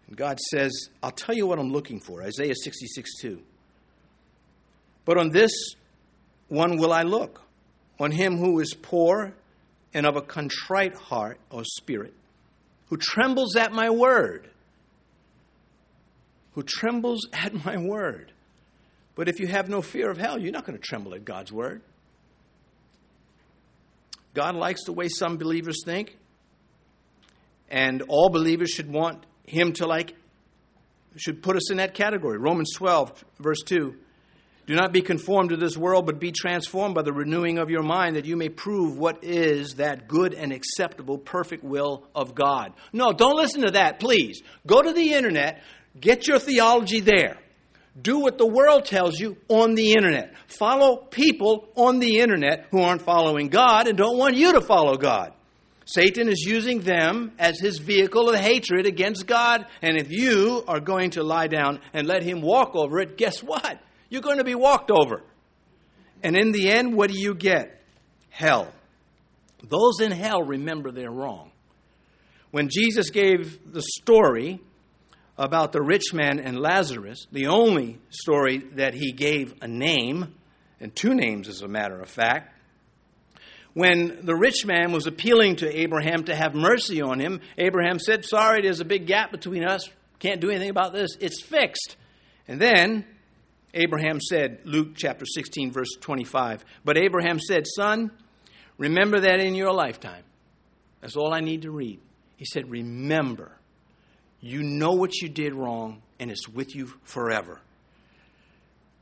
And 0.08 0.18
God 0.18 0.40
says, 0.40 0.90
I'll 1.02 1.12
tell 1.12 1.36
you 1.36 1.48
what 1.48 1.60
I'm 1.60 1.72
looking 1.72 2.00
for. 2.00 2.22
Isaiah 2.22 2.56
66 2.56 3.22
2. 3.22 3.42
But 5.06 5.18
on 5.18 5.30
this 5.30 5.52
one 6.48 6.78
will 6.78 6.94
I 6.94 7.04
look, 7.04 7.42
on 8.00 8.12
him 8.12 8.38
who 8.38 8.60
is 8.60 8.74
poor 8.74 9.34
and 9.94 10.06
of 10.06 10.16
a 10.16 10.22
contrite 10.22 10.96
heart 10.96 11.40
or 11.50 11.64
spirit 11.64 12.14
who 12.90 12.98
trembles 12.98 13.56
at 13.56 13.72
my 13.72 13.90
word. 13.90 14.50
Who 16.54 16.64
trembles 16.64 17.28
at 17.34 17.66
my 17.66 17.78
word. 17.78 18.32
But 19.16 19.30
if 19.30 19.40
you 19.40 19.48
have 19.48 19.70
no 19.70 19.82
fear 19.82 20.10
of 20.10 20.18
hell, 20.18 20.40
you're 20.40 20.52
not 20.52 20.66
going 20.66 20.78
to 20.78 20.84
tremble 20.84 21.14
at 21.14 21.24
God's 21.24 21.52
word. 21.52 21.82
God 24.34 24.56
likes 24.56 24.84
the 24.84 24.92
way 24.92 25.08
some 25.08 25.38
believers 25.38 25.82
think, 25.86 26.18
and 27.70 28.02
all 28.08 28.30
believers 28.30 28.70
should 28.70 28.92
want 28.92 29.26
Him 29.46 29.74
to 29.74 29.88
like 29.88 30.16
should 31.18 31.42
put 31.42 31.56
us 31.56 31.72
in 31.72 31.78
that 31.78 31.94
category. 31.94 32.38
Romans 32.38 32.74
12, 32.76 33.24
verse 33.40 33.62
2. 33.66 33.96
Do 34.68 34.74
not 34.74 34.92
be 34.92 35.02
conformed 35.02 35.52
to 35.52 35.58
this 35.58 35.78
world, 35.78 36.08
but 36.08 36.20
be 36.20 36.32
transformed 36.32 36.96
by 36.96 37.04
the 37.04 37.14
renewing 37.14 37.60
of 37.60 37.70
your 37.70 37.84
mind, 37.84 38.16
that 38.16 38.26
you 38.26 38.36
may 38.36 38.50
prove 38.50 38.98
what 38.98 39.24
is 39.24 39.76
that 39.76 40.08
good 40.08 40.34
and 40.34 40.52
acceptable, 40.52 41.20
perfect 41.20 41.64
will 41.64 42.04
of 42.16 42.34
God. 42.34 42.74
No, 42.92 43.14
don't 43.14 43.38
listen 43.38 43.62
to 43.62 43.72
that, 43.74 44.00
please. 44.00 44.42
Go 44.66 44.82
to 44.82 44.92
the 44.92 45.14
internet, 45.14 45.62
get 46.00 46.28
your 46.28 46.40
theology 46.40 47.00
there. 47.00 47.38
Do 48.00 48.20
what 48.20 48.38
the 48.38 48.48
world 48.48 48.86
tells 48.86 49.20
you 49.20 49.38
on 49.48 49.76
the 49.76 49.94
internet. 49.94 50.34
Follow 50.48 50.98
people 50.98 51.70
on 51.76 52.00
the 52.00 52.20
internet 52.20 52.66
who 52.72 52.82
aren't 52.82 53.04
following 53.04 53.50
God 53.50 53.88
and 53.88 53.98
don't 53.98 54.18
want 54.18 54.36
you 54.36 54.54
to 54.54 54.62
follow 54.62 54.98
God. 54.98 55.32
Satan 55.86 56.28
is 56.28 56.44
using 56.46 56.82
them 56.82 57.32
as 57.38 57.60
his 57.60 57.78
vehicle 57.78 58.30
of 58.30 58.36
hatred 58.36 58.88
against 58.88 59.28
God. 59.28 59.66
And 59.84 59.98
if 59.98 60.12
you 60.12 60.64
are 60.68 60.80
going 60.80 61.12
to 61.12 61.24
lie 61.24 61.48
down 61.48 61.80
and 61.94 62.08
let 62.08 62.24
him 62.24 62.42
walk 62.42 62.76
over 62.76 63.00
it, 63.00 63.18
guess 63.18 63.42
what? 63.42 63.80
You're 64.10 64.22
going 64.22 64.40
to 64.40 64.44
be 64.44 64.56
walked 64.56 64.90
over. 64.90 65.22
And 66.24 66.36
in 66.36 66.52
the 66.52 66.72
end, 66.72 66.96
what 66.96 67.12
do 67.12 67.20
you 67.20 67.36
get? 67.36 67.82
Hell. 68.30 68.72
Those 69.64 70.00
in 70.02 70.12
hell 70.12 70.42
remember 70.42 70.92
they're 70.92 71.12
wrong. 71.12 71.52
When 72.50 72.70
Jesus 72.70 73.12
gave 73.12 73.72
the 73.72 73.82
story 73.82 74.60
about 75.38 75.72
the 75.72 75.82
rich 75.82 76.14
man 76.14 76.40
and 76.40 76.58
Lazarus, 76.58 77.28
the 77.32 77.48
only 77.48 78.00
story 78.10 78.60
that 78.74 78.94
he 78.94 79.12
gave 79.12 79.54
a 79.62 79.68
name, 79.68 80.34
and 80.80 80.96
two 80.96 81.14
names 81.14 81.48
as 81.48 81.62
a 81.62 81.68
matter 81.68 82.00
of 82.00 82.10
fact, 82.10 82.55
when 83.76 84.26
the 84.26 84.36
rich 84.36 84.66
man 84.66 84.94
was 84.94 85.06
appealing 85.06 85.58
to 85.58 85.80
Abraham 85.80 86.24
to 86.24 86.36
have 86.36 86.56
mercy 86.56 87.02
on 87.02 87.20
him, 87.20 87.42
Abraham 87.58 88.00
said, 88.00 88.24
Sorry, 88.24 88.62
there's 88.62 88.80
a 88.80 88.86
big 88.86 89.06
gap 89.06 89.32
between 89.32 89.66
us. 89.66 89.88
Can't 90.20 90.40
do 90.40 90.50
anything 90.50 90.70
about 90.70 90.94
this. 90.94 91.18
It's 91.20 91.44
fixed. 91.44 91.98
And 92.48 92.60
then 92.60 93.06
Abraham 93.74 94.22
said, 94.22 94.62
Luke 94.64 94.96
chapter 94.96 95.26
16, 95.26 95.74
verse 95.74 95.90
25, 96.00 96.64
But 96.86 96.98
Abraham 96.98 97.38
said, 97.38 97.66
Son, 97.68 98.12
remember 98.78 99.20
that 99.20 99.42
in 99.42 99.56
your 99.56 99.74
lifetime. 99.74 100.24
That's 101.02 101.18
all 101.18 101.34
I 101.34 101.42
need 101.42 101.64
to 101.64 101.72
read. 101.72 102.00
He 102.38 102.46
said, 102.46 102.72
Remember, 102.72 103.52
you 104.40 104.64
know 104.64 104.94
what 104.94 105.22
you 105.22 105.28
did 105.28 105.54
wrong, 105.54 106.02
and 106.18 106.32
it's 106.32 106.48
with 106.48 106.74
you 106.76 106.94
forever. 107.04 107.60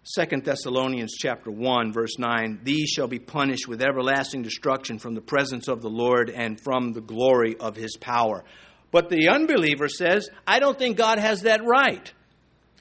Second 0.06 0.44
Thessalonians 0.44 1.14
chapter 1.18 1.50
1 1.50 1.94
verse 1.94 2.20
9 2.20 2.60
these 2.64 2.90
shall 2.90 3.08
be 3.08 3.20
punished 3.20 3.70
with 3.70 3.82
everlasting 3.82 4.42
destruction 4.42 5.00
from 5.00 5.16
the 5.16 5.22
presence 5.22 5.70
of 5.70 5.82
the 5.82 5.90
Lord 5.90 6.30
and 6.30 6.60
from 6.60 6.92
the 6.92 7.02
glory 7.02 7.56
of 7.58 7.78
his 7.78 7.96
power. 7.96 8.44
But 8.92 9.10
the 9.10 9.30
unbeliever 9.30 9.88
says, 9.88 10.30
I 10.46 10.60
don't 10.60 10.78
think 10.78 10.98
God 10.98 11.20
has 11.20 11.44
that 11.44 11.62
right. 11.64 12.12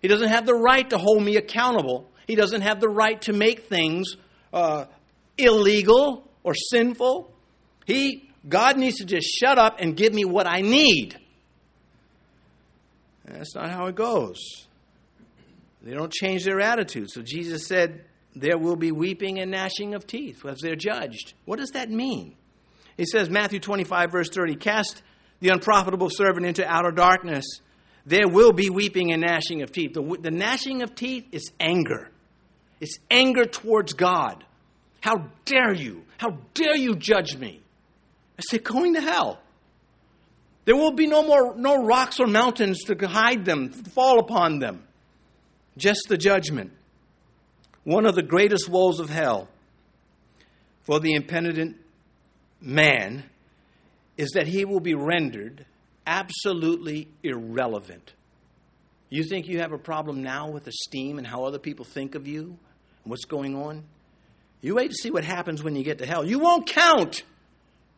He 0.02 0.08
doesn't 0.08 0.28
have 0.28 0.46
the 0.46 0.54
right 0.54 0.88
to 0.90 0.98
hold 0.98 1.22
me 1.22 1.36
accountable. 1.36 2.10
He 2.26 2.34
doesn't 2.34 2.62
have 2.62 2.80
the 2.80 2.88
right 2.88 3.20
to 3.22 3.32
make 3.32 3.66
things 3.68 4.16
uh, 4.52 4.86
illegal 5.38 6.28
or 6.42 6.54
sinful. 6.54 7.32
He 7.86 8.28
God 8.48 8.76
needs 8.78 8.96
to 8.96 9.04
just 9.04 9.28
shut 9.28 9.58
up 9.58 9.76
and 9.78 9.96
give 9.96 10.12
me 10.12 10.24
what 10.24 10.48
I 10.48 10.60
need. 10.60 11.16
that's 13.24 13.54
not 13.54 13.70
how 13.70 13.86
it 13.86 13.94
goes. 13.94 14.66
They 15.82 15.94
don't 15.94 16.12
change 16.12 16.44
their 16.44 16.60
attitude. 16.60 17.10
So 17.10 17.22
Jesus 17.22 17.66
said, 17.66 18.04
There 18.34 18.56
will 18.56 18.76
be 18.76 18.92
weeping 18.92 19.40
and 19.40 19.50
gnashing 19.50 19.94
of 19.94 20.06
teeth 20.06 20.44
as 20.46 20.60
they're 20.60 20.76
judged. 20.76 21.34
What 21.44 21.58
does 21.58 21.70
that 21.70 21.90
mean? 21.90 22.36
He 22.96 23.04
says, 23.04 23.28
Matthew 23.28 23.58
25, 23.58 24.12
verse 24.12 24.28
30, 24.28 24.56
Cast 24.56 25.02
the 25.40 25.48
unprofitable 25.48 26.10
servant 26.10 26.46
into 26.46 26.64
outer 26.64 26.92
darkness. 26.92 27.44
There 28.06 28.28
will 28.28 28.52
be 28.52 28.70
weeping 28.70 29.12
and 29.12 29.22
gnashing 29.22 29.62
of 29.62 29.72
teeth. 29.72 29.94
The, 29.94 30.18
the 30.20 30.30
gnashing 30.30 30.82
of 30.82 30.94
teeth 30.94 31.26
is 31.32 31.50
anger, 31.58 32.10
it's 32.80 32.98
anger 33.10 33.44
towards 33.44 33.94
God. 33.94 34.44
How 35.00 35.30
dare 35.44 35.74
you? 35.74 36.04
How 36.16 36.38
dare 36.54 36.76
you 36.76 36.94
judge 36.94 37.36
me? 37.36 37.60
I 38.38 38.42
say, 38.48 38.58
going 38.58 38.94
to 38.94 39.00
hell. 39.00 39.40
There 40.64 40.76
will 40.76 40.92
be 40.92 41.08
no 41.08 41.24
more 41.24 41.56
no 41.56 41.84
rocks 41.84 42.20
or 42.20 42.28
mountains 42.28 42.84
to 42.84 43.08
hide 43.08 43.44
them, 43.44 43.70
fall 43.70 44.20
upon 44.20 44.60
them 44.60 44.84
just 45.76 46.06
the 46.08 46.16
judgment. 46.16 46.72
One 47.84 48.06
of 48.06 48.14
the 48.14 48.22
greatest 48.22 48.68
woes 48.68 49.00
of 49.00 49.10
hell 49.10 49.48
for 50.82 51.00
the 51.00 51.14
impenitent 51.14 51.76
man 52.60 53.24
is 54.16 54.30
that 54.32 54.46
he 54.46 54.64
will 54.64 54.80
be 54.80 54.94
rendered 54.94 55.66
absolutely 56.06 57.08
irrelevant. 57.22 58.12
You 59.08 59.24
think 59.24 59.46
you 59.46 59.58
have 59.60 59.72
a 59.72 59.78
problem 59.78 60.22
now 60.22 60.50
with 60.50 60.66
esteem 60.66 61.18
and 61.18 61.26
how 61.26 61.44
other 61.44 61.58
people 61.58 61.84
think 61.84 62.14
of 62.14 62.26
you 62.26 62.44
and 63.04 63.10
what's 63.10 63.24
going 63.24 63.56
on? 63.56 63.84
You 64.60 64.76
wait 64.76 64.90
to 64.90 64.96
see 64.96 65.10
what 65.10 65.24
happens 65.24 65.62
when 65.62 65.74
you 65.74 65.82
get 65.82 65.98
to 65.98 66.06
hell. 66.06 66.24
You 66.24 66.38
won't 66.38 66.66
count. 66.66 67.24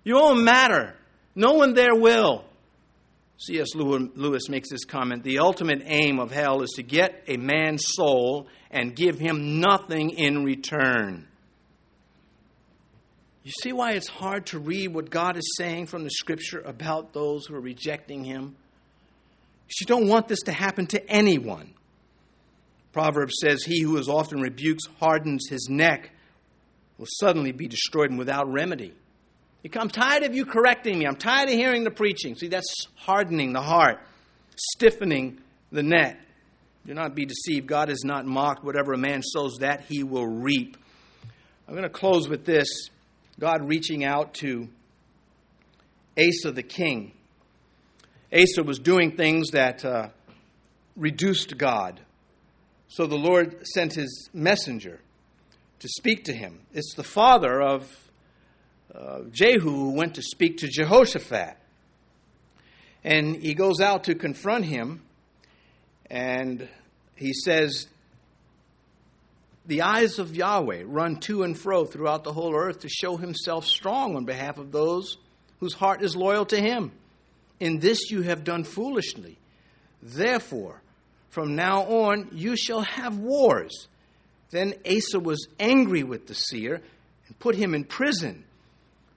You 0.03 0.15
won't 0.15 0.43
matter. 0.43 0.97
No 1.35 1.53
one 1.55 1.75
there 1.75 1.95
will. 1.95 2.45
C.S. 3.39 3.75
Lewis 3.75 4.49
makes 4.49 4.71
this 4.71 4.85
comment 4.85 5.25
The 5.25 5.41
ultimate 5.41 5.83
aim 5.85 6.19
of 6.19 6.31
hell 6.31 6.63
is 6.63 6.71
to 6.77 6.83
get 6.83 7.25
a 7.27 7.37
man's 7.37 7.85
soul 7.87 8.47
and 8.71 8.95
give 8.95 9.19
him 9.19 9.61
nothing 9.61 10.11
in 10.11 10.45
return. 10.45 11.27
You 13.43 13.53
see 13.63 13.73
why 13.73 13.93
it's 13.93 14.09
hard 14.09 14.47
to 14.47 14.59
read 14.59 14.95
what 14.95 15.11
God 15.11 15.37
is 15.37 15.55
saying 15.59 15.87
from 15.87 16.05
the 16.05 16.11
scripture 16.11 16.61
about 16.61 17.13
those 17.13 17.47
who 17.47 17.55
are 17.55 17.61
rejecting 17.61 18.25
him? 18.25 18.57
You 19.81 19.87
don't 19.87 20.09
want 20.09 20.29
this 20.29 20.41
to 20.43 20.53
happen 20.53 20.87
to 20.89 21.11
anyone. 21.11 21.75
Proverbs 22.93 23.35
says, 23.41 23.65
He 23.65 23.83
who 23.83 23.97
is 23.99 24.09
often 24.09 24.41
rebukes 24.41 24.85
hardens 25.01 25.49
his 25.51 25.69
neck 25.69 26.11
will 26.97 27.09
suddenly 27.19 27.53
be 27.53 27.67
destroyed 27.67 28.11
and 28.11 28.19
without 28.19 28.51
remedy. 28.51 28.95
I'm 29.77 29.89
tired 29.89 30.23
of 30.25 30.35
you 30.35 30.45
correcting 30.45 30.99
me. 30.99 31.07
I'm 31.07 31.17
tired 31.17 31.49
of 31.49 31.55
hearing 31.55 31.85
the 31.85 31.91
preaching. 31.91 32.37
See, 32.37 32.49
that's 32.49 32.87
hardening 32.97 33.53
the 33.53 33.63
heart, 33.63 33.99
stiffening 34.57 35.41
the 35.73 35.83
neck. 35.83 36.21
Do 36.87 36.93
not 36.93 37.15
be 37.15 37.25
deceived. 37.25 37.67
God 37.67 37.89
is 37.89 38.05
not 38.05 38.27
mocked. 38.27 38.63
Whatever 38.63 38.93
a 38.93 38.99
man 38.99 39.23
sows, 39.23 39.57
that 39.61 39.85
he 39.89 40.03
will 40.03 40.27
reap. 40.27 40.77
I'm 41.67 41.75
going 41.75 41.85
to 41.85 41.89
close 41.89 42.29
with 42.29 42.45
this 42.45 42.69
God 43.41 43.67
reaching 43.67 44.05
out 44.05 44.35
to 44.35 44.69
Asa 46.19 46.53
the 46.53 46.63
king. 46.63 47.13
Asa 48.33 48.63
was 48.63 48.79
doing 48.79 49.17
things 49.17 49.51
that 49.53 49.85
uh, 49.85 50.09
reduced 50.95 51.57
God. 51.57 52.01
So 52.89 53.07
the 53.07 53.17
Lord 53.17 53.67
sent 53.67 53.95
his 53.95 54.29
messenger 54.35 55.01
to 55.81 55.89
speak 55.89 56.25
to 56.25 56.35
him. 56.35 56.61
It's 56.73 56.95
the 56.95 57.03
father 57.03 57.63
of 57.63 58.04
uh, 58.95 59.23
Jehu 59.33 59.91
went 59.91 60.15
to 60.15 60.23
speak 60.23 60.59
to 60.59 60.69
Jehoshaphat. 60.69 61.57
And 63.03 63.37
he 63.37 63.55
goes 63.55 63.81
out 63.81 64.05
to 64.05 64.15
confront 64.15 64.65
him, 64.65 65.03
and 66.09 66.69
he 67.17 67.33
says, 67.35 67.87
The 69.67 69.83
eyes 69.83 70.19
of 70.19 70.35
Yahweh 70.35 70.85
run 70.87 71.17
to 71.21 71.43
and 71.43 71.59
fro 71.59 71.85
throughout 71.85 72.25
the 72.25 72.33
whole 72.33 72.55
earth 72.55 72.81
to 72.81 72.89
show 72.89 73.17
himself 73.17 73.67
strong 73.67 74.17
on 74.17 74.25
behalf 74.25 74.59
of 74.59 74.73
those 74.73 75.19
whose 75.61 75.75
heart 75.75 76.03
is 76.03 76.17
loyal 76.17 76.47
to 76.47 76.61
him. 76.61 76.93
In 77.61 77.79
this 77.79 78.11
you 78.11 78.23
have 78.23 78.45
done 78.45 78.65
foolishly. 78.65 79.39
Therefore, 80.03 80.81
from 81.29 81.57
now 81.57 81.83
on 81.83 82.29
you 82.33 82.57
shall 82.57 82.83
have 82.83 83.19
wars. 83.19 83.89
Then 84.51 84.75
Asa 84.87 85.21
was 85.21 85.47
angry 85.59 86.05
with 86.05 86.27
the 86.27 86.35
seer 86.35 86.81
and 87.27 87.39
put 87.39 87.55
him 87.55 87.75
in 87.75 87.85
prison 87.85 88.45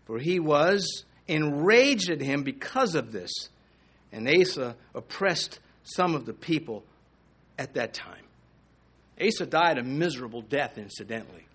for 0.08 0.18
he 0.18 0.40
was 0.40 1.04
enraged 1.28 2.10
at 2.10 2.22
him 2.22 2.44
because 2.44 2.96
of 2.96 3.12
this. 3.12 3.32
And 4.12 4.28
Asa 4.28 4.76
oppressed 4.96 5.60
some 5.84 6.16
of 6.16 6.26
the 6.26 6.34
people 6.34 6.84
at 7.60 7.74
that 7.74 7.94
time. 7.94 8.24
Asa 9.22 9.46
died 9.46 9.78
a 9.78 9.84
miserable 9.84 10.42
death, 10.42 10.78
incidentally. 10.78 11.46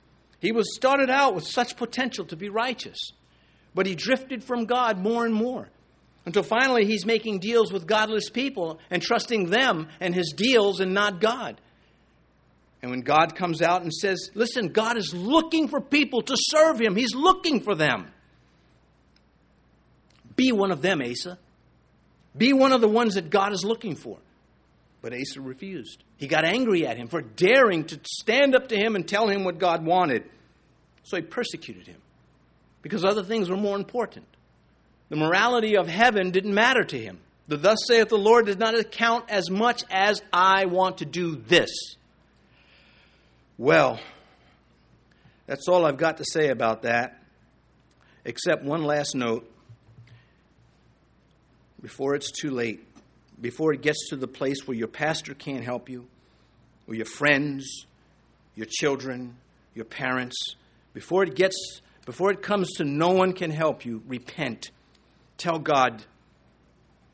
He 0.41 0.53
was 0.53 0.75
started 0.75 1.09
out 1.09 1.35
with 1.35 1.47
such 1.47 1.77
potential 1.77 2.27
to 2.27 2.37
be 2.37 2.49
righteous, 2.49 2.99
but 3.75 3.87
he 3.87 3.95
drifted 3.95 4.45
from 4.45 4.67
God 4.67 4.99
more 4.99 5.25
and 5.25 5.35
more 5.35 5.69
until 6.27 6.43
finally 6.43 6.85
he's 6.85 7.07
making 7.07 7.39
deals 7.39 7.73
with 7.73 7.87
godless 7.87 8.29
people 8.29 8.79
and 8.91 9.01
trusting 9.01 9.51
them 9.51 9.89
and 10.01 10.15
his 10.15 10.35
deals 10.37 10.81
and 10.81 10.93
not 10.93 11.21
God. 11.21 11.61
And 12.83 12.91
when 12.91 13.01
God 13.01 13.37
comes 13.37 13.63
out 13.63 13.83
and 13.83 13.93
says, 13.93 14.31
Listen, 14.35 14.69
God 14.69 14.99
is 14.99 15.15
looking 15.15 15.69
for 15.69 15.81
people 15.81 16.23
to 16.23 16.35
serve 16.37 16.81
him, 16.81 16.97
he's 16.97 17.15
looking 17.15 17.61
for 17.61 17.75
them. 17.75 18.12
Be 20.43 20.51
one 20.51 20.73
of 20.73 20.83
them, 20.83 21.01
Asa. 21.01 21.39
Be 22.37 22.53
one 22.53 22.73
of 22.73 22.81
the 22.81 22.89
ones 22.89 23.15
that 23.15 23.31
God 23.31 23.53
is 23.53 23.65
looking 23.65 23.95
for. 23.95 24.19
But 25.01 25.13
Asa 25.13 25.41
refused. 25.41 26.03
He 26.17 26.27
got 26.27 26.45
angry 26.45 26.85
at 26.85 26.97
him 26.97 27.07
for 27.07 27.23
daring 27.23 27.85
to 27.85 28.01
stand 28.05 28.57
up 28.57 28.69
to 28.71 28.77
him 28.77 28.97
and 28.97 29.07
tell 29.07 29.29
him 29.29 29.45
what 29.45 29.61
God 29.61 29.87
wanted. 29.87 30.29
So 31.05 31.17
he 31.17 31.23
persecuted 31.23 31.87
him 31.87 32.01
because 32.83 33.05
other 33.05 33.23
things 33.23 33.49
were 33.49 33.57
more 33.57 33.77
important. 33.77 34.27
The 35.11 35.17
morality 35.17 35.77
of 35.77 35.87
heaven 35.87 36.33
didn't 36.33 36.55
matter 36.55 36.83
to 36.83 36.99
him. 36.99 37.21
The 37.47 37.57
thus 37.57 37.79
saith 37.87 38.09
the 38.09 38.19
Lord 38.19 38.47
does 38.47 38.59
not 38.59 38.77
account 38.77 39.31
as 39.31 39.49
much 39.49 39.85
as 39.93 40.23
I 40.33 40.65
want 40.65 40.99
to 40.99 41.05
do 41.05 41.37
this. 41.37 41.71
Well, 43.59 44.01
that's 45.47 45.69
all 45.69 45.87
I've 45.87 45.99
got 45.99 46.17
to 46.17 46.25
say 46.25 46.49
about 46.49 46.83
that, 46.83 47.23
except 48.25 48.65
one 48.65 48.83
last 48.83 49.15
note 49.15 49.49
before 51.83 52.15
it's 52.15 52.31
too 52.31 52.51
late, 52.51 52.87
before 53.41 53.73
it 53.73 53.83
gets 53.83 54.09
to 54.11 54.17
the 54.17 54.29
place 54.29 54.67
where 54.67 54.77
your 54.77 54.89
pastor 54.89 55.35
can't 55.35 55.65
help 55.65 55.89
you, 55.89 56.07
or 56.87 56.95
your 56.95 57.07
friends, 57.07 57.87
your 58.55 58.67
children, 58.71 59.37
your 59.75 59.85
parents, 59.85 60.55
before 60.95 61.25
it 61.25 61.35
gets 61.35 61.81
before 62.05 62.31
it 62.33 62.43
comes 62.43 62.73
to 62.75 62.85
no 62.85 63.11
one 63.11 63.33
can 63.33 63.51
help 63.51 63.85
you, 63.85 64.03
repent. 64.07 64.71
Tell 65.39 65.59
God 65.59 66.05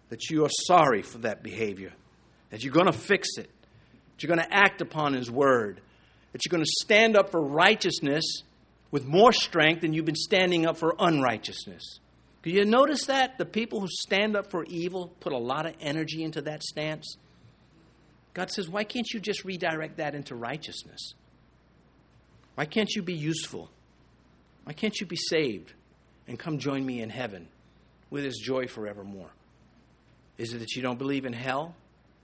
that 0.08 0.30
you 0.30 0.44
are 0.44 0.50
sorry 0.66 1.02
for 1.02 1.18
that 1.18 1.42
behavior, 1.42 1.92
that 2.50 2.64
you're 2.64 2.72
going 2.72 2.86
to 2.86 2.92
fix 2.92 3.28
it, 3.36 3.50
that 3.50 4.22
you're 4.22 4.34
going 4.34 4.46
to 4.46 4.54
act 4.54 4.80
upon 4.80 5.12
His 5.12 5.30
word, 5.30 5.80
that 6.32 6.44
you're 6.44 6.50
going 6.50 6.64
to 6.64 6.84
stand 6.84 7.16
up 7.16 7.30
for 7.30 7.40
righteousness 7.40 8.24
with 8.90 9.04
more 9.04 9.32
strength 9.32 9.82
than 9.82 9.92
you've 9.92 10.06
been 10.06 10.14
standing 10.14 10.66
up 10.66 10.78
for 10.78 10.94
unrighteousness. 10.98 12.00
Do 12.48 12.54
you 12.54 12.64
notice 12.64 13.04
that? 13.08 13.36
The 13.36 13.44
people 13.44 13.78
who 13.78 13.88
stand 13.90 14.34
up 14.34 14.50
for 14.50 14.64
evil 14.64 15.12
put 15.20 15.34
a 15.34 15.38
lot 15.38 15.66
of 15.66 15.74
energy 15.82 16.24
into 16.24 16.40
that 16.42 16.62
stance. 16.62 17.18
God 18.32 18.50
says, 18.50 18.70
why 18.70 18.84
can't 18.84 19.06
you 19.12 19.20
just 19.20 19.44
redirect 19.44 19.98
that 19.98 20.14
into 20.14 20.34
righteousness? 20.34 21.12
Why 22.54 22.64
can't 22.64 22.88
you 22.96 23.02
be 23.02 23.12
useful? 23.12 23.68
Why 24.64 24.72
can't 24.72 24.98
you 24.98 25.06
be 25.06 25.16
saved 25.16 25.74
and 26.26 26.38
come 26.38 26.58
join 26.58 26.86
me 26.86 27.02
in 27.02 27.10
heaven 27.10 27.48
with 28.08 28.24
his 28.24 28.38
joy 28.38 28.66
forevermore? 28.66 29.28
Is 30.38 30.54
it 30.54 30.60
that 30.60 30.74
you 30.74 30.80
don't 30.80 30.98
believe 30.98 31.26
in 31.26 31.34
hell? 31.34 31.74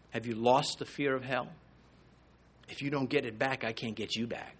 Have 0.09 0.25
you 0.25 0.37
lost 0.37 0.79
the 0.79 0.87
fear 0.87 1.15
of 1.15 1.23
hell? 1.23 1.49
If 2.71 2.81
you 2.81 2.89
don't 2.89 3.11
get 3.11 3.27
it 3.27 3.39
back, 3.39 3.63
I 3.63 3.75
can't 3.75 3.95
get 3.95 4.17
you 4.17 4.27
back. 4.27 4.57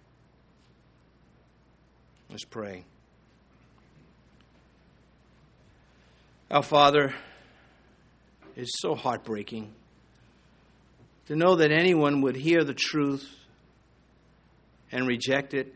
Let's 2.29 2.45
pray. 2.45 2.85
Our 6.51 6.61
Father, 6.61 7.13
it's 8.55 8.79
so 8.79 8.93
heartbreaking 8.93 9.73
to 11.25 11.35
know 11.35 11.55
that 11.55 11.71
anyone 11.71 12.21
would 12.21 12.35
hear 12.35 12.63
the 12.63 12.75
truth 12.75 13.27
and 14.91 15.07
reject 15.07 15.55
it 15.55 15.75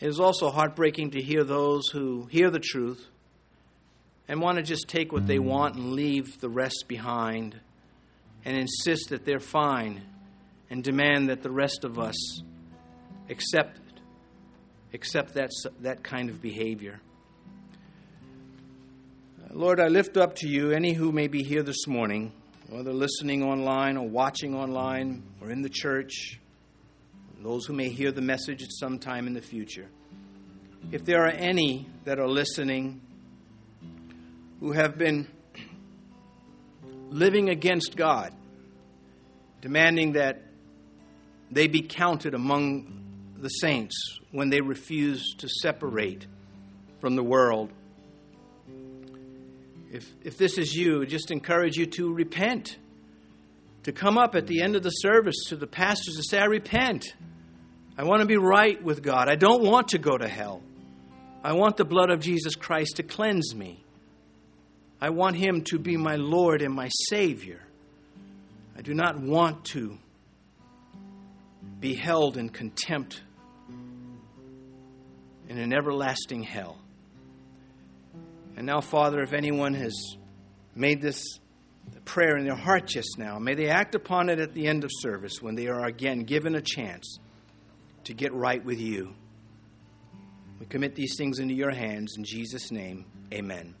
it 0.00 0.08
is 0.08 0.20
also 0.20 0.50
heartbreaking 0.50 1.12
to 1.12 1.22
hear 1.22 1.44
those 1.44 1.88
who 1.88 2.26
hear 2.26 2.50
the 2.50 2.58
truth 2.58 3.06
and 4.28 4.38
want 4.38 4.58
to 4.58 4.62
just 4.62 4.86
take 4.86 5.12
what 5.12 5.26
they 5.26 5.38
want 5.38 5.76
and 5.76 5.92
leave 5.92 6.38
the 6.40 6.48
rest 6.50 6.84
behind 6.86 7.58
and 8.44 8.54
insist 8.54 9.08
that 9.08 9.24
they're 9.24 9.40
fine 9.40 10.02
and 10.68 10.84
demand 10.84 11.30
that 11.30 11.42
the 11.42 11.50
rest 11.50 11.84
of 11.84 11.98
us 11.98 12.42
accept 13.30 13.78
accept 14.92 15.34
that, 15.34 15.50
that 15.80 16.04
kind 16.04 16.28
of 16.28 16.42
behavior. 16.42 17.00
Lord, 19.56 19.78
I 19.78 19.86
lift 19.86 20.16
up 20.16 20.34
to 20.38 20.48
you 20.48 20.72
any 20.72 20.94
who 20.94 21.12
may 21.12 21.28
be 21.28 21.44
here 21.44 21.62
this 21.62 21.86
morning, 21.86 22.32
whether 22.68 22.92
listening 22.92 23.44
online 23.44 23.96
or 23.96 24.08
watching 24.08 24.52
online 24.52 25.22
or 25.40 25.48
in 25.48 25.62
the 25.62 25.68
church 25.68 26.40
those 27.40 27.64
who 27.64 27.72
may 27.72 27.88
hear 27.88 28.10
the 28.10 28.20
message 28.20 28.64
at 28.64 28.72
some 28.72 28.98
time 28.98 29.28
in 29.28 29.32
the 29.32 29.40
future. 29.40 29.86
If 30.90 31.04
there 31.04 31.24
are 31.24 31.30
any 31.30 31.86
that 32.04 32.18
are 32.18 32.26
listening 32.26 33.00
who 34.58 34.72
have 34.72 34.98
been 34.98 35.28
living 37.10 37.48
against 37.48 37.94
God, 37.94 38.32
demanding 39.60 40.14
that 40.14 40.42
they 41.52 41.68
be 41.68 41.82
counted 41.82 42.34
among 42.34 43.04
the 43.38 43.50
saints 43.50 44.18
when 44.32 44.50
they 44.50 44.60
refuse 44.60 45.32
to 45.38 45.48
separate 45.48 46.26
from 46.98 47.14
the 47.14 47.22
world. 47.22 47.70
If, 49.94 50.12
if 50.24 50.36
this 50.36 50.58
is 50.58 50.74
you, 50.74 51.06
just 51.06 51.30
encourage 51.30 51.76
you 51.76 51.86
to 51.86 52.12
repent, 52.12 52.78
to 53.84 53.92
come 53.92 54.18
up 54.18 54.34
at 54.34 54.48
the 54.48 54.60
end 54.60 54.74
of 54.74 54.82
the 54.82 54.90
service 54.90 55.36
to 55.50 55.56
the 55.56 55.68
pastors 55.68 56.16
and 56.16 56.24
say, 56.24 56.40
I 56.40 56.46
repent. 56.46 57.14
I 57.96 58.02
want 58.02 58.20
to 58.20 58.26
be 58.26 58.36
right 58.36 58.82
with 58.82 59.04
God. 59.04 59.28
I 59.28 59.36
don't 59.36 59.62
want 59.62 59.90
to 59.90 59.98
go 59.98 60.18
to 60.18 60.26
hell. 60.26 60.64
I 61.44 61.52
want 61.52 61.76
the 61.76 61.84
blood 61.84 62.10
of 62.10 62.18
Jesus 62.18 62.56
Christ 62.56 62.96
to 62.96 63.04
cleanse 63.04 63.54
me. 63.54 63.84
I 65.00 65.10
want 65.10 65.36
Him 65.36 65.62
to 65.66 65.78
be 65.78 65.96
my 65.96 66.16
Lord 66.16 66.60
and 66.60 66.74
my 66.74 66.88
Savior. 67.08 67.60
I 68.76 68.82
do 68.82 68.94
not 68.94 69.20
want 69.20 69.64
to 69.66 69.96
be 71.78 71.94
held 71.94 72.36
in 72.36 72.48
contempt 72.48 73.22
in 75.48 75.56
an 75.56 75.72
everlasting 75.72 76.42
hell. 76.42 76.80
And 78.56 78.66
now, 78.66 78.80
Father, 78.80 79.20
if 79.22 79.32
anyone 79.32 79.74
has 79.74 80.16
made 80.74 81.00
this 81.00 81.22
prayer 82.04 82.36
in 82.36 82.44
their 82.44 82.54
heart 82.54 82.86
just 82.86 83.18
now, 83.18 83.38
may 83.38 83.54
they 83.54 83.68
act 83.68 83.94
upon 83.94 84.28
it 84.28 84.38
at 84.38 84.54
the 84.54 84.66
end 84.66 84.84
of 84.84 84.90
service 84.92 85.40
when 85.40 85.54
they 85.54 85.68
are 85.68 85.86
again 85.86 86.20
given 86.20 86.54
a 86.54 86.60
chance 86.60 87.18
to 88.04 88.14
get 88.14 88.32
right 88.32 88.64
with 88.64 88.80
you. 88.80 89.14
We 90.60 90.66
commit 90.66 90.94
these 90.94 91.16
things 91.16 91.40
into 91.40 91.54
your 91.54 91.72
hands. 91.72 92.14
In 92.16 92.24
Jesus' 92.24 92.70
name, 92.70 93.06
amen. 93.32 93.74